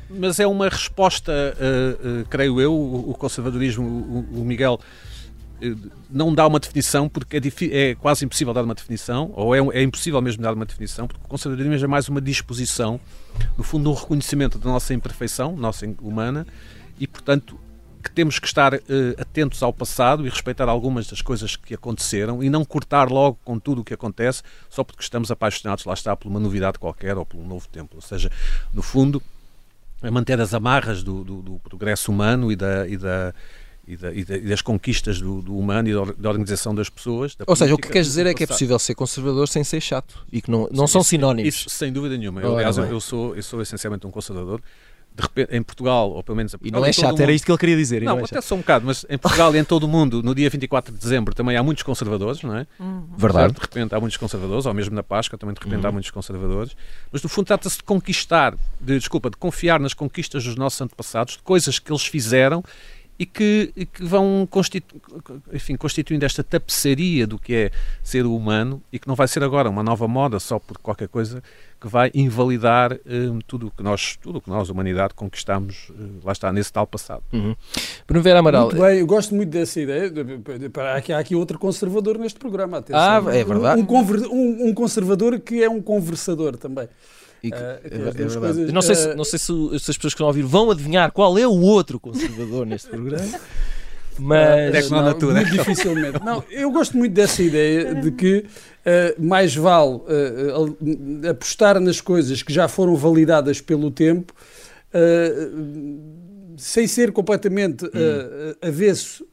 mas 0.10 0.40
é 0.40 0.46
uma 0.46 0.70
resposta, 0.70 1.32
uh, 1.32 2.22
uh, 2.22 2.26
creio 2.30 2.62
eu, 2.62 2.72
o, 2.72 3.12
o 3.12 3.14
conservadorismo, 3.16 3.84
o, 3.84 4.42
o 4.42 4.46
Miguel 4.46 4.80
não 6.10 6.34
dá 6.34 6.46
uma 6.48 6.60
definição 6.60 7.08
porque 7.08 7.38
é, 7.38 7.92
é, 7.92 7.96
quase 7.96 8.26
impossível 8.26 8.54
dar 8.54 8.64
uma 8.64 8.76
definição, 8.76 9.32
ou 9.36 9.56
é, 9.56 9.80
é, 9.80 9.84
impossível 9.84 10.22
mesmo 10.22 10.42
dar 10.42 10.54
uma 10.54 10.66
definição, 10.66 11.08
porque 11.08 11.24
o 11.24 11.28
conservadorismo 11.28 11.86
é 11.86 11.88
mais 11.88 12.08
uma 12.10 12.22
disposição, 12.22 13.00
no 13.58 13.64
fundo, 13.64 13.90
um 13.90 13.94
reconhecimento 13.94 14.58
da 14.58 14.70
nossa 14.70 14.94
imperfeição, 14.94 15.56
nossa 15.56 15.86
humana, 16.02 16.46
e 17.00 17.08
portanto 17.08 17.60
que 18.04 18.12
temos 18.12 18.38
que 18.38 18.46
estar 18.46 18.74
atentos 19.18 19.64
ao 19.64 19.72
passado 19.72 20.28
e 20.28 20.30
respeitar 20.30 20.68
algumas 20.68 21.08
das 21.08 21.22
coisas 21.22 21.56
que 21.56 21.74
aconteceram 21.74 22.44
e 22.44 22.50
não 22.50 22.66
cortar 22.66 23.10
logo 23.10 23.40
com 23.46 23.58
tudo 23.58 23.80
o 23.80 23.84
que 23.84 23.94
acontece 23.94 24.44
só 24.70 24.84
porque 24.84 25.02
estamos 25.02 25.32
apaixonados, 25.32 25.86
lá 25.86 25.94
está, 25.94 26.14
por 26.14 26.28
uma 26.28 26.40
novidade 26.40 26.78
qualquer 26.78 27.18
ou 27.18 27.26
por 27.26 27.38
um 27.38 27.48
novo 27.48 27.66
tempo. 27.70 27.96
Ou 27.96 28.02
seja, 28.02 28.30
no 28.74 28.82
fundo, 28.82 29.24
a 30.02 30.12
manter 30.12 30.40
as 30.42 30.54
amarras 30.54 31.02
do, 31.02 31.24
do, 31.24 31.42
do 31.42 31.60
progresso 31.60 32.12
humano 32.12 32.52
e, 32.52 32.56
da, 32.56 32.88
e, 32.88 32.98
da, 32.98 33.34
e, 33.88 33.98
da, 33.98 34.14
e, 34.14 34.24
das 34.24 34.62
conquistas 34.62 35.20
do, 35.20 35.42
do, 35.42 35.58
humano 35.58 35.90
e 35.90 35.94
da 35.94 36.30
organização 36.30 36.74
das 36.74 36.90
pessoas. 36.90 37.36
Da 37.36 37.46
Ou 37.48 37.56
seja, 37.56 37.74
o 37.74 37.78
que 37.78 37.90
queres 37.90 38.08
dizer 38.08 38.26
é 38.26 38.34
que 38.34 38.44
é 38.44 38.48
possível 38.48 38.80
ser 38.80 38.96
conservador 38.96 39.48
sem 39.48 39.64
ser 39.64 39.82
chato 39.82 40.26
e 40.32 40.42
que 40.42 40.50
não, 40.50 40.70
não 40.72 40.88
Sim, 40.88 40.94
são 40.94 41.02
isso, 41.02 41.10
sinónimos. 41.10 41.56
Isso 41.56 41.70
sem 41.70 41.92
dúvida 41.92 42.18
nenhuma. 42.18 42.42
Eu, 42.42 42.56
aliás, 42.56 42.78
eu, 42.78 43.00
sou, 43.02 43.36
eu 43.36 43.44
sou 43.44 43.62
essencialmente 43.62 44.08
um 44.08 44.12
conservador 44.12 44.62
de 45.16 45.22
repente, 45.22 45.56
em 45.56 45.62
Portugal, 45.62 46.12
ou 46.12 46.24
pelo 46.24 46.36
menos 46.36 46.56
E 46.62 46.72
não 46.72 46.84
é 46.84 46.92
chato, 46.92 47.20
era 47.22 47.32
isto 47.32 47.46
que 47.46 47.52
ele 47.52 47.58
queria 47.58 47.78
dizer. 47.78 48.02
Não, 48.02 48.16
não 48.16 48.22
é 48.22 48.26
até 48.26 48.42
só 48.42 48.56
um 48.56 48.60
bocado, 48.60 48.86
mas 48.86 49.06
em 49.08 49.18
Portugal 49.18 49.56
e 49.56 49.60
em 49.60 49.64
todo 49.64 49.84
o 49.84 49.88
mundo, 49.88 50.24
no 50.24 50.34
dia 50.34 50.50
24 50.50 50.92
de 50.92 51.00
dezembro, 51.00 51.36
também 51.36 51.56
há 51.56 51.62
muitos 51.62 51.84
conservadores, 51.84 52.42
não 52.42 52.58
é? 52.58 52.66
Uhum. 52.80 53.06
Verdade. 53.16 53.54
De 53.54 53.62
repente 53.62 53.94
há 53.94 54.00
muitos 54.00 54.18
conservadores, 54.18 54.66
ou 54.66 54.74
mesmo 54.74 54.96
na 54.96 55.04
Páscoa 55.04 55.38
também 55.38 55.54
de 55.54 55.62
repente 55.64 55.82
uhum. 55.82 55.90
há 55.90 55.92
muitos 55.92 56.10
conservadores. 56.10 56.76
Mas 57.12 57.22
no 57.22 57.30
fundo 57.30 57.46
trata-se 57.46 57.78
de 57.78 57.84
conquistar, 57.84 58.56
de, 58.82 58.98
desculpa, 58.98 59.30
de 59.30 59.38
confiar 59.38 59.80
nas 59.80 59.94
conquistas 59.94 60.44
dos 60.44 60.56
nossos 60.56 60.82
antepassados, 60.82 61.34
de 61.34 61.44
coisas 61.44 61.78
que 61.78 61.92
eles 61.92 62.06
fizeram 62.06 62.64
e 63.18 63.26
que, 63.26 63.72
e 63.76 63.86
que 63.86 64.04
vão 64.04 64.48
constitu, 64.50 64.96
enfim, 65.52 65.76
constituindo 65.76 66.26
esta 66.26 66.44
tapeçaria 66.44 67.28
do 67.28 67.38
que 67.38 67.54
é 67.54 67.72
ser 68.02 68.26
humano 68.26 68.82
e 68.92 69.00
que 69.00 69.08
não 69.08 69.16
vai 69.16 69.28
ser 69.28 69.44
agora 69.44 69.70
uma 69.70 69.84
nova 69.84 70.08
moda 70.08 70.40
só 70.40 70.60
por 70.60 70.78
qualquer 70.78 71.08
coisa 71.08 71.42
que 71.84 71.88
vai 71.90 72.10
invalidar 72.14 72.98
um, 73.06 73.40
tudo 73.46 73.68
o 73.68 73.72
que 73.72 73.84
nós, 73.84 74.16
tudo 74.16 74.40
que 74.40 74.50
nós, 74.50 74.70
humanidade, 74.70 75.14
conquistamos, 75.14 75.90
uh, 75.90 76.22
lá 76.24 76.32
está, 76.32 76.52
nesse 76.54 76.72
tal 76.72 76.88
passado. 76.88 77.22
Uhum. 77.34 77.54
Bruno 78.08 78.24
Vera 78.24 78.40
Amaral. 78.40 78.68
Muito 78.68 78.82
bem, 78.82 79.00
eu 79.00 79.06
gosto 79.06 79.36
muito 79.36 79.50
dessa 79.50 79.82
ideia. 79.82 80.10
Há 80.78 80.96
aqui, 80.96 81.12
há 81.12 81.20
aqui 81.20 81.36
outro 81.36 81.60
conservador 81.60 82.18
neste 82.18 82.40
programa. 82.40 82.78
Atenção. 82.78 83.02
Ah, 83.28 83.36
é 83.36 83.44
verdade. 83.44 83.82
Um, 83.82 83.86
um, 84.32 84.70
um, 84.70 84.74
conservador 84.74 85.38
que 85.42 85.62
é 85.62 85.70
um 85.70 85.82
conversador 85.82 86.56
também. 86.56 86.88
E 87.44 87.52
que, 87.52 87.58
uh, 87.58 87.62
é, 87.62 87.80
é 87.84 88.40
coisas, 88.40 88.72
não 88.72 88.82
sei, 88.82 88.96
se, 88.96 89.14
não 89.16 89.24
sei 89.26 89.38
se, 89.38 89.46
se, 89.46 89.92
as 89.92 89.98
pessoas 89.98 90.00
que 90.00 90.08
estão 90.08 90.28
a 90.28 90.30
ouvir 90.30 90.44
vão 90.44 90.72
adivinhar 90.72 91.12
qual 91.12 91.38
é 91.38 91.46
o 91.46 91.60
outro 91.60 92.00
conservador 92.00 92.66
neste 92.66 92.88
programa. 92.88 93.40
Mas 94.18 94.90
não, 94.90 95.04
muito 95.04 95.52
dificilmente. 95.52 96.24
Não, 96.24 96.44
eu 96.52 96.72
gosto 96.72 96.96
muito 96.98 97.14
dessa 97.14 97.42
ideia 97.42 97.96
de 97.96 98.12
que 98.12 98.46
uh, 98.86 99.24
mais 99.24 99.56
vale 99.56 99.96
uh, 99.96 101.30
apostar 101.30 101.80
nas 101.80 102.00
coisas 102.00 102.42
que 102.42 102.54
já 102.54 102.68
foram 102.68 102.96
validadas 102.96 103.60
pelo 103.60 103.92
tempo, 103.92 104.34
sem 106.56 106.86
ser 106.86 107.12
completamente 107.12 107.86
hum. 107.86 107.90
avesso 108.62 109.26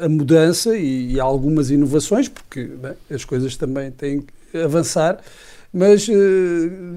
a 0.00 0.08
mudança 0.08 0.76
e, 0.76 1.12
e, 1.12 1.20
a 1.20 1.24
algumas 1.24 1.70
inovações, 1.70 2.28
porque 2.28 2.64
né, 2.82 2.94
as 3.10 3.24
coisas 3.24 3.56
também 3.56 3.90
têm 3.90 4.22
que 4.22 4.58
avançar. 4.58 5.20
Mas, 5.76 6.06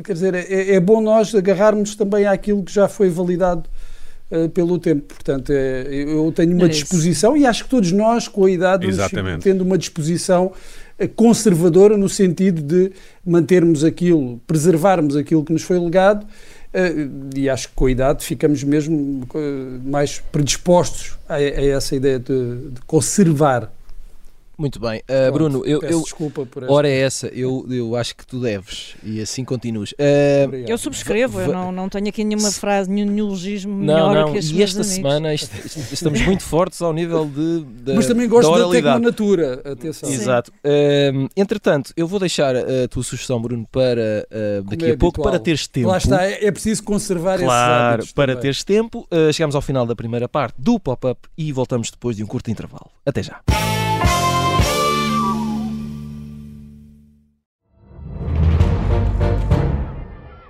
quer 0.03 0.13
dizer, 0.13 0.35
é, 0.35 0.75
é 0.75 0.79
bom 0.79 1.01
nós 1.01 1.33
agarrarmos 1.33 1.95
também 1.95 2.27
àquilo 2.27 2.63
que 2.63 2.71
já 2.71 2.87
foi 2.87 3.09
validado 3.09 3.67
uh, 4.29 4.47
pelo 4.49 4.77
tempo. 4.77 5.15
Portanto, 5.15 5.51
é, 5.51 5.87
eu 5.89 6.31
tenho 6.31 6.53
uma 6.53 6.67
é 6.67 6.69
disposição 6.69 7.35
e 7.35 7.43
acho 7.43 7.63
que 7.63 7.71
todos 7.71 7.91
nós, 7.91 8.27
com 8.27 8.45
a 8.45 8.51
idade, 8.51 8.85
tendo 9.41 9.61
uma 9.61 9.79
disposição 9.79 10.51
eh, 10.99 11.07
conservadora 11.07 11.97
no 11.97 12.07
sentido 12.07 12.61
de 12.61 12.91
mantermos 13.25 13.83
aquilo, 13.83 14.39
preservarmos 14.45 15.15
aquilo 15.15 15.43
que 15.43 15.51
nos 15.51 15.63
foi 15.63 15.79
legado 15.79 16.27
e 17.35 17.49
acho 17.49 17.69
que 17.69 17.73
com 17.73 17.87
a 17.87 17.91
idade 17.91 18.23
ficamos 18.23 18.63
mesmo 18.63 19.25
mais 19.83 20.21
predispostos 20.31 21.17
a, 21.27 21.35
a 21.35 21.39
essa 21.39 21.95
ideia 21.95 22.19
de, 22.19 22.69
de 22.69 22.81
conservar 22.85 23.71
muito 24.57 24.79
bem. 24.79 25.01
Uh, 25.01 25.31
Bruno, 25.31 25.65
eu, 25.65 25.81
eu 25.81 26.01
desculpa 26.01 26.45
por 26.45 26.63
esta. 26.63 26.73
Ora 26.73 26.89
é 26.89 26.99
essa, 26.99 27.27
eu, 27.27 27.65
eu 27.69 27.95
acho 27.95 28.15
que 28.15 28.25
tu 28.25 28.39
deves 28.39 28.95
e 29.03 29.21
assim 29.21 29.45
continuas. 29.45 29.91
Uh, 29.91 30.55
eu 30.67 30.77
subscrevo, 30.77 31.39
eu 31.39 31.53
não, 31.53 31.71
não 31.71 31.89
tenho 31.89 32.07
aqui 32.07 32.23
nenhuma 32.23 32.51
frase, 32.51 32.89
nenhum 32.89 33.11
neologismo 33.11 33.73
melhor 33.73 34.15
não, 34.15 34.25
não. 34.27 34.33
que 34.33 34.39
E 34.39 34.63
esta 34.63 34.83
semana 34.83 35.33
isto, 35.33 35.51
estamos 35.93 36.21
muito 36.21 36.43
fortes 36.43 36.81
ao 36.81 36.91
nível 36.91 37.25
de, 37.25 37.63
de 37.63 37.93
Mas 37.93 38.07
também 38.07 38.27
gosto 38.27 38.51
da, 38.51 38.65
da 38.65 38.69
tecnonatura, 38.71 39.61
atenção. 39.63 40.09
Exato. 40.09 40.51
Uh, 40.65 41.29
entretanto, 41.35 41.93
eu 41.95 42.07
vou 42.07 42.19
deixar 42.19 42.55
a 42.55 42.87
tua 42.89 43.03
sugestão, 43.03 43.39
Bruno, 43.41 43.67
para 43.71 44.27
daqui 44.65 44.85
é 44.85 44.91
a 44.91 44.97
pouco, 44.97 45.21
para 45.21 45.39
teres 45.39 45.67
tempo. 45.67 45.89
Lá 45.89 45.97
está, 45.97 46.25
é, 46.25 46.45
é 46.45 46.51
preciso 46.51 46.83
conservar 46.83 47.37
claro, 47.39 48.01
esses 48.01 48.11
para 48.11 48.33
também. 48.33 48.41
teres 48.41 48.63
tempo. 48.63 49.07
chegamos 49.33 49.55
ao 49.55 49.61
final 49.61 49.85
da 49.85 49.95
primeira 49.95 50.27
parte 50.27 50.55
do 50.57 50.79
pop-up 50.79 51.27
e 51.37 51.51
voltamos 51.51 51.91
depois 51.91 52.15
de 52.15 52.23
um 52.23 52.27
curto 52.27 52.49
intervalo. 52.49 52.89
Até 53.05 53.21
já. 53.21 53.41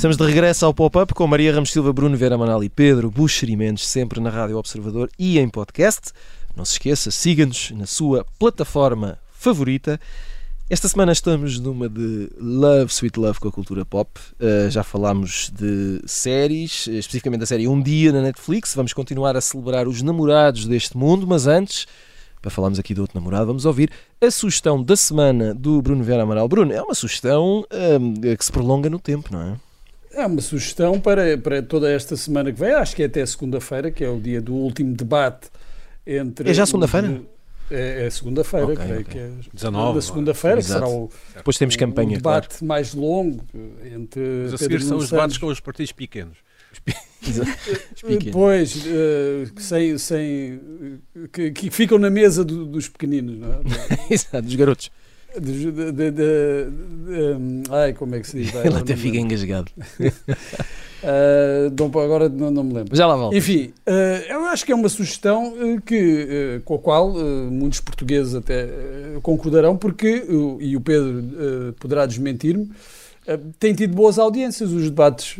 Estamos 0.00 0.16
de 0.16 0.24
regresso 0.24 0.64
ao 0.64 0.72
Pop-Up 0.72 1.12
com 1.12 1.26
Maria 1.26 1.52
Ramos 1.52 1.72
Silva, 1.72 1.92
Bruno 1.92 2.16
Vera 2.16 2.38
Manal 2.38 2.64
e 2.64 2.70
Pedro 2.70 3.10
Buxeri 3.10 3.54
Mendes, 3.54 3.86
sempre 3.86 4.18
na 4.18 4.30
Rádio 4.30 4.56
Observador 4.56 5.10
e 5.18 5.38
em 5.38 5.46
podcast. 5.46 6.12
Não 6.56 6.64
se 6.64 6.72
esqueça, 6.72 7.10
siga-nos 7.10 7.70
na 7.72 7.84
sua 7.84 8.24
plataforma 8.38 9.18
favorita. 9.30 10.00
Esta 10.70 10.88
semana 10.88 11.12
estamos 11.12 11.60
numa 11.60 11.86
de 11.86 12.30
Love, 12.40 12.90
Sweet 12.90 13.20
Love 13.20 13.40
com 13.40 13.48
a 13.48 13.52
cultura 13.52 13.84
pop. 13.84 14.10
Uh, 14.40 14.70
já 14.70 14.82
falámos 14.82 15.52
de 15.54 16.00
séries, 16.06 16.86
especificamente 16.86 17.40
da 17.40 17.46
série 17.46 17.68
Um 17.68 17.82
Dia 17.82 18.10
na 18.10 18.22
Netflix. 18.22 18.74
Vamos 18.74 18.94
continuar 18.94 19.36
a 19.36 19.40
celebrar 19.42 19.86
os 19.86 20.00
namorados 20.00 20.64
deste 20.64 20.96
mundo, 20.96 21.26
mas 21.26 21.46
antes, 21.46 21.86
para 22.40 22.50
falarmos 22.50 22.78
aqui 22.78 22.94
do 22.94 23.02
outro 23.02 23.20
namorado, 23.20 23.48
vamos 23.48 23.66
ouvir 23.66 23.90
a 24.18 24.30
sugestão 24.30 24.82
da 24.82 24.96
semana 24.96 25.52
do 25.54 25.82
Bruno 25.82 26.02
Vera 26.02 26.22
Amaral. 26.22 26.48
Bruno, 26.48 26.72
é 26.72 26.80
uma 26.80 26.94
sugestão 26.94 27.66
uh, 27.66 28.36
que 28.38 28.42
se 28.42 28.50
prolonga 28.50 28.88
no 28.88 28.98
tempo, 28.98 29.28
não 29.30 29.42
é? 29.42 29.69
É 30.12 30.26
uma 30.26 30.40
sugestão 30.40 31.00
para, 31.00 31.38
para 31.38 31.62
toda 31.62 31.90
esta 31.90 32.16
semana 32.16 32.52
que 32.52 32.58
vem, 32.58 32.72
acho 32.72 32.96
que 32.96 33.02
é 33.02 33.06
até 33.06 33.24
segunda-feira, 33.24 33.90
que 33.90 34.02
é 34.04 34.08
o 34.08 34.20
dia 34.20 34.40
do 34.40 34.54
último 34.54 34.94
debate 34.94 35.48
entre. 36.06 36.50
É 36.50 36.54
já 36.54 36.66
segunda-feira? 36.66 37.22
É, 37.70 38.06
é 38.06 38.10
segunda-feira, 38.10 38.66
Ok, 38.66 38.76
creio 38.76 39.00
ok. 39.02 39.04
que 39.12 39.18
é 39.18 39.30
19, 39.54 39.94
da 39.94 40.02
segunda-feira, 40.02 40.60
será 40.60 40.88
o, 40.88 41.08
Depois 41.36 41.56
temos 41.56 41.76
o 41.76 41.78
campanha, 41.78 42.16
debate 42.16 42.64
mais 42.64 42.92
longo 42.94 43.44
entre 43.84 44.20
Mas 44.42 44.54
a 44.54 44.58
Pedro 44.58 44.58
seguir 44.58 44.80
são 44.80 44.88
Nuno 44.90 45.04
os 45.04 45.10
debates 45.10 45.38
com 45.38 45.46
os 45.46 45.60
partidos 45.60 45.92
pequenos. 45.92 46.36
claro. 46.84 47.00
Exato. 47.28 47.50
Explique. 47.94 48.30
Pois, 48.32 48.74
eh, 48.86 49.44
que 49.54 49.62
sem, 49.62 49.98
sem, 49.98 50.60
que, 51.32 51.52
que 51.52 51.70
ficam 51.70 51.96
na 51.98 52.10
mesa 52.10 52.44
do- 52.44 52.66
dos 52.66 52.88
pequeninos, 52.88 53.38
não 53.38 53.52
é? 53.52 53.58
Exato, 54.12 54.42
dos 54.42 54.54
garotos. 54.56 54.90
De- 55.38 55.70
de- 55.70 55.92
de- 55.92 56.10
de- 56.10 56.66
hum, 57.38 57.62
ai, 57.70 57.92
como 57.92 58.14
é 58.14 58.20
que 58.20 58.26
se 58.28 58.42
diz? 58.42 58.54
Ele 58.54 58.74
até 58.76 58.96
fica 58.96 59.16
lembro. 59.16 59.26
engasgado. 59.34 59.70
Não- 61.78 61.86
agora 62.02 62.28
não, 62.28 62.50
não 62.50 62.62
me 62.64 62.74
lembro. 62.74 62.94
Já 62.94 63.06
lá 63.06 63.16
volto. 63.16 63.34
Enfim, 63.36 63.72
eh, 63.86 64.26
eu 64.28 64.44
acho 64.46 64.66
que 64.66 64.72
é 64.72 64.74
uma 64.74 64.88
sugestão 64.88 65.54
eh, 65.58 65.78
que, 65.84 66.60
com 66.64 66.74
a 66.74 66.78
qual 66.78 67.12
muitos 67.50 67.80
portugueses 67.80 68.34
até 68.34 68.68
concordarão, 69.22 69.76
porque, 69.76 70.24
e 70.60 70.76
o 70.76 70.80
Pedro 70.80 71.74
poderá 71.80 72.04
desmentir-me, 72.06 72.70
tem 73.58 73.72
tido 73.74 73.94
boas 73.94 74.18
audiências 74.18 74.72
os 74.72 74.84
debates 74.84 75.36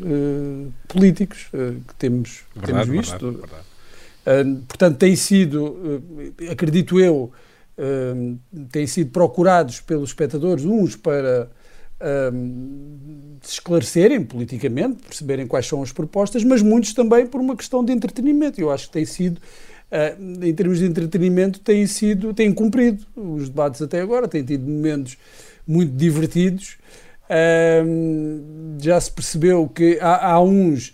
políticos 0.88 1.48
que 1.88 1.94
temos, 1.98 2.42
que 2.54 2.60
temos 2.66 2.86
Verdade, 2.86 2.90
visto. 2.90 3.18
verdade, 3.32 3.36
verdade. 3.40 3.70
Uh, 4.50 4.62
portanto, 4.68 4.96
têm 4.98 5.16
sido, 5.16 5.64
uh, 5.64 6.02
acredito 6.52 7.00
eu, 7.00 7.32
uh, 7.80 8.38
têm 8.70 8.86
sido 8.86 9.10
procurados 9.10 9.80
pelos 9.80 10.10
espectadores, 10.10 10.64
uns 10.64 10.96
para 10.96 11.50
um, 12.32 13.36
se 13.42 13.54
esclarecerem 13.54 14.22
politicamente, 14.22 15.02
perceberem 15.02 15.46
quais 15.46 15.66
são 15.66 15.82
as 15.82 15.92
propostas, 15.92 16.44
mas 16.44 16.62
muitos 16.62 16.94
também 16.94 17.26
por 17.26 17.40
uma 17.40 17.56
questão 17.56 17.84
de 17.84 17.92
entretenimento. 17.92 18.60
Eu 18.60 18.70
acho 18.70 18.86
que 18.86 18.92
tem 18.92 19.04
sido, 19.04 19.38
uh, 19.38 20.44
em 20.44 20.54
termos 20.54 20.78
de 20.78 20.86
entretenimento, 20.86 21.60
têm 21.60 21.86
sido, 21.86 22.32
têm 22.34 22.52
cumprido 22.52 23.04
os 23.16 23.48
debates 23.48 23.80
até 23.82 24.00
agora, 24.00 24.28
têm 24.28 24.44
tido 24.44 24.66
momentos 24.66 25.16
muito 25.66 25.92
divertidos. 25.92 26.78
Um, 27.86 28.76
já 28.80 29.00
se 29.00 29.12
percebeu 29.12 29.68
que 29.68 29.98
há, 30.00 30.32
há 30.32 30.42
uns 30.42 30.92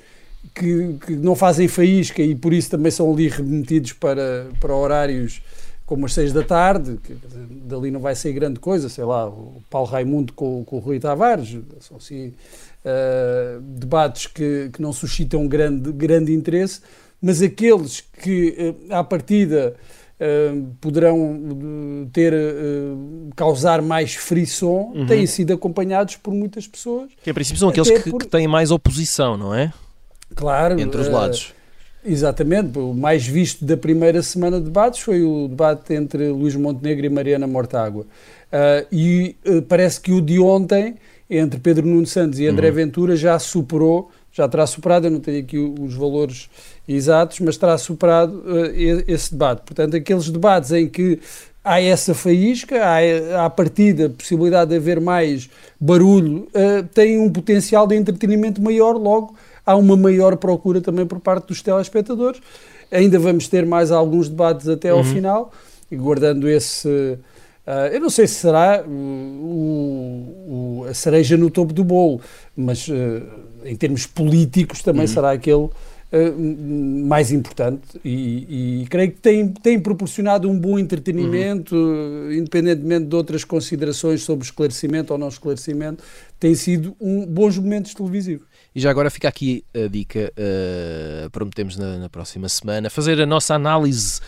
que, 0.55 0.96
que 1.07 1.16
não 1.16 1.35
fazem 1.35 1.66
faísca 1.66 2.22
e 2.22 2.35
por 2.35 2.53
isso 2.53 2.70
também 2.70 2.90
são 2.90 3.11
ali 3.11 3.29
remetidos 3.29 3.94
para, 3.94 4.49
para 4.61 4.75
horários 4.75 5.40
como 5.87 6.05
as 6.05 6.12
seis 6.12 6.33
da 6.33 6.42
tarde, 6.42 6.99
que 7.03 7.16
dali 7.64 7.90
não 7.92 8.01
vai 8.01 8.14
ser 8.16 8.33
grande 8.33 8.59
coisa, 8.59 8.88
sei 8.88 9.05
lá, 9.05 9.29
o 9.29 9.62
Paulo 9.70 9.88
Raimundo 9.88 10.33
com, 10.33 10.64
com 10.64 10.77
o 10.77 10.81
Rui 10.81 10.99
Tavares, 10.99 11.57
são 11.81 11.96
assim 11.96 12.35
uh, 12.85 13.61
debates 13.61 14.27
que, 14.27 14.68
que 14.72 14.83
não 14.83 14.92
suscitam 14.92 15.46
grande, 15.46 15.92
grande 15.92 16.33
interesse, 16.35 16.81
mas 17.22 17.40
aqueles 17.40 18.01
que 18.22 18.75
uh, 18.90 18.94
à 18.94 19.05
partida 19.05 19.75
uh, 20.20 20.66
poderão 20.81 22.09
ter, 22.12 22.33
uh, 22.35 23.31
causar 23.37 23.81
mais 23.81 24.14
frisson, 24.14 24.92
Uhum. 24.94 25.07
têm 25.07 25.27
sido 25.27 25.53
acompanhados 25.55 26.16
por 26.16 26.35
muitas 26.35 26.66
pessoas. 26.66 27.11
Que 27.22 27.31
em 27.31 27.35
princípio 27.35 27.61
são 27.61 27.68
aqueles 27.68 27.90
que, 27.90 28.11
por- 28.11 28.18
que 28.20 28.27
têm 28.27 28.49
mais 28.49 28.70
oposição, 28.70 29.37
não 29.37 29.55
é? 29.55 29.72
Claro. 30.35 30.79
Entre 30.81 31.01
os 31.01 31.09
lados. 31.09 31.53
Exatamente, 32.08 32.78
o 32.78 32.94
mais 32.94 33.26
visto 33.26 33.64
da 33.64 33.76
primeira 33.76 34.22
semana 34.22 34.58
de 34.58 34.66
debates 34.66 35.00
foi 35.00 35.24
o 35.24 35.48
debate 35.48 35.92
entre 35.92 36.28
Luís 36.28 36.54
Montenegro 36.54 37.04
e 37.04 37.08
Mariana 37.08 37.48
Mortágua. 37.48 38.06
Ah, 38.52 38.84
e 38.92 39.34
ah, 39.44 39.60
parece 39.68 40.00
que 40.00 40.12
o 40.12 40.20
de 40.20 40.38
ontem, 40.38 40.94
entre 41.28 41.58
Pedro 41.58 41.84
Nuno 41.84 42.06
Santos 42.06 42.38
e 42.38 42.46
André 42.46 42.70
Ventura, 42.70 43.16
já 43.16 43.36
superou, 43.40 44.08
já 44.32 44.48
terá 44.48 44.64
superado, 44.68 45.08
eu 45.08 45.10
não 45.10 45.18
tenho 45.18 45.40
aqui 45.40 45.58
os 45.58 45.94
valores 45.94 46.48
exatos, 46.86 47.40
mas 47.40 47.56
terá 47.56 47.76
superado 47.76 48.40
e- 48.72 49.04
esse 49.08 49.32
debate. 49.32 49.62
Portanto, 49.66 49.96
aqueles 49.96 50.30
debates 50.30 50.70
em 50.70 50.88
que 50.88 51.18
há 51.64 51.80
essa 51.82 52.14
faísca, 52.14 52.76
há, 52.84 52.98
há 53.40 53.46
a 53.46 53.50
partida, 53.50 54.06
a 54.06 54.10
possibilidade 54.10 54.70
de 54.70 54.76
haver 54.76 55.00
mais 55.00 55.50
barulho, 55.80 56.46
ah, 56.54 56.84
têm 56.94 57.18
um 57.18 57.32
potencial 57.32 57.84
de 57.84 57.96
entretenimento 57.96 58.62
maior, 58.62 58.92
logo 58.92 59.34
há 59.66 59.74
uma 59.76 59.96
maior 59.96 60.37
procura 60.37 60.81
também 60.81 61.05
por 61.05 61.18
parte 61.20 61.48
dos 61.48 61.61
telespectadores. 61.61 62.40
Ainda 62.90 63.18
vamos 63.18 63.48
ter 63.48 63.66
mais 63.66 63.90
alguns 63.90 64.29
debates 64.29 64.68
até 64.68 64.90
ao 64.90 65.02
final, 65.05 65.52
e 65.90 65.96
guardando 65.96 66.48
esse. 66.48 67.18
ah, 67.66 67.88
eu 67.92 68.00
não 68.00 68.09
sei 68.11 68.26
se 68.29 68.35
será 68.35 68.85
uh, 68.87 68.88
o- 68.88 70.81
o- 70.83 70.85
a 70.88 70.94
cereja 70.94 71.37
no 71.37 71.50
topo 71.50 71.72
do 71.72 71.83
bolo, 71.85 72.20
mas 72.57 72.88
ah, 72.90 73.22
em 73.68 73.74
termos 73.76 74.07
políticos 74.07 74.83
também 74.83 75.07
será 75.09 75.33
aquele 75.33 75.68
ah, 76.12 76.16
mais 77.09 77.33
importante 77.33 77.83
e, 78.05 78.83
e 78.83 78.87
creio 78.87 79.11
que 79.11 79.20
tem, 79.20 79.48
tem 79.48 79.81
proporcionado 79.81 80.48
um 80.48 80.59
bom 80.59 80.79
entretenimento, 80.79 81.74
independentemente 82.33 83.07
de 83.07 83.16
outras 83.16 83.42
considerações 83.44 84.22
sobre 84.22 84.44
esclarecimento 84.44 85.12
ou 85.12 85.18
não 85.18 85.29
esclarecimento, 85.29 86.02
tem 86.38 86.55
sido 86.55 86.94
um 87.00 87.26
bons 87.26 87.59
momentos 87.59 87.92
televisivos. 87.94 88.46
E 88.76 88.80
já 88.80 88.90
agora 88.90 89.08
fica 89.08 89.26
aqui 89.26 89.64
a 89.74 89.88
dica, 89.88 90.30
eh, 90.36 91.28
prometemos 91.32 91.78
na, 91.78 91.96
na 91.96 92.08
próxima 92.10 92.46
semana, 92.46 92.90
fazer 92.90 93.18
a 93.18 93.24
nossa 93.24 93.54
análise 93.54 94.20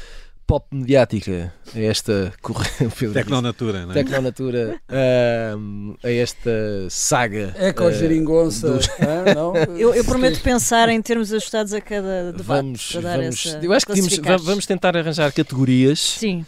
pop 0.46 0.66
mediática 0.74 1.52
a 1.76 1.78
esta 1.78 2.32
corrente 2.40 3.08
Tecnonatura, 3.12 3.84
não 3.84 3.90
é? 3.90 3.94
Tecnonatura, 3.94 4.80
ahm, 4.88 5.92
a 6.02 6.10
esta 6.10 6.50
saga. 6.88 7.54
Eco 7.58 7.82
eh, 7.90 7.92
geringonça, 7.92 8.70
dos- 8.72 8.88
hã? 8.88 9.34
não? 9.34 9.52
Eu, 9.76 9.94
eu 9.94 10.02
prometo 10.02 10.40
pensar 10.42 10.88
em 10.88 11.02
termos 11.02 11.30
ajustados 11.30 11.74
a 11.74 11.80
cada 11.82 12.32
debate. 12.32 12.42
Vamos, 12.46 12.92
para 12.92 13.00
dar 13.02 13.18
vamos, 13.18 13.44
essa, 13.46 13.58
eu 13.62 13.70
acho 13.74 13.84
que 13.84 14.20
va- 14.22 14.36
vamos 14.38 14.64
tentar 14.64 14.96
arranjar 14.96 15.30
categorias 15.30 15.98
Sim, 16.00 16.46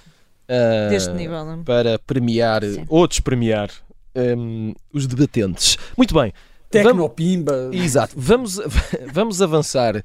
ah, 0.48 0.88
deste 0.88 1.12
nível. 1.12 1.44
Não? 1.44 1.60
é? 1.60 1.64
para 1.64 1.98
premiar 1.98 2.64
Sim. 2.64 2.86
ou 2.88 3.06
despremiar 3.06 3.68
ahm, 4.16 4.72
os 4.90 5.06
debatentes. 5.06 5.76
Muito 5.98 6.14
bem, 6.14 6.32
Tecnopimba. 6.70 7.70
Exato. 7.72 8.14
Vamos, 8.16 8.61
vamos 9.12 9.42
avançar 9.42 10.02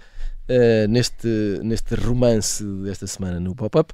eh, 0.48 0.86
neste, 0.88 1.28
neste 1.64 1.96
romance 1.96 2.64
desta 2.64 3.08
semana 3.08 3.40
no 3.40 3.56
pop-up. 3.56 3.92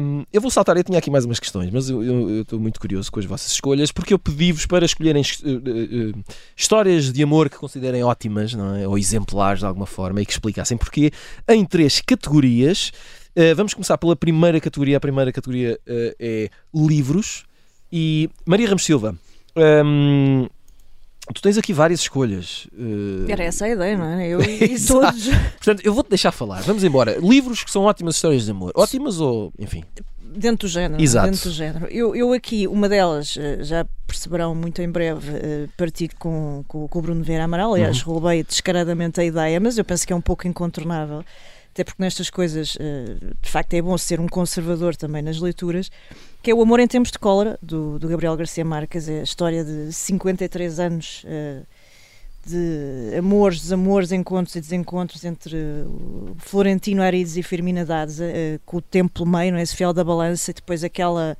Um, 0.00 0.24
eu 0.32 0.40
vou 0.40 0.48
saltar, 0.48 0.76
eu 0.76 0.84
tinha 0.84 0.98
aqui 0.98 1.10
mais 1.10 1.24
umas 1.24 1.40
questões, 1.40 1.70
mas 1.70 1.88
eu 1.90 2.42
estou 2.42 2.60
muito 2.60 2.78
curioso 2.78 3.10
com 3.10 3.18
as 3.18 3.24
vossas 3.24 3.50
escolhas, 3.50 3.90
porque 3.90 4.14
eu 4.14 4.18
pedi-vos 4.18 4.64
para 4.64 4.84
escolherem 4.84 5.22
eh, 5.22 5.48
eh, 5.48 6.22
histórias 6.54 7.10
de 7.10 7.20
amor 7.22 7.50
que 7.50 7.56
considerem 7.56 8.04
ótimas, 8.04 8.54
não 8.54 8.76
é? 8.76 8.86
ou 8.86 8.96
exemplares 8.96 9.58
de 9.58 9.66
alguma 9.66 9.86
forma, 9.86 10.22
e 10.22 10.26
que 10.26 10.30
explicassem 10.32 10.76
porquê, 10.76 11.10
em 11.48 11.64
três 11.64 12.00
categorias. 12.00 12.92
Eh, 13.34 13.52
vamos 13.54 13.74
começar 13.74 13.98
pela 13.98 14.14
primeira 14.14 14.60
categoria. 14.60 14.98
A 14.98 15.00
primeira 15.00 15.32
categoria 15.32 15.80
é 15.86 16.48
livros. 16.72 17.44
E 17.90 18.30
Maria 18.46 18.68
Ramos 18.68 18.84
Silva, 18.84 19.16
hum, 19.84 20.46
tu 21.34 21.40
tens 21.42 21.56
aqui 21.58 21.72
várias 21.72 22.00
escolhas. 22.00 22.66
eh, 22.76 23.30
Era 23.32 23.44
essa 23.44 23.64
a 23.64 23.68
ideia, 23.70 23.96
não 23.96 24.04
é? 24.06 24.28
Eu 24.28 24.40
e 24.42 24.78
todos. 24.84 25.28
Portanto, 25.28 25.80
eu 25.84 25.94
vou-te 25.94 26.08
deixar 26.10 26.32
falar. 26.32 26.62
Vamos 26.62 26.82
embora. 26.84 27.18
Livros 27.20 27.62
que 27.64 27.70
são 27.70 27.82
ótimas 27.84 28.16
histórias 28.16 28.44
de 28.44 28.50
amor. 28.50 28.72
Ótimas 28.74 29.20
ou, 29.20 29.52
enfim. 29.58 29.84
Dentro 30.34 30.66
do 30.66 30.70
género. 30.72 31.02
Exato. 31.02 31.30
Dentro 31.30 31.50
do 31.50 31.54
género. 31.54 31.86
Eu, 31.88 32.16
eu 32.16 32.32
aqui, 32.32 32.66
uma 32.66 32.88
delas, 32.88 33.36
eh, 33.38 33.58
já 33.62 33.86
perceberão 34.06 34.54
muito 34.54 34.80
em 34.80 34.90
breve, 34.90 35.30
eh, 35.30 35.68
partilho 35.76 36.12
com, 36.18 36.64
com, 36.66 36.88
com 36.88 36.98
o 36.98 37.02
Bruno 37.02 37.22
Vieira 37.22 37.44
Amaral. 37.44 37.74
Aliás, 37.74 37.98
Uhum. 38.04 38.14
roubei 38.14 38.42
descaradamente 38.42 39.20
a 39.20 39.24
ideia, 39.24 39.60
mas 39.60 39.76
eu 39.76 39.84
penso 39.84 40.06
que 40.06 40.12
é 40.12 40.16
um 40.16 40.20
pouco 40.22 40.48
incontornável. 40.48 41.22
Até 41.70 41.84
porque 41.84 42.02
nestas 42.02 42.28
coisas, 42.28 42.76
de 43.40 43.48
facto, 43.50 43.72
é 43.72 43.80
bom 43.80 43.96
ser 43.96 44.20
um 44.20 44.26
conservador 44.28 44.94
também 44.94 45.22
nas 45.22 45.38
leituras, 45.40 45.90
que 46.42 46.50
é 46.50 46.54
O 46.54 46.60
Amor 46.62 46.80
em 46.80 46.86
Tempos 46.88 47.10
de 47.12 47.18
Cólera, 47.18 47.58
do, 47.62 47.98
do 47.98 48.08
Gabriel 48.08 48.36
Garcia 48.36 48.64
Marques. 48.64 49.08
É 49.08 49.20
a 49.20 49.22
história 49.22 49.64
de 49.64 49.92
53 49.92 50.80
anos 50.80 51.22
eh, 51.26 51.62
de 52.44 53.16
amores, 53.16 53.60
desamores, 53.60 54.10
encontros 54.12 54.56
e 54.56 54.60
desencontros 54.60 55.24
entre 55.24 55.56
Florentino 56.38 57.02
Arides 57.02 57.36
e 57.36 57.42
Firmina 57.42 57.84
Dades, 57.84 58.20
eh, 58.20 58.58
com 58.66 58.78
o 58.78 58.82
tempo 58.82 59.12
pelo 59.14 59.26
meio, 59.26 59.52
não 59.52 59.58
é? 59.58 59.62
esse 59.62 59.76
fiel 59.76 59.92
da 59.92 60.02
balança, 60.02 60.50
e 60.50 60.54
depois 60.54 60.82
aquela. 60.82 61.36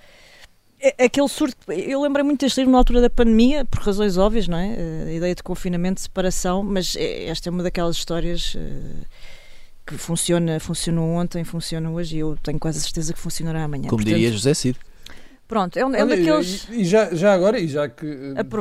é- 0.81 1.05
Aquele 1.05 1.29
surto, 1.29 1.71
eu 1.73 2.01
lembro 2.03 2.25
muito 2.25 2.41
deste 2.41 2.59
livro 2.59 2.71
na 2.73 2.79
altura 2.79 3.01
da 3.01 3.11
pandemia, 3.11 3.65
por 3.65 3.81
razões 3.81 4.17
óbvias, 4.17 4.47
não 4.47 4.59
é? 4.59 4.75
Eh, 4.79 5.05
A 5.09 5.12
ideia 5.12 5.35
de 5.35 5.43
confinamento, 5.43 5.97
de 5.97 6.03
separação, 6.03 6.62
mas 6.62 6.95
eh, 6.97 7.25
esta 7.27 7.49
é 7.49 7.51
uma 7.51 7.62
daquelas 7.65 7.97
histórias 7.97 8.55
eh, 8.57 9.05
que 9.85 9.99
funciona, 9.99 10.61
funcionou 10.61 11.09
ontem, 11.11 11.43
funciona 11.43 11.91
hoje 11.91 12.17
e 12.17 12.21
eu 12.21 12.37
tenho 12.41 12.59
quase 12.61 12.79
a 12.79 12.81
certeza 12.83 13.12
que 13.12 13.19
funcionará 13.19 13.65
amanhã. 13.65 13.88
Como 13.88 13.97
Portanto, 14.01 14.15
diria 14.15 14.31
José 14.31 14.55
Cid. 14.55 14.79
Pronto, 15.48 15.78
é 15.78 15.85
um, 15.85 15.94
é 15.94 16.02
um 16.02 16.07
Olha, 16.07 16.16
daqueles. 16.16 16.66
E, 16.70 16.81
e 16.81 16.85
já, 16.85 17.14
já 17.14 17.35
agora, 17.35 17.59
e 17.61 17.68
já 17.68 17.87
que 17.87 18.07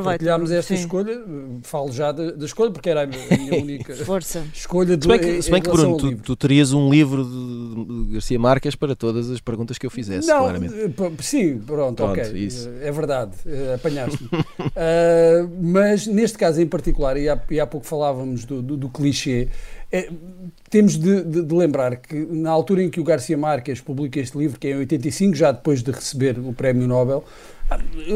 partilhámos 0.04 0.50
esta 0.50 0.74
sim. 0.76 0.82
escolha, 0.82 1.22
falo 1.62 1.90
já 1.90 2.12
da, 2.12 2.32
da 2.32 2.44
escolha, 2.44 2.70
porque 2.70 2.90
era 2.90 3.04
a 3.04 3.06
minha 3.06 3.56
única 3.56 3.94
Força. 4.04 4.44
escolha 4.52 4.94
do 4.94 5.02
Se 5.04 5.08
bem 5.08 5.18
que, 5.18 5.42
se 5.42 5.50
bem 5.50 5.62
que 5.62 5.70
Bruno, 5.70 5.96
tu, 5.96 6.14
tu 6.16 6.36
terias 6.36 6.74
um 6.74 6.90
livro 6.90 7.24
de, 7.24 8.04
de 8.08 8.12
Garcia 8.12 8.38
Marques 8.38 8.74
para 8.74 8.94
todas 8.94 9.30
as 9.30 9.40
perguntas 9.40 9.78
que 9.78 9.86
eu 9.86 9.90
fizesse, 9.90 10.28
Não, 10.28 10.38
claramente. 10.40 10.74
eh, 10.74 10.90
sim, 11.22 11.58
pronto, 11.60 11.96
Pronto, 11.96 12.20
ok. 12.20 12.32
isso. 12.38 12.68
eh, 12.68 12.88
É 12.88 12.92
verdade, 12.92 13.32
eh, 13.46 13.74
apanhaste-me. 13.74 14.28
Ah, 14.76 15.48
mas 15.62 16.06
neste 16.06 16.36
caso 16.36 16.60
em 16.60 16.66
particular, 16.66 17.16
e 17.16 17.26
há, 17.28 17.40
e 17.50 17.58
há 17.58 17.66
pouco 17.66 17.86
falávamos 17.86 18.44
do, 18.44 18.60
do- 18.60 18.76
do 18.76 18.88
clichê, 18.90 19.48
é, 19.92 20.08
temos 20.70 20.96
de, 20.96 21.22
de, 21.22 21.42
de, 21.42 21.54
lembrar 21.54 21.96
que 21.96 22.14
na 22.14 22.50
altura 22.50 22.82
em 22.82 22.88
que 22.88 22.98
o 22.98 23.04
Garcia 23.04 23.36
Marques 23.36 23.78
publica 23.78 24.18
este 24.18 24.38
livro, 24.38 24.58
que 24.58 24.68
é 24.68 24.70
em 24.70 24.76
85, 24.76 25.36
já 25.36 25.52
depois 25.52 25.82
de 25.82 25.90
receber 25.90 26.38
o 26.38 26.54
Prémio 26.54 26.88
Nobel, 26.88 27.22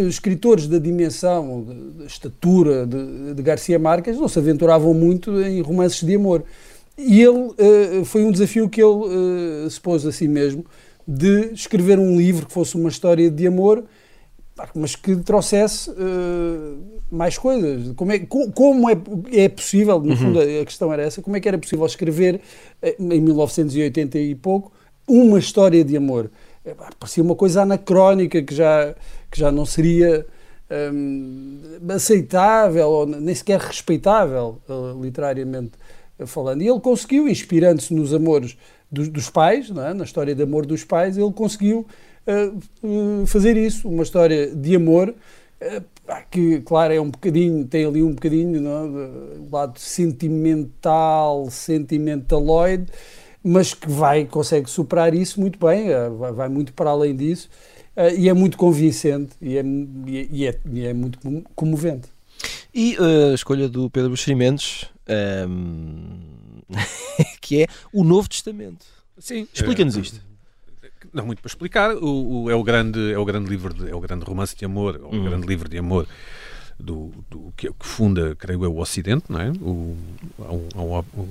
escritores 0.09 0.67
da 0.67 0.79
dimensão, 0.79 1.67
da 1.99 2.07
estatura 2.07 2.87
de, 2.87 3.35
de, 3.35 3.43
Garcia 3.43 3.79
Marques 3.79 4.17
não 4.17 4.27
se 4.27 4.39
aventuravam 4.39 4.95
muito 4.95 5.39
em 5.43 5.61
romances 5.61 6.03
de 6.03 6.15
amor. 6.15 6.45
E 6.97 7.21
ele 7.21 7.39
uh, 7.39 8.05
foi 8.07 8.25
um 8.25 8.33
desafio 8.33 8.71
que 8.71 8.83
ele 8.83 9.67
uh, 9.67 9.71
se 9.71 9.79
pôs 9.79 10.07
a 10.07 10.13
si 10.13 10.27
mesmo 10.27 10.65
de 11.07 11.53
escrever 11.53 11.99
um 11.99 12.17
livro 12.17 12.47
que 12.47 12.53
fosse 12.53 12.75
uma 12.75 12.89
história 12.89 13.31
de 13.31 13.47
amor, 13.47 13.85
mas 14.75 14.97
que 14.97 15.17
trouxesse 15.17 15.91
uh, 15.91 16.79
mais 17.11 17.37
coisas. 17.37 17.93
Como 17.95 18.13
é, 18.13 18.19
como 18.21 18.91
é, 18.91 18.97
é 19.33 19.49
possível, 19.49 20.01
no 20.01 20.11
uhum. 20.11 20.17
fundo 20.17 20.41
a 20.41 20.65
questão 20.65 20.93
era 20.93 21.03
essa, 21.03 21.21
como 21.21 21.37
é 21.37 21.41
que 21.41 21.49
era 21.49 21.59
possível 21.59 21.85
escrever 21.85 22.41
em 22.99 23.21
1980 23.21 24.19
e 24.19 24.35
pouco 24.35 24.73
uma 25.07 25.39
história 25.39 25.85
de 25.85 25.97
amor? 25.97 26.31
parecia 26.99 27.23
uma 27.23 27.37
coisa 27.37 27.63
anacrónica 27.63 28.43
que 28.43 28.55
já, 28.55 28.95
que 29.31 29.39
já 29.39 29.53
não 29.53 29.65
seria 29.65 30.27
hum, 30.93 31.61
aceitável 31.89 32.89
ou 32.89 33.07
nem 33.07 33.35
sequer 33.35 33.61
respeitável 33.61 34.61
uh, 34.69 35.01
literariamente 35.01 35.73
falando. 36.27 36.63
E 36.63 36.69
ele 36.69 36.81
conseguiu, 36.81 37.29
inspirando-se 37.29 37.93
nos 37.95 38.13
amores 38.13 38.57
dos, 38.91 39.09
dos 39.09 39.31
pais, 39.31 39.71
é? 39.71 39.95
na 39.95 40.05
história 40.05 40.35
de 40.35 40.43
amor 40.43 40.67
dos 40.67 40.85
pais, 40.85 41.17
ele 41.17 41.33
conseguiu 41.33 41.87
uh, 42.27 43.27
fazer 43.27 43.57
isso, 43.57 43.89
uma 43.89 44.03
história 44.03 44.55
de 44.55 44.77
amor 44.77 45.15
que, 46.31 46.61
claro, 46.61 46.93
é 46.93 47.01
um 47.01 47.11
bocadinho, 47.11 47.65
tem 47.67 47.85
ali 47.85 48.03
um 48.03 48.13
bocadinho 48.13 48.61
não, 48.61 48.93
do 48.93 49.49
lado 49.51 49.79
sentimental, 49.79 51.51
sentimentaloide, 51.51 52.87
mas 53.43 53.75
que 53.75 53.89
vai, 53.89 54.25
consegue 54.25 54.69
superar 54.69 55.15
isso 55.15 55.41
muito 55.41 55.59
bem, 55.59 55.89
eh, 55.91 56.09
vai, 56.11 56.49
muito 56.49 56.73
para 56.73 56.91
além 56.91 57.15
disso 57.15 57.49
uh, 57.97 58.15
e 58.17 58.29
é 58.29 58.33
muito 58.33 58.57
convincente 58.57 59.35
e 59.41 59.57
é, 59.57 59.63
e 60.07 60.47
é, 60.47 60.59
e 60.73 60.87
é 60.87 60.93
muito 60.93 61.19
comovente. 61.55 62.09
E 62.75 62.97
uh, 62.99 63.31
a 63.31 63.35
escolha 63.35 63.69
do 63.69 63.89
Pedro 63.89 64.11
Buxerimentos, 64.11 64.91
um, 65.49 66.19
ehm, 66.69 66.77
que 67.41 67.63
é 67.63 67.67
o 67.93 68.05
Novo 68.05 68.29
Testamento. 68.29 68.85
Sim. 69.19 69.47
Explica-nos 69.55 69.97
isto. 69.97 70.21
Não 71.13 71.27
muito 71.27 71.41
para 71.41 71.49
explicar, 71.49 71.95
o, 71.97 72.45
o, 72.45 72.51
é, 72.51 72.55
o 72.55 72.63
grande, 72.63 73.13
é 73.13 73.19
o 73.19 73.25
grande 73.25 73.49
livro, 73.49 73.73
de, 73.73 73.91
é 73.91 73.95
o 73.95 74.01
grande 74.01 74.25
romance 74.25 74.57
de 74.57 74.65
amor, 74.65 74.97
é 74.97 74.99
o 74.99 75.15
uhum. 75.15 75.25
grande 75.25 75.47
livro 75.47 75.69
de 75.69 75.79
amor 75.79 76.07
do, 76.79 77.13
do 77.31 77.53
que, 77.57 77.69
que, 77.69 77.87
funda, 77.87 78.35
creio 78.37 78.65
eu, 78.65 78.75
o 78.75 78.81
Ocidente, 78.81 79.25
não 79.29 79.41
é? 79.41 79.51
O, 79.61 79.97
um, 80.39 80.69
um, 80.77 80.99
um, 80.99 81.29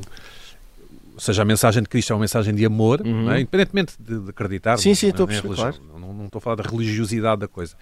ou 1.15 1.19
seja, 1.19 1.43
a 1.43 1.45
mensagem 1.45 1.81
de 1.81 1.87
Cristo 1.87 2.11
é 2.11 2.15
uma 2.15 2.21
mensagem 2.21 2.53
de 2.53 2.65
amor, 2.65 3.01
uhum. 3.01 3.31
é? 3.31 3.39
independentemente 3.39 3.93
de, 3.97 4.19
de 4.19 4.29
acreditar. 4.29 4.77
Sim, 4.77 4.93
sim, 4.93 5.07
estou 5.07 5.23
a 5.23 5.27
perceber, 5.27 5.55
claro. 5.55 5.77
não, 5.97 6.13
não, 6.13 6.25
estou 6.25 6.39
a 6.39 6.41
falar 6.41 6.55
da 6.57 6.63
religiosidade 6.63 7.41
da 7.41 7.47
coisa. 7.47 7.75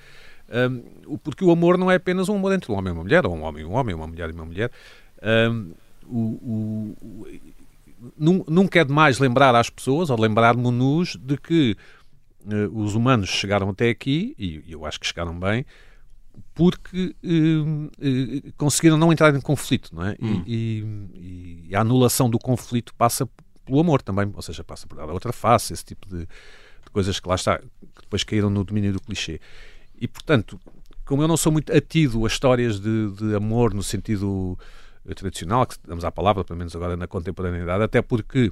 Um, 0.49 1.17
porque 1.17 1.43
o 1.43 1.49
amor 1.49 1.77
não 1.77 1.89
é 1.89 1.95
apenas 1.95 2.29
um 2.29 2.35
amor 2.35 2.53
entre 2.53 2.71
um 2.71 2.75
homem 2.75 2.91
e 2.91 2.95
uma 2.95 3.03
mulher, 3.03 3.25
ou 3.25 3.35
um 3.35 3.41
homem 3.41 3.63
e 3.63 3.65
um 3.65 3.73
homem, 3.73 3.95
uma 3.95 4.05
mulher 4.05 4.29
e 4.29 4.33
uma 4.33 4.45
mulher. 4.45 4.71
Um, 5.51 5.71
o, 6.05 6.19
o, 6.19 6.97
o, 7.01 7.27
nunca 8.17 8.79
é 8.79 8.83
demais 8.83 9.19
lembrar 9.19 9.55
às 9.55 9.69
pessoas, 9.69 10.09
ou 10.09 10.19
lembrarmos-nos 10.19 11.15
de 11.15 11.37
que 11.37 11.77
uh, 12.45 12.81
os 12.81 12.95
humanos 12.95 13.29
chegaram 13.29 13.69
até 13.69 13.89
aqui, 13.89 14.35
e 14.37 14.63
eu 14.67 14.85
acho 14.85 14.99
que 14.99 15.07
chegaram 15.07 15.37
bem, 15.39 15.65
porque 16.53 17.15
uh, 17.23 17.85
uh, 17.85 18.53
conseguiram 18.57 18.97
não 18.97 19.11
entrar 19.11 19.35
em 19.35 19.41
conflito, 19.41 19.93
não 19.93 20.05
é? 20.05 20.15
Hum. 20.21 20.43
E, 20.45 21.09
e, 21.13 21.67
e, 21.69 21.75
a 21.75 21.81
anulação 21.81 22.29
do 22.29 22.39
conflito 22.39 22.93
passa 22.95 23.27
pelo 23.65 23.79
amor 23.79 24.01
também, 24.01 24.29
ou 24.33 24.41
seja, 24.41 24.63
passa 24.63 24.87
por 24.87 24.97
dar 24.97 25.09
a 25.09 25.13
outra 25.13 25.31
face, 25.31 25.73
esse 25.73 25.85
tipo 25.85 26.07
de, 26.07 26.19
de, 26.19 26.89
coisas 26.91 27.19
que 27.19 27.27
lá 27.27 27.35
está, 27.35 27.59
que 27.59 28.01
depois 28.01 28.23
caíram 28.23 28.49
no 28.49 28.63
domínio 28.63 28.93
do 28.93 29.01
clichê. 29.01 29.39
E, 29.99 30.07
portanto, 30.07 30.59
como 31.05 31.21
eu 31.21 31.27
não 31.27 31.37
sou 31.37 31.51
muito 31.51 31.75
atido 31.75 32.25
a 32.25 32.27
histórias 32.27 32.79
de, 32.79 33.11
de 33.11 33.35
amor 33.35 33.73
no 33.73 33.83
sentido 33.83 34.57
tradicional, 35.15 35.65
que 35.65 35.75
damos 35.85 36.05
à 36.05 36.11
palavra, 36.11 36.43
pelo 36.43 36.57
menos 36.57 36.75
agora 36.75 36.95
na 36.95 37.07
contemporaneidade, 37.07 37.83
até 37.83 38.01
porque 38.01 38.51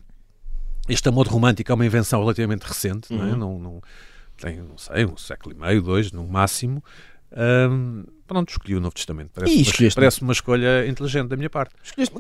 este 0.90 1.08
amor 1.08 1.28
romântico 1.28 1.72
é 1.72 1.76
uma 1.76 1.86
invenção 1.86 2.20
relativamente 2.22 2.64
recente, 2.64 3.14
uhum. 3.14 3.20
não, 3.20 3.26
é? 3.26 3.32
Uhum. 3.32 3.38
não, 3.38 3.60
não 3.60 3.82
tem, 4.38 4.58
não 4.58 4.78
sei, 4.78 5.06
um 5.06 5.16
século 5.16 5.56
e 5.56 5.60
meio, 5.60 5.82
dois, 5.82 6.12
no 6.12 6.28
máximo, 6.28 6.84
um, 7.34 8.04
pronto, 8.28 8.50
escolhi 8.50 8.76
o 8.76 8.82
Novo 8.82 8.94
Testamento. 8.94 9.32
Parece, 9.34 9.56
uma, 9.56 9.92
parece 9.96 10.22
uma 10.22 10.34
escolha 10.34 10.86
inteligente 10.88 11.30
da 11.30 11.38
minha 11.38 11.50
parte. 11.50 11.74
Escolheste 11.82 12.14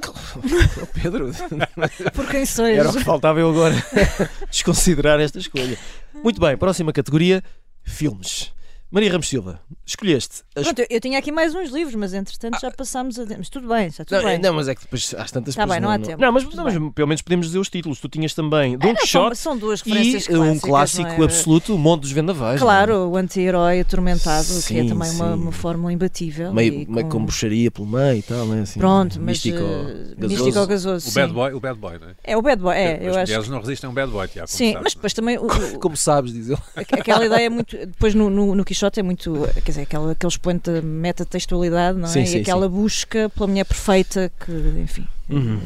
Pedro. 1.02 1.32
Por 2.15 2.28
quem 2.30 2.46
sois? 2.46 2.78
Era 2.78 2.89
o 2.89 2.94
que 2.94 3.04
faltava 3.04 3.39
eu 3.39 3.50
agora 3.50 3.76
desconsiderar 4.50 5.20
esta 5.20 5.38
escolha. 5.38 5.78
Muito 6.24 6.39
bem, 6.39 6.56
próxima 6.56 6.94
categoria: 6.94 7.44
filmes. 7.84 8.54
Maria 8.92 9.10
Ramos 9.10 9.30
Silva, 9.30 9.62
escolheste. 9.86 10.44
As... 10.54 10.66
Pronto, 10.66 10.80
eu, 10.80 10.88
eu, 10.90 11.00
tinha 11.00 11.18
aqui 11.18 11.32
mais 11.32 11.56
uns 11.56 11.70
livros, 11.70 11.96
mas 11.96 12.14
entretanto 12.14 12.56
ah. 12.56 12.60
já 12.62 12.72
passámos 12.72 13.18
a. 13.18 13.26
Mas 13.38 13.48
tudo 13.48 13.66
bem, 13.70 13.88
está 13.88 14.04
tudo 14.04 14.18
não, 14.18 14.26
bem. 14.26 14.38
Não, 14.38 14.54
mas 14.54 14.68
é 14.68 14.76
que 14.76 14.82
depois 14.82 15.16
às 15.18 15.32
tantas 15.32 15.54
Está 15.54 15.66
bem, 15.66 15.80
não, 15.80 15.88
não 15.88 15.96
há 15.96 15.98
não... 15.98 16.06
tempo. 16.06 16.22
Não, 16.22 16.30
mas, 16.30 16.44
não, 16.44 16.64
mas 16.66 16.74
pelo 16.94 17.08
menos 17.08 17.22
podemos 17.22 17.46
dizer 17.46 17.60
os 17.60 17.70
títulos. 17.70 18.02
Tu 18.02 18.10
tinhas 18.10 18.34
também 18.34 18.78
Don 18.78 18.94
Quixote 18.96 19.38
são, 19.38 19.54
são 19.54 19.58
duas 19.58 19.82
referências 19.82 20.26
e 20.26 20.36
um 20.36 20.60
clássico 20.60 21.10
é? 21.10 21.24
absoluto, 21.24 21.74
O 21.74 21.78
Monte 21.78 22.02
dos 22.02 22.12
Vendavais. 22.12 22.60
É? 22.60 22.64
Claro, 22.64 23.08
o 23.08 23.16
anti-herói 23.16 23.80
atormentado, 23.80 24.44
sim, 24.44 24.74
que 24.74 24.80
é 24.82 24.86
também 24.86 25.10
uma, 25.12 25.36
uma 25.36 25.52
fórmula 25.54 25.94
imbatível. 25.94 26.54
Meio, 26.54 26.86
com... 26.86 26.92
meio 26.92 27.08
com 27.08 27.24
bruxaria 27.24 27.72
pelo 27.72 27.88
meio 27.88 28.18
e 28.18 28.24
tal, 28.24 28.46
né? 28.46 28.64
assim, 28.64 28.78
Pronto, 28.78 29.22
mas. 29.22 29.42
Místico, 29.42 29.58
uh, 29.58 30.16
gasoso. 30.18 30.44
místico 30.44 30.68
gasoso. 30.68 31.10
O 31.10 31.14
bad, 31.14 31.34
boy, 31.34 31.54
o 31.54 31.60
bad 31.62 31.80
boy, 31.80 31.98
não 31.98 32.10
é? 32.10 32.16
É 32.26 32.36
o 32.36 32.42
bad 32.42 32.62
boy, 32.62 32.76
é. 32.76 33.00
Eu 33.02 33.18
As 33.18 33.30
mulheres 33.30 33.48
não 33.48 33.60
resistem 33.60 33.88
a 33.88 33.92
um 33.92 33.94
bad 33.94 34.12
boy, 34.12 34.28
Tiago. 34.28 34.50
Sim, 34.50 34.76
mas 34.84 34.94
depois 34.94 35.14
também. 35.14 35.38
Como 35.80 35.96
sabes, 35.96 36.34
diz 36.34 36.50
ele. 36.50 36.60
Aquela 36.76 37.26
ideia 37.26 37.46
é 37.46 37.50
muito. 37.50 37.78
Depois 37.78 38.14
no 38.14 38.66
Quixote 38.66 38.81
é 38.86 39.04
muito. 39.04 39.34
Quer 39.63 39.72
dizer, 39.72 39.82
aqueles 39.82 40.34
expoente 40.34 40.70
metatextualidade, 40.82 41.98
não 41.98 42.08
é? 42.08 42.12
Sim, 42.12 42.26
sim, 42.26 42.38
e 42.38 42.41
aquela 42.41 42.67
sim. 42.67 42.74
busca 42.74 43.30
pela 43.30 43.48
mulher 43.48 43.65
perfeita 43.65 44.32
que, 44.39 44.52
enfim. 44.82 45.08
Uhum. 45.30 45.60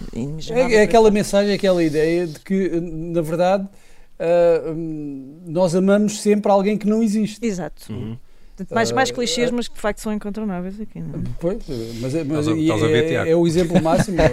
É, 0.51 0.75
é, 0.75 0.81
aquela 0.83 1.09
mensagem, 1.09 1.53
aquela 1.53 1.83
ideia 1.83 2.27
de 2.27 2.39
que, 2.39 2.79
na 2.79 3.21
verdade, 3.21 3.67
uh, 4.19 4.75
nós 5.47 5.75
amamos 5.75 6.21
sempre 6.21 6.51
alguém 6.51 6.77
que 6.77 6.87
não 6.87 7.01
existe. 7.01 7.43
Exato. 7.45 7.91
Uhum. 7.91 8.17
Mais, 8.71 8.91
mais 8.91 9.11
clichês, 9.11 9.51
mas 9.51 9.67
que 9.67 9.75
de 9.75 9.81
facto 9.81 9.99
são 9.99 10.13
incontornáveis 10.13 10.79
aqui. 10.79 11.01
Não 11.01 11.19
é? 11.19 11.23
Pois, 11.39 11.57
mas, 11.99 12.13
mas 12.25 12.47
é, 12.47 12.51
é, 12.51 13.31
é, 13.31 13.35
o 13.35 13.45
exemplo 13.45 13.81
máximo. 13.81 14.17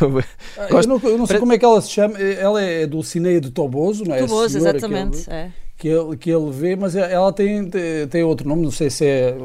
eu, 0.00 0.88
não, 0.88 1.00
eu 1.04 1.18
não 1.18 1.26
sei 1.26 1.38
como 1.38 1.52
é 1.52 1.58
que 1.58 1.64
ela 1.64 1.80
se 1.80 1.90
chama. 1.90 2.18
Ela 2.18 2.60
é 2.60 2.86
Dulcineia 2.88 3.40
de 3.40 3.50
Toboso, 3.50 4.04
não 4.04 4.16
é? 4.16 4.18
Toboso, 4.18 4.56
exatamente. 4.56 5.30
É 5.30 5.52
que 5.78 5.86
ele, 5.86 6.16
que 6.16 6.28
ele 6.28 6.50
vê, 6.50 6.74
mas 6.74 6.96
ela 6.96 7.32
tem, 7.32 7.70
tem 8.10 8.24
outro 8.24 8.48
nome, 8.48 8.62
não 8.62 8.70
sei 8.70 8.90
se 8.90 9.06
é 9.06 9.36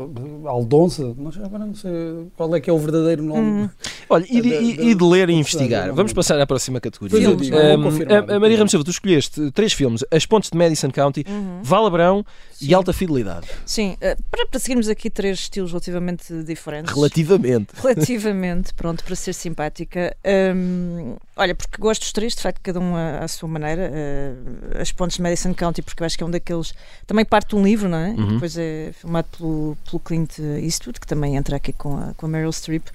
Aldonça, 0.45 1.13
não 1.15 1.31
sei, 1.31 1.43
agora 1.43 1.63
não 1.63 1.75
sei 1.75 1.91
qual 2.35 2.55
é 2.55 2.59
que 2.59 2.71
é 2.71 2.73
o 2.73 2.79
verdadeiro 2.79 3.21
nome. 3.21 3.63
Hum. 3.63 3.69
Olha, 4.09 4.25
e 4.27 4.41
da, 4.41 4.47
e 4.47 4.95
de 4.95 5.03
ler 5.03 5.29
e 5.29 5.33
investigar, 5.33 5.93
vamos 5.93 6.11
passar 6.11 6.39
à 6.41 6.47
próxima 6.47 6.81
categoria. 6.81 7.19
Filmes, 7.19 7.51
um, 7.51 8.31
a, 8.31 8.35
a 8.35 8.39
Maria 8.39 8.57
Ramos 8.57 8.71
Silva, 8.71 8.83
tu 8.83 8.89
escolheste 8.89 9.51
três 9.51 9.73
filmes, 9.73 10.03
As 10.09 10.25
Pontes 10.25 10.49
de 10.49 10.57
Madison 10.57 10.89
County, 10.89 11.23
uhum. 11.27 11.59
Valabrão 11.61 12.25
Sim. 12.51 12.65
e 12.65 12.73
Alta 12.73 12.91
Fidelidade. 12.91 13.47
Sim, 13.63 13.93
uh, 13.93 14.23
para, 14.31 14.47
para 14.47 14.59
seguirmos 14.59 14.89
aqui 14.89 15.11
três 15.11 15.37
estilos 15.37 15.69
relativamente 15.69 16.33
diferentes. 16.43 16.91
Relativamente. 16.91 17.73
Relativamente, 17.75 18.73
pronto, 18.75 19.03
para 19.03 19.15
ser 19.15 19.33
simpática. 19.33 20.15
Um, 20.55 21.15
olha, 21.37 21.53
porque 21.53 21.77
gosto 21.79 22.01
dos 22.01 22.11
três, 22.11 22.33
de 22.33 22.41
facto, 22.41 22.59
cada 22.63 22.79
um 22.79 22.95
à, 22.95 23.19
à 23.19 23.27
sua 23.27 23.47
maneira. 23.47 23.91
Uh, 23.93 24.81
as 24.81 24.91
Pontes 24.91 25.17
de 25.17 25.21
Madison 25.21 25.53
County, 25.53 25.83
porque 25.83 26.01
eu 26.01 26.05
acho 26.07 26.17
que 26.17 26.22
que 26.23 26.25
é 26.25 26.27
um 26.27 26.31
daqueles. 26.31 26.73
Também 27.05 27.25
parte 27.25 27.49
de 27.49 27.55
um 27.55 27.63
livro, 27.63 27.89
não 27.89 27.97
é? 27.97 28.09
Uhum. 28.09 28.29
E 28.29 28.33
depois 28.33 28.57
é 28.57 28.91
filmado 28.93 29.27
pelo, 29.37 29.77
pelo 29.85 29.99
Clint 29.99 30.39
Eastwood, 30.39 30.99
que 30.99 31.07
também 31.07 31.35
entra 31.35 31.57
aqui 31.57 31.73
com 31.73 31.97
a, 31.97 32.13
com 32.15 32.25
a 32.25 32.29
Meryl 32.29 32.51
Streep. 32.51 32.87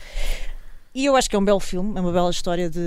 E 0.98 1.04
eu 1.04 1.14
acho 1.14 1.30
que 1.30 1.36
é 1.36 1.38
um 1.38 1.44
belo 1.44 1.60
filme, 1.60 1.96
é 1.96 2.00
uma 2.00 2.10
bela 2.10 2.28
história 2.28 2.68
de 2.68 2.80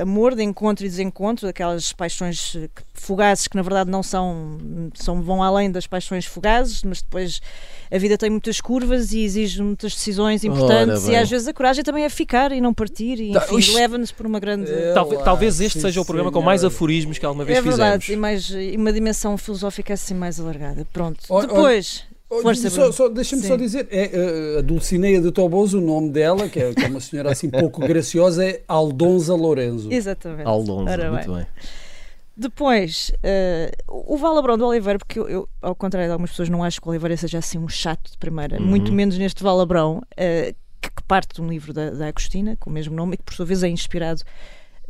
amor, 0.00 0.36
de 0.36 0.42
encontro 0.44 0.86
e 0.86 0.88
desencontro, 0.88 1.48
aquelas 1.48 1.92
paixões 1.92 2.56
fugazes 2.94 3.48
que 3.48 3.56
na 3.56 3.62
verdade 3.62 3.90
não 3.90 4.04
são, 4.04 4.56
são 4.94 5.20
vão 5.20 5.42
além 5.42 5.68
das 5.68 5.84
paixões 5.84 6.24
fugazes, 6.24 6.84
mas 6.84 7.02
depois 7.02 7.40
a 7.90 7.98
vida 7.98 8.16
tem 8.16 8.30
muitas 8.30 8.60
curvas 8.60 9.12
e 9.12 9.24
exige 9.24 9.60
muitas 9.60 9.94
decisões 9.94 10.44
importantes 10.44 11.08
e 11.08 11.16
às 11.16 11.28
vezes 11.28 11.48
a 11.48 11.52
coragem 11.52 11.82
também 11.82 12.04
é 12.04 12.08
ficar 12.08 12.52
e 12.52 12.60
não 12.60 12.72
partir 12.72 13.18
e 13.20 13.32
tá, 13.32 13.44
enfim, 13.50 13.74
leva-nos 13.74 14.12
por 14.12 14.26
uma 14.26 14.38
grande... 14.38 14.70
É, 14.70 14.92
talvez, 14.92 15.20
talvez 15.24 15.60
este 15.60 15.80
seja 15.80 16.00
o 16.00 16.04
programa 16.04 16.30
com 16.30 16.40
mais 16.40 16.62
aforismos 16.62 17.18
que 17.18 17.26
alguma 17.26 17.44
vez 17.44 17.58
é 17.58 17.62
verdade, 17.62 18.04
fizemos. 18.04 18.16
E, 18.16 18.16
mais, 18.16 18.50
e 18.50 18.76
uma 18.76 18.92
dimensão 18.92 19.36
filosófica 19.36 19.94
assim 19.94 20.14
mais 20.14 20.38
alargada. 20.38 20.86
Pronto. 20.92 21.18
Depois... 21.40 22.08
Força, 22.30 22.70
só, 22.70 22.92
só, 22.92 23.08
Deixa-me 23.08 23.42
só 23.42 23.56
dizer, 23.56 23.88
é, 23.90 24.58
a 24.58 24.62
Dulcineia 24.62 25.20
de 25.20 25.32
Toboso, 25.32 25.78
o 25.78 25.80
nome 25.80 26.10
dela, 26.10 26.48
que 26.48 26.60
é, 26.60 26.72
que 26.72 26.84
é 26.84 26.86
uma 26.86 27.00
senhora 27.00 27.32
assim 27.32 27.50
pouco 27.50 27.80
graciosa, 27.80 28.44
é 28.44 28.62
Aldonza 28.68 29.34
Lorenzo. 29.34 29.92
Exatamente. 29.92 30.46
Aldonza, 30.46 30.92
Ora, 30.92 31.10
muito 31.10 31.34
bem. 31.34 31.46
Depois, 32.36 33.10
uh, 33.16 34.12
o 34.12 34.16
Valabrão 34.16 34.56
do 34.56 34.64
Oliveira, 34.64 34.98
porque 34.98 35.18
eu, 35.18 35.28
eu, 35.28 35.48
ao 35.60 35.74
contrário 35.74 36.08
de 36.08 36.12
algumas 36.12 36.30
pessoas, 36.30 36.48
não 36.48 36.62
acho 36.62 36.80
que 36.80 36.86
o 36.86 36.90
Oliveira 36.90 37.16
seja 37.16 37.38
assim 37.38 37.58
um 37.58 37.68
chato 37.68 38.12
de 38.12 38.16
primeira, 38.16 38.58
uhum. 38.58 38.64
muito 38.64 38.92
menos 38.92 39.18
neste 39.18 39.42
Valabrão, 39.42 39.98
uh, 39.98 40.54
que, 40.80 40.88
que, 40.88 41.02
parte 41.08 41.34
de 41.34 41.42
um 41.42 41.48
livro 41.48 41.72
da, 41.72 41.90
da 41.90 42.06
Agostina, 42.06 42.56
com 42.60 42.70
o 42.70 42.72
mesmo 42.72 42.94
nome, 42.94 43.14
e 43.14 43.16
que 43.16 43.24
por 43.24 43.34
sua 43.34 43.44
vez 43.44 43.64
é 43.64 43.68
inspirado 43.68 44.22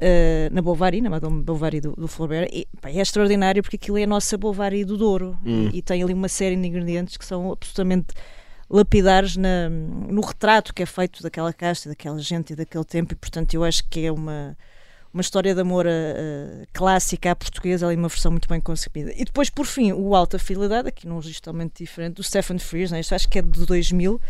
Uh, 0.01 0.49
na 0.51 0.63
Bovary, 0.63 1.03
na 1.03 1.11
Madame 1.11 1.43
Bovary 1.43 1.79
do, 1.79 1.93
do 1.93 2.09
Flaubert, 2.09 2.49
e, 2.51 2.67
pá, 2.81 2.89
é 2.89 3.01
extraordinário 3.01 3.63
porque 3.63 3.77
aquilo 3.77 3.99
é 3.99 4.05
a 4.05 4.07
nossa 4.07 4.39
Bovary 4.39 4.83
do 4.83 4.97
Douro 4.97 5.39
Hum. 5.45 5.69
e, 5.75 5.83
tem 5.83 6.03
ali 6.03 6.15
uma 6.15 6.29
série 6.29 6.57
de 6.57 6.67
ingredientes 6.67 7.19
que 7.19 7.25
são 7.25 7.53
absolutamente 7.53 8.15
lapidares 8.71 9.37
na, 9.37 9.69
no 9.69 10.23
retrato 10.23 10.73
que 10.73 10.83
é 10.83 10.87
feito 10.87 11.23
daquela 11.23 11.53
casta, 11.53 11.91
daquela 11.91 12.19
gente 12.19 12.55
e 12.55 12.57
daquele 12.57 12.85
tempo, 12.85 13.13
e 13.13 13.17
portanto 13.17 13.53
eu 13.53 13.63
acho 13.63 13.87
que 13.89 14.07
é 14.07 14.13
uma, 14.13 14.57
uma 15.13 15.21
história 15.21 15.55
de 15.55 15.61
amor 15.61 15.87
uh, 15.87 16.67
clássica 16.73 17.33
à 17.33 17.37
portuguesa, 17.37 17.87
ali 17.87 17.97
uma 17.97 18.09
versão 18.09 18.31
muito 18.31 18.49
bem 18.49 18.61
concebida. 18.61 19.13
E 19.15 19.25
depois, 19.25 19.51
por 19.51 19.67
fim, 19.67 19.93
o 19.93 20.15
Alta 20.15 20.39
Fidelidade, 20.39 20.89
aqui 20.89 21.07
num 21.07 21.17
registro 21.17 21.43
totalmente 21.43 21.83
diferente, 21.83 22.15
do 22.15 22.23
Stephen 22.23 22.59
Frears, 22.59 22.91
né? 22.91 23.01
isto 23.01 23.15
acho 23.15 23.29
que 23.29 23.39
é 23.39 23.43
de 23.43 23.67
2000, 23.67 24.21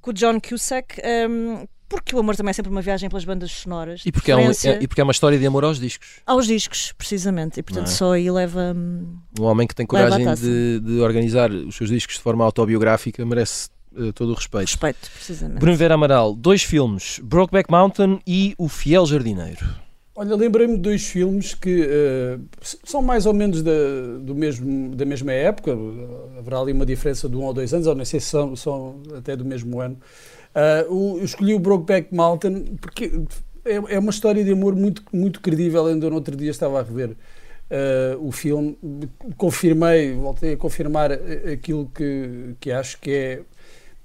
com 0.00 0.10
o 0.10 0.12
John 0.12 0.40
Cusack, 0.40 1.00
um, 1.30 1.66
porque 1.88 2.14
o 2.14 2.18
amor 2.18 2.36
também 2.36 2.50
é 2.50 2.52
sempre 2.52 2.70
uma 2.70 2.82
viagem 2.82 3.08
pelas 3.08 3.24
bandas 3.24 3.50
sonoras. 3.50 4.02
E 4.04 4.12
porque, 4.12 4.30
é 4.30 4.36
um, 4.36 4.50
é, 4.50 4.78
e 4.82 4.86
porque 4.86 5.00
é 5.00 5.04
uma 5.04 5.12
história 5.12 5.38
de 5.38 5.46
amor 5.46 5.64
aos 5.64 5.78
discos. 5.80 6.06
Aos 6.26 6.46
discos, 6.46 6.92
precisamente. 6.92 7.60
E 7.60 7.62
portanto 7.62 7.86
é? 7.86 7.90
só 7.90 8.12
aí 8.12 8.30
leva. 8.30 8.74
hum, 8.76 9.16
Um 9.38 9.44
homem 9.44 9.66
que 9.66 9.74
tem 9.74 9.86
coragem 9.86 10.34
de, 10.34 10.80
de 10.80 11.00
organizar 11.00 11.50
os 11.50 11.74
seus 11.76 11.88
discos 11.90 12.16
de 12.16 12.20
forma 12.22 12.44
autobiográfica 12.44 13.24
merece 13.24 13.70
eh, 13.96 14.12
todo 14.12 14.30
o 14.32 14.34
respeito. 14.34 14.66
respeito, 14.68 15.10
precisamente. 15.14 15.60
Bruno 15.60 15.76
Vera 15.76 15.94
Amaral, 15.94 16.34
dois 16.34 16.62
filmes, 16.62 17.20
Brokeback 17.22 17.70
Mountain 17.70 18.20
e 18.26 18.54
O 18.58 18.68
Fiel 18.68 19.06
Jardineiro. 19.06 19.66
Olha, 20.20 20.34
lembrei-me 20.34 20.74
de 20.74 20.82
dois 20.82 21.06
filmes 21.06 21.54
que 21.54 21.80
s- 22.60 22.76
são 22.84 23.00
mais 23.00 23.24
ou 23.24 23.32
menos 23.32 23.62
da, 23.62 23.70
do 24.20 24.34
mesmo, 24.34 24.94
da 24.96 25.04
mesma 25.04 25.30
época. 25.32 25.70
Haverá 26.36 26.58
ali 26.58 26.72
uma 26.72 26.84
diferença 26.84 27.28
de 27.28 27.36
um 27.36 27.44
ou 27.44 27.54
dois 27.54 27.72
anos, 27.72 27.86
ou 27.86 27.94
não 27.94 28.04
sei 28.04 28.18
se 28.18 28.26
são, 28.26 28.56
são 28.56 29.00
até 29.16 29.36
do 29.36 29.44
mesmo 29.44 29.80
ano. 29.80 29.96
O- 30.88 31.18
eu 31.18 31.24
escolhi 31.24 31.54
o 31.54 31.58
Brokeback 31.58 32.14
Mountain 32.14 32.76
porque 32.80 33.22
é, 33.64 33.74
é 33.94 33.98
uma 33.98 34.10
história 34.10 34.42
de 34.44 34.52
amor 34.52 34.74
muito, 34.74 35.02
muito 35.12 35.40
credível. 35.40 35.86
Ainda 35.86 36.08
no 36.08 36.16
outro 36.16 36.36
dia 36.36 36.50
estava 36.50 36.80
a 36.80 36.82
rever 36.82 37.16
ah, 37.70 38.16
o 38.18 38.32
filme, 38.32 38.76
confirmei, 39.36 40.14
voltei 40.14 40.54
a 40.54 40.56
confirmar 40.56 41.12
aquilo 41.52 41.90
que, 41.94 42.54
que 42.60 42.70
acho 42.70 42.98
que 42.98 43.10
é 43.10 43.40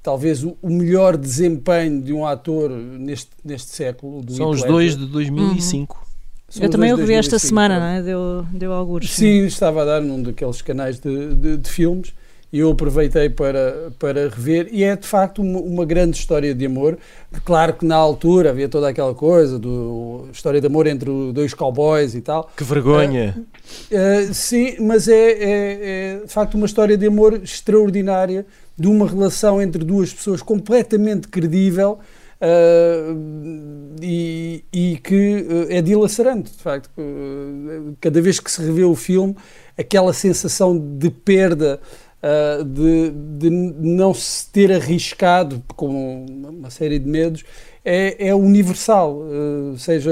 talvez 0.02 0.44
o, 0.44 0.58
melhor 0.62 1.16
desempenho 1.16 2.02
de 2.02 2.12
um 2.12 2.26
ator 2.26 2.70
neste, 2.70 3.30
neste 3.44 3.72
século. 3.72 4.22
do 4.22 4.34
São 4.34 4.50
os 4.50 4.64
dois 4.64 4.98
de 4.98 5.06
2005. 5.06 6.04
São 6.50 6.64
Eu 6.64 6.70
também 6.70 6.94
o 6.94 6.98
revi 6.98 7.14
esta 7.14 7.32
2005, 7.32 7.48
semana, 7.48 7.76
pronto. 7.76 7.88
não 7.90 7.96
é? 7.96 8.02
Deu, 8.04 8.46
deu 8.60 8.74
algures. 8.74 9.12
Sim, 9.12 9.46
estava 9.46 9.82
a 9.82 9.86
dar 9.86 10.02
num 10.02 10.22
daqueles 10.22 10.62
canais 10.62 11.00
de, 11.00 11.34
de, 11.34 11.58
de 11.58 11.70
filmes 11.70 12.14
e 12.54 12.60
eu 12.60 12.70
aproveitei 12.70 13.32
para, 13.32 13.92
para 13.98 14.30
rever. 14.30 14.70
E 14.72 14.84
é 14.84 14.96
de 14.96 15.08
facto 15.08 15.42
uma, 15.42 15.60
uma 15.60 15.86
grande 15.86 16.18
história 16.18 16.54
de 16.54 16.64
amor. 16.68 17.00
Claro 17.44 17.74
que 17.74 17.84
na 17.84 17.96
altura 17.96 18.52
havia 18.52 18.70
toda 18.70 18.88
aquela 18.88 19.16
coisa 19.16 19.58
do 19.58 20.28
história 20.32 20.62
de 20.62 20.68
amor 20.68 20.86
entre 20.86 21.10
dois 21.34 21.56
cowboys 21.56 22.14
e 22.14 22.22
tal. 22.22 22.52
Que 22.56 22.64
vergonha! 22.64 23.44
Uh, 23.92 24.32
sim, 24.32 24.76
mas 24.80 25.08
é, 25.08 25.32
é- 25.32 25.80
é, 25.82 26.26
de 26.26 26.32
facto 26.32 26.54
uma 26.54 26.68
história 26.68 26.96
de 26.96 27.08
amor 27.08 27.42
extraordinária, 27.44 28.46
de 28.78 28.88
uma 28.88 29.08
relação 29.08 29.60
entre 29.60 29.84
duas 29.84 30.14
pessoas 30.14 30.44
completamente 30.44 31.28
credível 31.30 31.98
uh, 32.40 33.96
e, 34.00 34.64
e 34.72 34.98
que 34.98 35.48
uh, 35.50 35.68
é 35.70 35.82
dilacerante, 35.82 36.52
de 36.52 36.62
facto. 36.62 36.92
Uh, 36.98 37.96
cada 38.00 38.22
vez 38.22 38.40
que 38.40 38.52
se 38.52 38.62
revê 38.62 38.84
o 38.84 38.96
filme, 38.96 39.36
aquela 39.76 40.14
sensação 40.14 40.78
de 40.78 41.10
perda. 41.10 41.80
Uh, 42.24 42.64
de, 42.64 43.12
de 43.38 43.50
não 43.50 44.14
se 44.14 44.50
ter 44.50 44.72
arriscado 44.72 45.62
com 45.76 46.26
uma 46.26 46.70
série 46.70 46.98
de 46.98 47.08
medos 47.08 47.44
é, 47.86 48.28
é 48.30 48.34
universal, 48.36 49.18
uh, 49.18 49.78
seja 49.78 50.12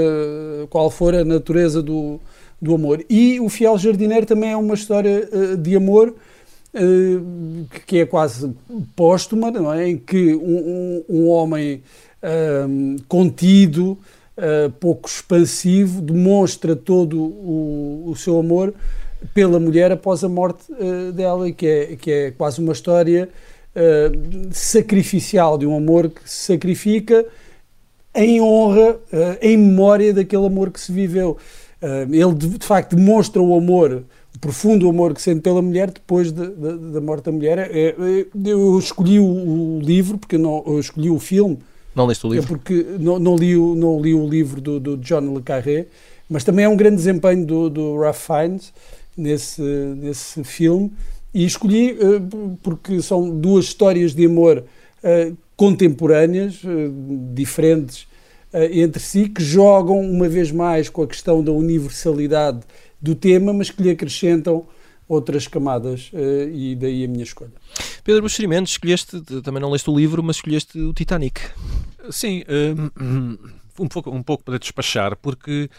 qual 0.70 0.90
for 0.90 1.14
a 1.14 1.24
natureza 1.24 1.82
do, 1.82 2.20
do 2.60 2.74
amor. 2.74 3.04
E 3.08 3.40
o 3.40 3.48
Fiel 3.48 3.78
Jardineiro 3.78 4.26
também 4.26 4.50
é 4.52 4.56
uma 4.56 4.74
história 4.74 5.28
eh, 5.32 5.56
de 5.56 5.74
amor 5.74 6.14
que 7.86 7.98
é 7.98 8.06
quase 8.06 8.50
póstuma, 8.96 9.50
não 9.50 9.70
é? 9.70 9.90
em 9.90 9.98
que 9.98 10.34
um, 10.34 11.02
um- 11.10 11.16
um 11.18 11.28
homem 11.28 11.82
contido, 13.08 13.98
pouco 14.80 15.06
expansivo, 15.08 16.00
demonstra 16.00 16.74
todo 16.74 17.20
o, 17.20 18.04
o 18.06 18.16
seu 18.16 18.38
amor 18.38 18.72
pela 19.34 19.58
mulher 19.60 19.92
após 19.92 20.22
a 20.24 20.28
morte 20.28 20.64
eh, 20.78 21.12
dela, 21.12 21.50
que 21.52 21.66
é, 21.66 21.96
que 21.96 22.10
é 22.10 22.30
quase 22.30 22.60
uma 22.60 22.72
história 22.72 23.28
eh, 23.74 24.10
sacrificial 24.50 25.56
de 25.58 25.66
um 25.66 25.76
amor 25.76 26.08
que 26.10 26.20
se 26.28 26.52
sacrifica 26.52 27.24
em 28.14 28.40
honra, 28.40 28.96
eh, 29.12 29.38
em 29.42 29.56
memória 29.56 30.12
daquele 30.12 30.46
amor 30.46 30.70
que 30.70 30.80
se 30.80 30.92
viveu. 30.92 31.36
Ele 32.10 32.32
de, 32.34 32.48
de 32.58 32.64
facto 32.64 32.94
demonstra 32.94 33.42
o 33.42 33.56
amor, 33.56 34.04
o 34.36 34.38
profundo 34.38 34.88
amor 34.88 35.12
que 35.14 35.20
sente 35.20 35.40
pela 35.40 35.60
mulher 35.60 35.90
depois 35.90 36.30
de- 36.30 36.46
de- 36.46 36.92
da 36.92 37.00
morte 37.00 37.24
da 37.24 37.32
mulher. 37.32 37.58
Eh, 37.58 37.94
eh, 37.98 38.26
eu 38.44 38.78
escolhi 38.78 39.18
o, 39.18 39.24
o 39.24 39.80
livro, 39.82 40.16
porque 40.16 40.38
não, 40.38 40.62
eu 40.66 40.78
escolhi 40.78 41.10
o 41.10 41.18
filme, 41.18 41.58
Não 41.94 42.06
leste 42.06 42.24
o 42.24 42.30
é 42.32 42.36
livro? 42.36 42.46
porque 42.48 42.86
não, 43.00 43.18
não, 43.18 43.34
li, 43.34 43.56
o, 43.56 43.74
não 43.74 44.00
li 44.00 44.14
o 44.14 44.28
livro 44.28 44.60
do, 44.60 44.78
do 44.78 44.96
John 44.98 45.34
Le 45.34 45.42
Carré, 45.42 45.86
mas 46.30 46.44
também 46.44 46.64
é 46.64 46.68
um 46.68 46.76
grande 46.76 46.96
desempenho 46.96 47.44
do, 47.44 47.68
do 47.68 47.98
Ralph 47.98 48.26
Fiennes 48.28 48.72
nesse, 49.16 49.62
nesse 49.62 50.42
filme. 50.44 50.92
E 51.34 51.46
escolhi 51.46 51.90
eh, 51.92 52.20
porque 52.62 53.00
são 53.00 53.30
duas 53.38 53.66
histórias 53.66 54.14
de 54.14 54.26
amor 54.26 54.64
eh, 55.02 55.32
contemporâneas, 55.56 56.60
eh, 56.64 56.90
diferentes 57.32 58.06
entre 58.54 59.02
si, 59.02 59.30
que 59.30 59.42
jogam 59.42 59.98
uma 59.98 60.28
vez 60.28 60.52
mais 60.52 60.90
com 60.90 61.02
a 61.02 61.06
questão 61.06 61.42
da 61.42 61.50
universalidade 61.50 62.60
do 63.00 63.14
tema, 63.14 63.50
mas 63.50 63.70
que 63.70 63.82
lhe 63.82 63.88
acrescentam 63.88 64.66
outras 65.08 65.48
camadas 65.48 66.10
e 66.52 66.76
daí 66.78 67.02
a 67.02 67.08
minha 67.08 67.24
escolha. 67.24 67.50
Pedro 68.04 68.20
Buxeri 68.20 68.46
Mendes, 68.46 68.72
escolheste, 68.72 69.22
também 69.42 69.58
não 69.58 69.70
leste 69.70 69.88
o 69.88 69.96
livro, 69.96 70.22
mas 70.22 70.36
escolheste 70.36 70.78
o 70.78 70.92
Titanic. 70.92 71.40
Sim, 72.10 72.44
um, 73.80 73.88
pouco, 73.88 74.10
um 74.10 74.22
pouco 74.22 74.44
para 74.44 74.58
despachar, 74.58 75.16
porque, 75.16 75.70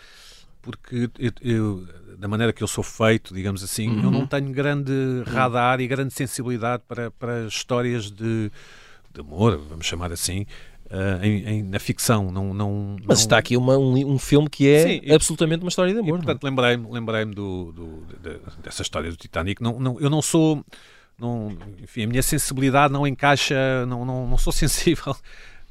porque 0.63 1.09
eu, 1.19 1.31
eu- 1.41 1.87
da 2.17 2.27
maneira 2.27 2.51
que 2.53 2.63
eu 2.63 2.67
sou 2.67 2.83
feito, 2.83 3.33
digamos 3.33 3.61
assim, 3.63 4.01
eu 4.01 4.09
não 4.09 4.25
tenho 4.25 4.49
grande 4.51 4.91
radar 5.27 5.79
e 5.81 5.87
grande 5.87 6.13
sensibilidade 6.13 6.81
para, 6.87 7.11
para 7.11 7.45
histórias 7.47 8.09
de, 8.09 8.49
de 9.13 9.19
amor, 9.19 9.57
vamos 9.69 9.85
chamar 9.85 10.09
assim, 10.11 10.45
ah, 10.89 11.19
em- 11.25 11.45
em- 11.45 11.63
na 11.63 11.79
ficção. 11.79 12.31
Não, 12.31 12.53
não, 12.53 12.95
Mas 12.99 13.05
não- 13.07 13.13
está 13.15 13.37
aqui 13.37 13.57
uma- 13.57 13.77
um, 13.77 14.13
um 14.13 14.17
filme 14.17 14.49
que 14.49 14.67
é 14.69 14.83
Sim, 14.87 15.01
e- 15.03 15.13
absolutamente 15.13 15.63
uma 15.65 15.69
história 15.69 15.91
de 15.91 15.99
E, 15.99 16.01
amor. 16.01 16.13
não 16.13 16.19
é? 16.19 16.23
portanto, 16.23 16.43
lembrei-me 16.45 16.89
lembrei 16.89 17.25
do, 17.25 17.71
do- 17.73 18.03
de- 18.21 18.39
dessa 18.63 18.81
história 18.83 19.09
do 19.11 19.17
Titanic. 19.17 19.61
Não, 19.61 19.77
não, 19.79 19.99
eu 19.99 20.09
não 20.09 20.21
sou. 20.21 20.63
Não, 21.19 21.55
enfim, 21.81 22.03
a 22.03 22.07
minha 22.07 22.23
sensibilidade 22.23 22.91
não 22.93 23.05
encaixa. 23.05 23.85
Não, 23.85 24.05
não, 24.05 24.27
não 24.27 24.37
sou 24.37 24.51
sensível 24.53 25.15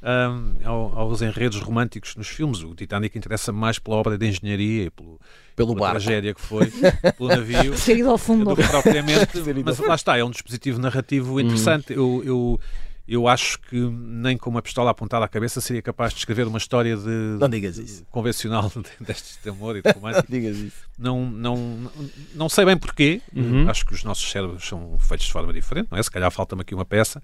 hum, 0.03 0.53
ao- 0.63 0.99
aos 0.99 1.21
enredos 1.21 1.59
românticos 1.59 2.15
nos 2.15 2.27
filmes. 2.27 2.61
O 2.63 2.75
Titanic 2.75 3.17
interessa 3.17 3.51
mais 3.51 3.79
pela 3.79 3.97
obra 3.97 4.17
de 4.17 4.27
engenharia 4.27 4.83
e 4.85 4.89
pelo, 4.89 5.19
Pelo 5.55 5.73
pela 5.75 5.79
barco. 5.87 5.99
tragédia 6.01 6.33
que 6.33 6.41
foi, 6.41 6.67
pelo 7.17 7.29
navio. 7.29 7.73
Ido 7.87 8.09
ao 8.09 8.17
fundo. 8.17 8.45
do 8.45 8.55
que 8.55 8.67
propriamente, 8.67 9.31
mas 9.63 9.79
lá 9.79 9.95
está, 9.95 10.17
é 10.17 10.23
um 10.23 10.31
dispositivo 10.31 10.79
narrativo 10.79 11.39
interessante. 11.39 11.93
Eu, 11.93 12.21
eu, 12.25 12.59
eu 13.07 13.27
acho 13.27 13.59
que 13.59 13.75
nem 13.79 14.37
com 14.37 14.49
uma 14.49 14.61
pistola 14.61 14.91
apontada 14.91 15.25
à 15.25 15.27
cabeça 15.27 15.59
seria 15.59 15.81
capaz 15.81 16.13
de 16.13 16.19
escrever 16.19 16.47
uma 16.47 16.57
história 16.57 16.95
de, 16.95 17.37
Não 17.39 17.49
digas 17.49 17.77
isso. 17.77 18.05
convencional 18.09 18.69
de- 18.75 18.83
destes 19.05 19.37
de 19.43 19.49
amor 19.49 19.75
e 19.77 19.81
de 19.81 19.91
romântico. 19.91 20.25
Digas 20.31 20.57
isso. 20.57 20.77
Não, 20.97 21.25
não, 21.29 21.55
não- 21.57 21.91
não 22.35 22.49
sei 22.49 22.63
bem 22.65 22.77
porquê. 22.77 23.21
Uhum. 23.35 23.69
Acho 23.69 23.85
que 23.85 23.93
os 23.93 24.03
nossos 24.03 24.29
cérebros 24.29 24.65
são 24.67 24.97
feitos 24.99 25.25
de 25.27 25.33
forma 25.33 25.51
diferente, 25.53 25.87
não 25.91 25.97
é? 25.97 26.03
Se 26.03 26.09
calhar 26.11 26.31
falta-me 26.31 26.61
aqui 26.61 26.73
uma 26.73 26.85
peça. 26.85 27.21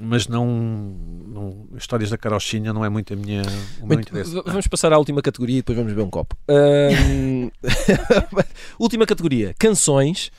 Mas 0.00 0.28
não, 0.28 0.46
não- 1.26 1.66
Histórias 1.76 2.10
da 2.10 2.18
carochinha 2.18 2.70
não 2.72 2.84
é 2.84 2.88
muito 2.90 3.14
a 3.14 3.16
minha, 3.16 3.42
o 3.80 3.86
meu 3.86 3.96
Muito- 3.96 4.08
interesse. 4.10 4.34
v- 4.34 4.42
vamos 4.44 4.66
passar 4.66 4.92
à 4.92 4.98
última 4.98 5.22
categoria 5.22 5.56
e 5.56 5.60
depois 5.60 5.76
vamos 5.78 5.92
beber 5.92 6.04
um 6.06 6.10
copo. 6.10 6.36
Última 8.78 9.06
categoria, 9.06 9.54
canções. 9.58 10.30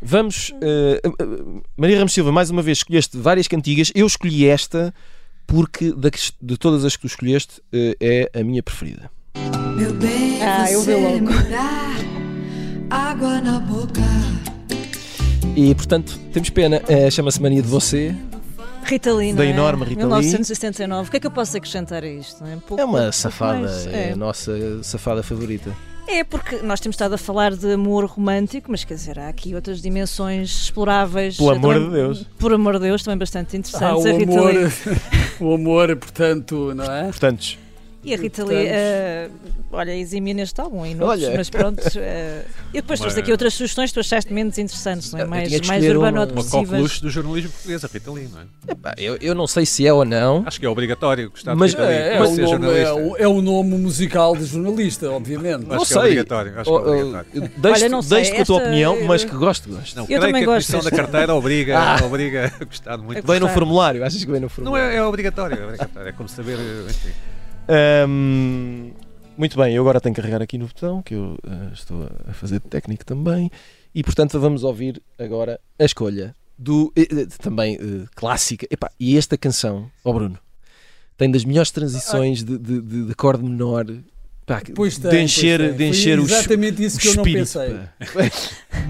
Vamos. 0.00 0.52
eh, 0.60 1.00
eh, 1.04 1.12
Maria 1.76 1.98
Ramos 1.98 2.12
Silva, 2.12 2.32
mais 2.32 2.50
uma 2.50 2.62
vez, 2.62 2.78
escolheste 2.78 3.16
várias 3.18 3.46
cantigas. 3.46 3.92
Eu 3.94 4.06
escolhi 4.06 4.46
esta 4.48 4.92
porque 5.46 5.92
da 5.92 6.10
de 6.40 6.56
todas 6.56 6.84
as 6.84 6.96
que 6.96 7.02
tu 7.02 7.06
escolheste 7.06 7.60
eh, 7.72 7.96
é 8.00 8.30
a 8.40 8.42
minha 8.42 8.62
preferida. 8.62 9.10
Meu 9.76 9.92
bem, 9.94 10.42
Ah, 10.42 10.70
eu 10.72 10.82
vi 10.82 10.94
logo. 10.94 11.28
água 12.90 13.40
na 13.40 13.60
boca. 13.60 14.00
E 15.54 15.74
portanto, 15.74 16.18
temos 16.32 16.50
pena. 16.50 16.80
Chama-se 17.10 17.40
Mania 17.40 17.62
de 17.62 17.68
Você. 17.68 18.14
Rita 18.84 19.12
Lee, 19.12 19.32
Da 19.32 19.44
é? 19.44 19.48
enorme 19.50 19.84
Rita 19.84 20.02
Lee. 20.06 20.20
1979. 20.26 21.08
O 21.08 21.10
que 21.10 21.16
é 21.16 21.20
que 21.20 21.26
eu 21.26 21.30
posso 21.30 21.56
acrescentar 21.56 22.02
a 22.02 22.08
isto? 22.08 22.44
É, 22.44 22.56
Um 22.56 22.60
pouco- 22.60 22.80
É 22.80 22.84
uma 22.84 23.10
safada. 23.12 23.60
mais, 23.60 23.86
É 23.86 24.10
é. 24.10 24.12
a 24.12 24.16
nossa 24.16 24.82
safada 24.82 25.22
favorita. 25.22 25.70
É 26.08 26.24
porque 26.24 26.56
nós 26.62 26.80
temos 26.80 26.94
estado 26.94 27.14
a 27.14 27.18
falar 27.18 27.54
de 27.54 27.72
amor 27.72 28.04
romântico, 28.06 28.70
mas 28.72 28.82
quer 28.82 28.94
dizer, 28.94 29.18
há 29.20 29.28
aqui 29.28 29.54
outras 29.54 29.80
dimensões 29.80 30.50
exploráveis. 30.64 31.36
Pelo 31.36 31.52
eh, 31.52 31.56
amor 31.56 31.74
também- 31.74 31.90
de 31.90 31.94
Deus. 31.96 32.26
Por 32.38 32.52
amor 32.52 32.74
de 32.74 32.80
Deus, 32.80 33.02
também 33.04 33.18
bastante 33.18 33.54
Ah, 33.54 33.58
interessantes. 33.58 34.04
o 34.04 34.08
a 34.08 34.12
Rita 34.12 34.32
amor, 34.32 34.52
o 35.40 35.54
amor, 35.54 35.96
portanto, 35.96 36.72
não 36.74 36.84
é? 36.84 37.04
Portanto, 37.04 37.56
E 38.04 38.12
a 38.12 38.16
Rita 38.16 38.44
Lee, 38.44 38.66
eh, 38.66 39.30
olha, 39.70 39.94
eximia 39.96 40.34
neste 40.34 40.60
álbum 40.60 40.84
e 40.84 40.92
noutros, 40.92 41.22
Olha. 41.24 41.36
mas 41.36 41.48
pronto. 41.48 41.80
eh, 41.96 42.42
e 42.74 42.80
depois 42.80 42.98
trouxe 42.98 43.20
aqui 43.20 43.30
outras 43.30 43.54
sugestões 43.54 43.90
que 43.90 43.94
tu 43.94 44.00
achaste 44.00 44.32
menos 44.32 44.58
interessantes, 44.58 45.12
não 45.12 45.20
é? 45.20 45.22
Eu 45.22 45.28
Mais, 45.28 45.60
mais 45.68 45.84
urbano 45.84 46.18
uma- 46.18 46.26
ou 46.26 46.32
Uma 46.32 46.44
coqueluche 46.44 47.00
do 47.00 47.08
jornalismo 47.10 47.50
português, 47.52 47.84
a 47.84 47.88
Rita 47.88 48.10
Lee, 48.10 48.28
não 48.32 48.40
é? 48.40 48.44
Epá, 48.72 48.94
eu, 48.98 49.16
eu 49.20 49.36
não 49.36 49.46
sei 49.46 49.64
se 49.64 49.86
é 49.86 49.92
ou 49.92 50.04
não. 50.04 50.42
Acho 50.44 50.58
que 50.58 50.66
é 50.66 50.68
obrigatório 50.68 51.30
gostar 51.30 51.54
Mas- 51.54 51.70
de 51.70 51.76
Rita 51.76 51.88
Lee 51.88 51.96
É, 51.96 52.16
é, 52.16 52.22
o 52.22 52.26
ser 52.34 52.42
nome, 52.58 52.78
é, 52.78 52.92
o, 52.92 53.16
é 53.18 53.28
o 53.28 53.40
nome 53.40 53.78
musical 53.78 54.36
de 54.36 54.46
jornalista, 54.46 55.08
obviamente. 55.08 55.62
Acho 55.62 55.68
não 55.68 55.76
que 55.76 55.82
é 55.82 55.86
sei. 55.86 55.98
obrigatório, 55.98 56.52
acho 56.58 56.64
que 56.64 56.70
é 56.70 56.72
Oh, 56.72 56.74
oh, 56.74 56.90
obrigatório. 56.90 57.52
deixo 57.56 57.80
Olha, 57.82 57.88
não 57.88 58.02
sei, 58.02 58.16
deixo 58.16 58.34
com 58.34 58.42
a 58.42 58.44
tua 58.46 58.56
opinião, 58.58 59.04
mas 59.04 59.24
que 59.24 59.36
gosto, 59.36 59.68
gosto. 59.70 59.94
Não, 59.94 60.02
Eu 60.02 60.06
creio 60.06 60.20
também 60.22 60.42
que 60.44 60.50
a 60.50 60.54
gosto 60.54 60.82
da 60.82 60.90
carteira 60.90 61.34
obriga, 61.36 61.78
Ah. 61.78 62.04
obriga 62.04 62.52
a 62.60 62.64
gostar 62.64 62.98
muito. 62.98 63.18
É 63.18 63.22
Vem 63.22 63.38
no 63.38 63.48
formulário, 63.48 64.04
achas 64.04 64.18
que 64.24 64.26
vem 64.30 64.40
no 64.40 64.46
Não 64.46 64.48
formulário? 64.48 64.90
é, 64.90 64.96
é 64.96 65.02
obrigatório, 65.04 65.56
é 65.56 65.64
obrigatório. 65.64 66.08
É 66.08 66.12
como 66.12 66.28
saber. 66.28 66.58
Enfim. 66.90 67.10
Ahm, 67.68 68.90
muito 69.36 69.56
bem, 69.56 69.74
eu 69.74 69.82
agora 69.82 70.00
tenho 70.00 70.14
que 70.14 70.20
carregar 70.20 70.42
aqui 70.42 70.58
no 70.58 70.66
botão, 70.66 71.02
que 71.02 71.14
eu 71.14 71.38
ah, 71.46 71.70
estou 71.72 72.08
a 72.28 72.32
fazer 72.32 72.60
de 72.60 72.66
técnico 72.68 73.04
também. 73.04 73.50
E 73.94 74.02
portanto 74.02 74.38
vamos 74.40 74.64
ouvir 74.64 75.02
agora 75.18 75.60
a 75.78 75.84
escolha 75.84 76.34
do 76.58 76.92
eh, 76.96 77.02
eh, 77.10 77.26
também 77.38 77.74
eh, 77.76 78.06
clássica. 78.14 78.66
Epá, 78.70 78.90
e 78.98 79.16
esta 79.18 79.36
canção, 79.36 79.90
ó 80.04 80.12
Bruno, 80.12 80.38
tem 81.16 81.30
das 81.30 81.44
melhores 81.44 81.70
transições 81.70 82.42
de, 82.42 82.58
de, 82.58 82.80
de- 82.80 83.06
de 83.06 83.12
acorde 83.12 83.42
menor. 83.44 83.84
pá, 84.46 84.62
Pois 84.74 84.98
tem, 84.98 85.10
de 85.10 85.16
encher, 85.18 85.58
pois 85.60 85.68
tem. 85.70 85.78
de 85.78 85.84
encher 85.90 86.16
Foi 86.18 86.24
o, 86.24 86.28
exatamente 86.38 86.84
isso 86.84 86.96
o 86.96 87.00
que 87.00 87.08
eu 87.08 87.14
não 87.16 87.22
pensei. 87.24 87.74
pá. 87.74 87.92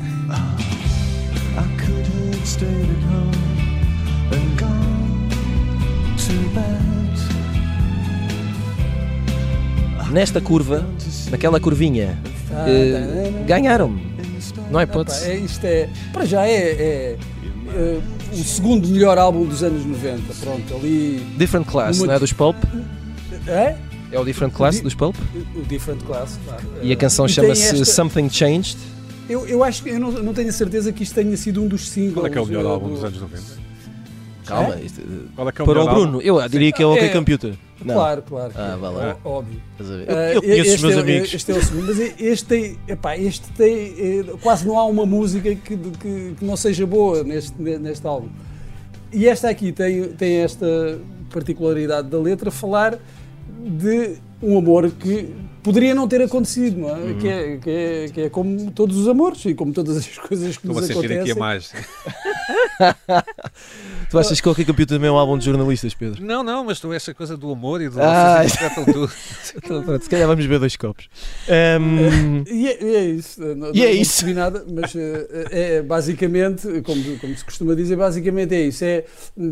Nesta 10.13 10.41
curva, 10.41 10.87
naquela 11.31 11.59
curvinha, 11.59 12.19
tá. 12.49 12.65
ganharam-me. 13.47 14.13
Não 14.71 14.81
Epá, 14.81 14.93
hipótese. 14.93 15.27
é, 15.31 15.37
isto 15.37 15.65
é, 15.65 15.89
para 16.13 16.25
já 16.27 16.47
é, 16.47 16.51
é, 16.53 17.19
é, 17.75 17.99
o 18.33 18.45
segundo 18.45 18.89
melhor 18.89 19.17
álbum 19.17 19.47
dos 19.47 19.63
anos 19.63 19.85
90. 19.87 20.35
Pronto, 20.41 20.75
ali. 20.75 21.25
Different 21.39 21.67
Class, 21.67 21.99
Uma- 21.99 22.07
não 22.09 22.15
é 22.15 22.19
dos 22.19 22.33
Pulp? 22.33 22.57
É? 23.47 23.77
É 24.11 24.19
o 24.21 24.25
Different 24.25 24.53
Class 24.53 24.77
Di- 24.77 24.83
dos 24.83 24.95
Pulp? 24.95 25.17
O 25.57 25.63
Different 25.63 26.03
Class, 26.05 26.39
claro. 26.45 26.63
E 26.83 26.93
a 26.93 26.97
canção 26.97 27.27
chama-se 27.27 27.63
esta- 27.65 27.85
Something 27.85 28.29
Changed. 28.29 28.77
Eu, 29.31 29.47
eu 29.49 29.65
acho 29.65 29.83
que 29.83 29.91
eu 29.91 30.01
não, 30.01 30.11
não 30.11 30.35
tenho 30.35 30.49
a 30.51 30.53
certeza 30.53 30.93
que 30.93 31.03
isto 31.05 31.15
tenha 31.15 31.35
sido 31.37 31.63
um 31.63 31.69
dos 31.69 31.89
singles. 31.89 32.15
Qual 32.15 32.27
é 32.27 32.31
que 32.31 32.37
é 32.37 32.41
o 32.41 32.47
melhor 32.47 32.65
uh, 32.65 32.69
álbum 32.69 32.89
do- 32.89 32.95
dos 32.95 33.05
anos 33.05 33.21
90? 33.21 33.43
Calma, 34.45 34.75
É? 34.75 34.83
isto, 34.85 35.01
eh, 35.01 35.05
Qual 35.35 35.49
é 35.49 35.53
que 35.53 35.61
é 35.61 35.65
o 35.65 35.67
para 35.67 35.83
o 35.85 35.89
Bruno, 35.89 36.21
eu 36.21 36.47
diria 36.49 36.73
que 36.73 36.83
é 36.83 36.87
o 36.87 36.93
OK 36.93 37.05
É. 37.05 37.09
Computer. 37.09 37.55
Não, 37.85 37.95
Claro, 37.95 38.23
claro. 38.23 38.53
Ah, 38.57 38.77
vá 38.81 38.91
lá. 38.91 39.17
Ó- 39.25 39.39
Óbvio. 39.39 39.61
ver? 39.79 40.11
Ah, 40.11 40.29
Eu, 40.31 40.35
eu 40.35 40.41
conheço 40.43 40.61
os 40.63 40.69
este 40.75 40.83
meus 40.87 40.97
é, 40.97 41.01
amigos. 41.01 41.35
Este 41.35 41.53
é 41.53 41.55
o 41.55 41.63
segundo, 41.65 41.87
mas 41.87 41.99
este 42.21 42.45
tem, 42.47 42.79
epá, 42.89 43.17
este 43.17 43.53
tem 43.53 43.95
eh, 43.99 44.25
quase 44.41 44.67
não 44.67 44.79
há 44.79 44.85
uma 44.87 45.05
música 45.07 45.55
que, 45.55 45.77
que, 45.77 46.35
que 46.39 46.45
não 46.45 46.57
seja 46.57 46.87
boa 46.87 47.23
neste, 47.25 47.61
neste 47.61 48.07
álbum. 48.07 48.29
E 49.13 49.27
esta 49.29 49.49
aqui 49.51 49.73
tem, 49.73 50.05
tem 50.15 50.37
esta 50.37 50.99
particularidade 51.33 52.09
da 52.09 52.19
letra 52.19 52.51
falar 52.51 52.99
de 53.65 54.17
um 54.43 54.57
amor 54.59 54.91
que 54.91 55.29
poderia 55.63 55.95
não 55.95 56.09
ter 56.09 56.21
acontecido, 56.23 56.81
não 56.81 56.89
é? 56.91 56.93
Uhum. 57.01 57.19
Que, 57.19 57.29
é, 57.29 57.57
que, 57.59 57.71
é, 57.71 58.09
que 58.13 58.21
é 58.23 58.29
como 58.31 58.71
todos 58.73 58.97
os 58.97 59.07
amores 59.07 59.45
e 59.45 59.55
como 59.55 59.73
todas 59.73 59.97
as 59.99 60.19
coisas 60.19 60.57
que 60.57 60.67
Estou 60.67 60.79
a 60.79 60.81
nos 60.81 60.87
sentir 60.87 60.99
acontecem. 61.13 61.21
aqui 61.21 61.31
a 61.31 61.35
mais. 61.37 61.73
Tu 64.13 64.19
achas 64.19 64.41
que 64.41 64.49
o 64.49 64.53
OK 64.53 64.65
Computer 64.65 64.97
também 64.97 65.09
é 65.09 65.13
um 65.13 65.17
álbum 65.17 65.39
de 65.39 65.45
jornalistas, 65.47 65.95
Pedro? 65.95 66.23
Não, 66.23 66.43
não, 66.45 66.63
mas 66.65 66.79
tu 66.79 66.93
essa 66.93 67.13
coisa 67.15 67.37
do 67.37 67.51
amor 67.51 67.81
e 67.81 67.89
do. 67.89 67.99
Ah, 68.01 68.43
tudo. 68.75 69.11
Então, 69.57 69.83
pronto, 69.83 70.03
se 70.03 70.09
calhar 70.11 70.27
vamos 70.29 70.45
beber 70.45 70.59
dois 70.61 70.77
copos. 70.77 71.09
Ahm, 71.49 72.45
E 72.49 72.69
é, 72.69 72.83
e 72.85 72.97
é 72.97 73.05
isso. 73.07 73.41
Não, 73.55 73.75
E 73.75 73.83
é 73.83 73.87
não 73.87 74.01
isso. 74.01 74.35
nada, 74.35 74.65
mas 74.71 74.95
eh, 74.95 75.27
é 75.51 75.83
basicamente, 75.83 76.67
como, 76.83 77.19
como 77.19 77.37
se 77.37 77.45
costuma 77.45 77.75
dizer, 77.75 77.97
basicamente 77.97 78.55
é 78.55 78.63
isso. 78.67 78.85
É, 78.85 79.05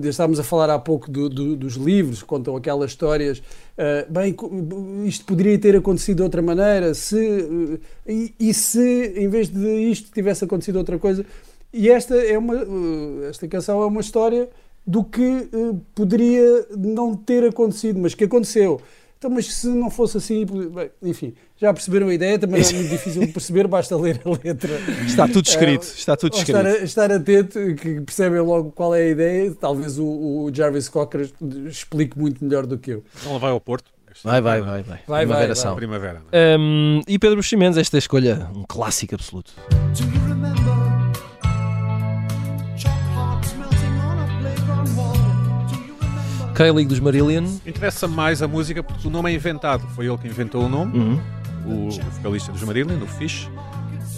estávamos 0.05 0.39
a 0.39 0.45
falar 0.45 0.71
há 0.71 0.79
pouco 0.79 1.11
do- 1.11 1.29
do- 1.29 1.57
dos 1.57 1.75
livros, 1.77 2.23
contam 2.23 2.55
aquelas 2.57 2.91
histórias. 2.91 3.43
eh, 3.79 4.07
bem, 4.11 4.37
isto 5.07 5.25
poderia 5.25 5.59
ter 5.59 5.75
acontecido 5.77 6.17
de 6.19 6.23
outra 6.23 6.43
maneira, 6.43 6.93
se, 6.93 7.17
eh, 8.07 8.13
e, 8.13 8.35
e 8.39 8.53
se 8.55 9.15
em 9.17 9.29
vez 9.29 9.49
de 9.49 9.67
isto 9.91 10.11
tivesse 10.13 10.45
acontecido 10.45 10.77
outra 10.77 10.99
coisa. 10.99 11.25
E 11.73 11.89
esta 11.89 12.15
é 12.17 12.37
uma, 12.37 12.55
eh, 12.57 13.29
esta 13.29 13.47
canção 13.47 13.83
é 13.83 13.87
uma 13.87 14.01
história 14.01 14.49
do 14.87 15.05
que 15.05 15.23
eh, 15.53 15.75
poderia 15.95 16.67
não 16.77 17.15
ter 17.15 17.45
acontecido, 17.45 17.99
mas 18.01 18.15
que 18.15 18.25
aconteceu. 18.25 18.81
Então, 19.19 19.31
mas 19.31 19.53
se 19.53 19.69
não 19.69 19.91
fosse 19.91 20.17
assim, 20.17 20.47
bem, 20.47 20.91
enfim, 21.03 21.35
já 21.59 21.73
perceberam 21.75 22.09
a 22.09 22.15
ideia, 22.15 22.39
também 22.39 22.63
é 22.63 22.73
muito 22.73 22.89
difícil 22.91 23.21
de 23.21 23.29
perceber, 23.29 23.69
basta 23.69 23.95
ler 23.95 24.19
a 24.25 24.31
letra. 24.31 24.71
está 25.07 25.29
tudo 25.29 25.47
escrito. 25.47 25.83
Está 25.83 26.17
tudo 26.17 26.35
estar, 26.35 26.65
escrito. 26.65 26.81
a- 26.81 26.85
estar 26.85 27.13
atento, 27.13 27.59
que 27.75 28.01
percebem 28.01 28.41
logo 28.41 28.73
qual 28.73 28.95
é 28.95 29.03
a 29.03 29.09
ideia. 29.09 29.55
Talvez 29.61 29.99
o, 29.99 30.05
o 30.07 30.51
Jarvis 30.53 30.89
Cocker 30.89 31.31
explique 31.69 32.19
muito 32.19 32.43
melhor 32.43 32.65
do 32.67 32.79
que 32.79 32.93
eu. 32.93 33.05
Então 33.21 33.39
vai 33.39 33.51
ao 33.51 33.61
Porto. 33.61 33.91
Vai, 34.25 34.41
vai, 34.41 34.61
vai. 34.63 34.83
vai. 34.83 35.01
Vai, 35.07 35.21
Primavera 35.27 35.47
vai, 35.49 35.57
Sound. 35.57 35.77
Primavera. 35.77 36.15
não 36.15 36.27
é? 36.33 36.55
Ahm, 36.55 37.01
e 37.07 37.19
Pedro 37.19 37.37
Buximenez, 37.37 37.77
esta 37.77 37.99
escolha, 37.99 38.49
um 38.57 38.65
clássico 38.67 39.15
absoluto. 39.15 39.53
Do 39.69 40.03
you 40.03 40.11
remember 40.27 40.90
Kylie 46.55 46.85
dos 46.87 47.01
Marillion. 47.01 47.45
Interessa 47.67 48.07
mais 48.09 48.43
a 48.43 48.49
música 48.49 48.83
porque 48.83 49.07
o 49.07 49.11
nome 49.11 49.31
é 49.31 49.35
inventado. 49.35 49.87
Foi 49.95 50.07
ele 50.07 50.19
que 50.19 50.27
inventou 50.29 50.65
o 50.65 50.69
nome, 50.69 50.97
Uhum. 50.99 51.21
o, 51.67 51.71
o 51.89 51.91
vocalista 51.91 52.53
dos 52.53 52.63
Marillion, 52.63 52.99
o 53.03 53.07
Fish. 53.07 53.49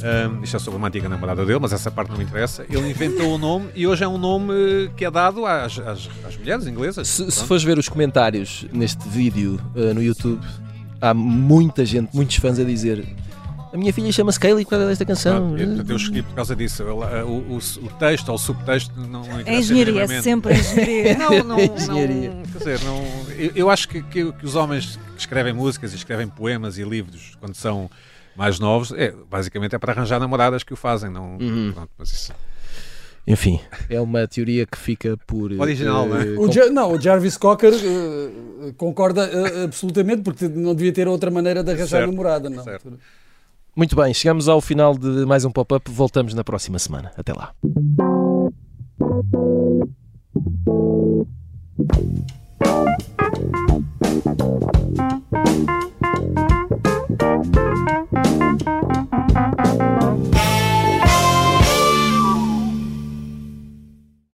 Um, 0.05 0.43
isto 0.43 0.57
é 0.57 0.59
sobre 0.59 0.78
uma 0.78 0.89
antiga 0.89 1.09
namorada 1.09 1.47
dele, 1.47 1.61
mas 1.61 1.72
essa 1.72 1.89
parte 1.89 2.11
não 2.11 2.18
me 2.18 2.24
interessa. 2.24 2.64
Ele 2.68 2.91
inventou 2.91 3.33
o 3.35 3.39
nome 3.39 3.68
e 3.74 3.87
hoje 3.87 4.03
é 4.03 4.09
um 4.09 4.18
nome 4.18 4.91
que 4.97 5.05
é 5.05 5.11
dado 5.11 5.47
às, 5.47 5.78
às, 5.78 6.11
às 6.26 6.37
mulheres 6.37 6.66
inglesas. 6.66 7.07
Se, 7.07 7.30
se 7.30 7.45
fores 7.45 7.62
ver 7.62 7.78
os 7.78 7.89
comentários 7.89 8.66
neste 8.72 9.09
vídeo 9.09 9.61
uh, 9.76 9.95
no 9.95 10.03
YouTube, 10.03 10.41
há 11.01 11.14
muita 11.14 11.85
gente, 11.85 12.11
muitos 12.12 12.35
fãs 12.37 12.59
a 12.59 12.64
dizer 12.64 13.07
a 13.73 13.77
minha 13.77 13.93
filha 13.93 14.12
chama-se 14.12 14.39
Kylie 14.39 14.64
por 14.64 14.70
causa 14.70 14.87
desta 14.87 15.05
canção. 15.05 15.57
Eu, 15.59 15.66
portanto, 15.68 15.91
eu 15.91 15.97
escolhi 15.97 16.23
por 16.23 16.35
causa 16.35 16.55
disso. 16.55 16.83
Uh, 16.85 17.25
O, 17.25 17.55
o, 17.55 17.57
o 17.57 17.89
texto 17.99 18.29
ou 18.29 18.35
o 18.35 18.39
subtexto 18.39 18.93
não. 19.01 19.23
É 19.47 19.57
engenharia, 19.59 20.03
é 20.03 20.23
sempre 20.23 20.55
engenharia. 20.55 21.16
Não, 21.18 21.31
não, 21.31 21.45
não, 21.45 21.59
Engenharia. 21.61 22.33
quer 22.53 22.59
dizer, 22.59 22.81
não, 22.85 23.03
eu, 23.39 23.51
eu 23.55 23.70
acho 23.70 23.89
que, 23.89 24.03
que, 24.03 24.33
que 24.33 24.45
os 24.47 24.55
homens 24.55 24.99
que 25.14 25.20
escrevem 25.20 25.53
músicas 25.53 25.93
e 25.93 25.97
escrevem 25.97 26.29
poemas 26.29 26.77
e 26.79 26.83
livros 26.85 27.37
quando 27.41 27.55
são 27.55 27.91
mais 28.37 28.59
novos, 28.59 28.93
é, 28.93 29.12
basicamente 29.31 29.75
é 29.75 29.79
para 29.79 29.93
arranjar 29.93 30.18
namoradas 30.20 30.62
que 30.62 30.73
o 30.73 30.77
fazem, 30.77 31.11
não, 31.11 31.37
Uhum. 31.39 31.70
pronto, 31.75 31.91
mas 31.99 32.11
isso. 32.12 32.33
Enfim, 33.27 33.61
é 33.89 34.01
uma 34.01 34.27
teoria 34.27 34.66
que 34.66 34.77
fica 34.77 35.16
por. 35.27 35.53
Original, 35.53 36.05
uh, 36.07 36.09
não 36.09 36.16
é? 36.20 36.25
O 36.39 36.51
Ja- 36.51 36.70
não, 36.70 36.93
o 36.93 37.01
Jarvis 37.01 37.37
Cocker 37.37 37.73
eh, 37.73 38.73
concorda 38.77 39.25
eh, 39.27 39.64
absolutamente, 39.64 40.23
porque 40.23 40.49
não 40.49 40.75
devia 40.75 40.93
ter 40.93 41.07
outra 41.07 41.31
maneira 41.31 41.62
de 41.62 41.70
arranjar 41.70 41.99
Certo, 42.01 42.11
namorada. 42.11 42.51
Não. 42.51 42.64
certo. 42.64 42.99
Muito 43.75 43.97
bem, 43.97 44.12
chegamos 44.12 44.49
ao 44.49 44.61
final 44.61 44.97
de 44.97 45.27
mais 45.27 45.45
um 45.45 45.51
pop-up. 45.51 45.91
Voltamos 45.91 46.35
na 46.35 46.45
próxima 46.45 46.79
semana. 46.79 47.11
Até 47.16 47.33
lá. 47.33 47.55
Thank 51.89 52.07
you. 60.87 60.91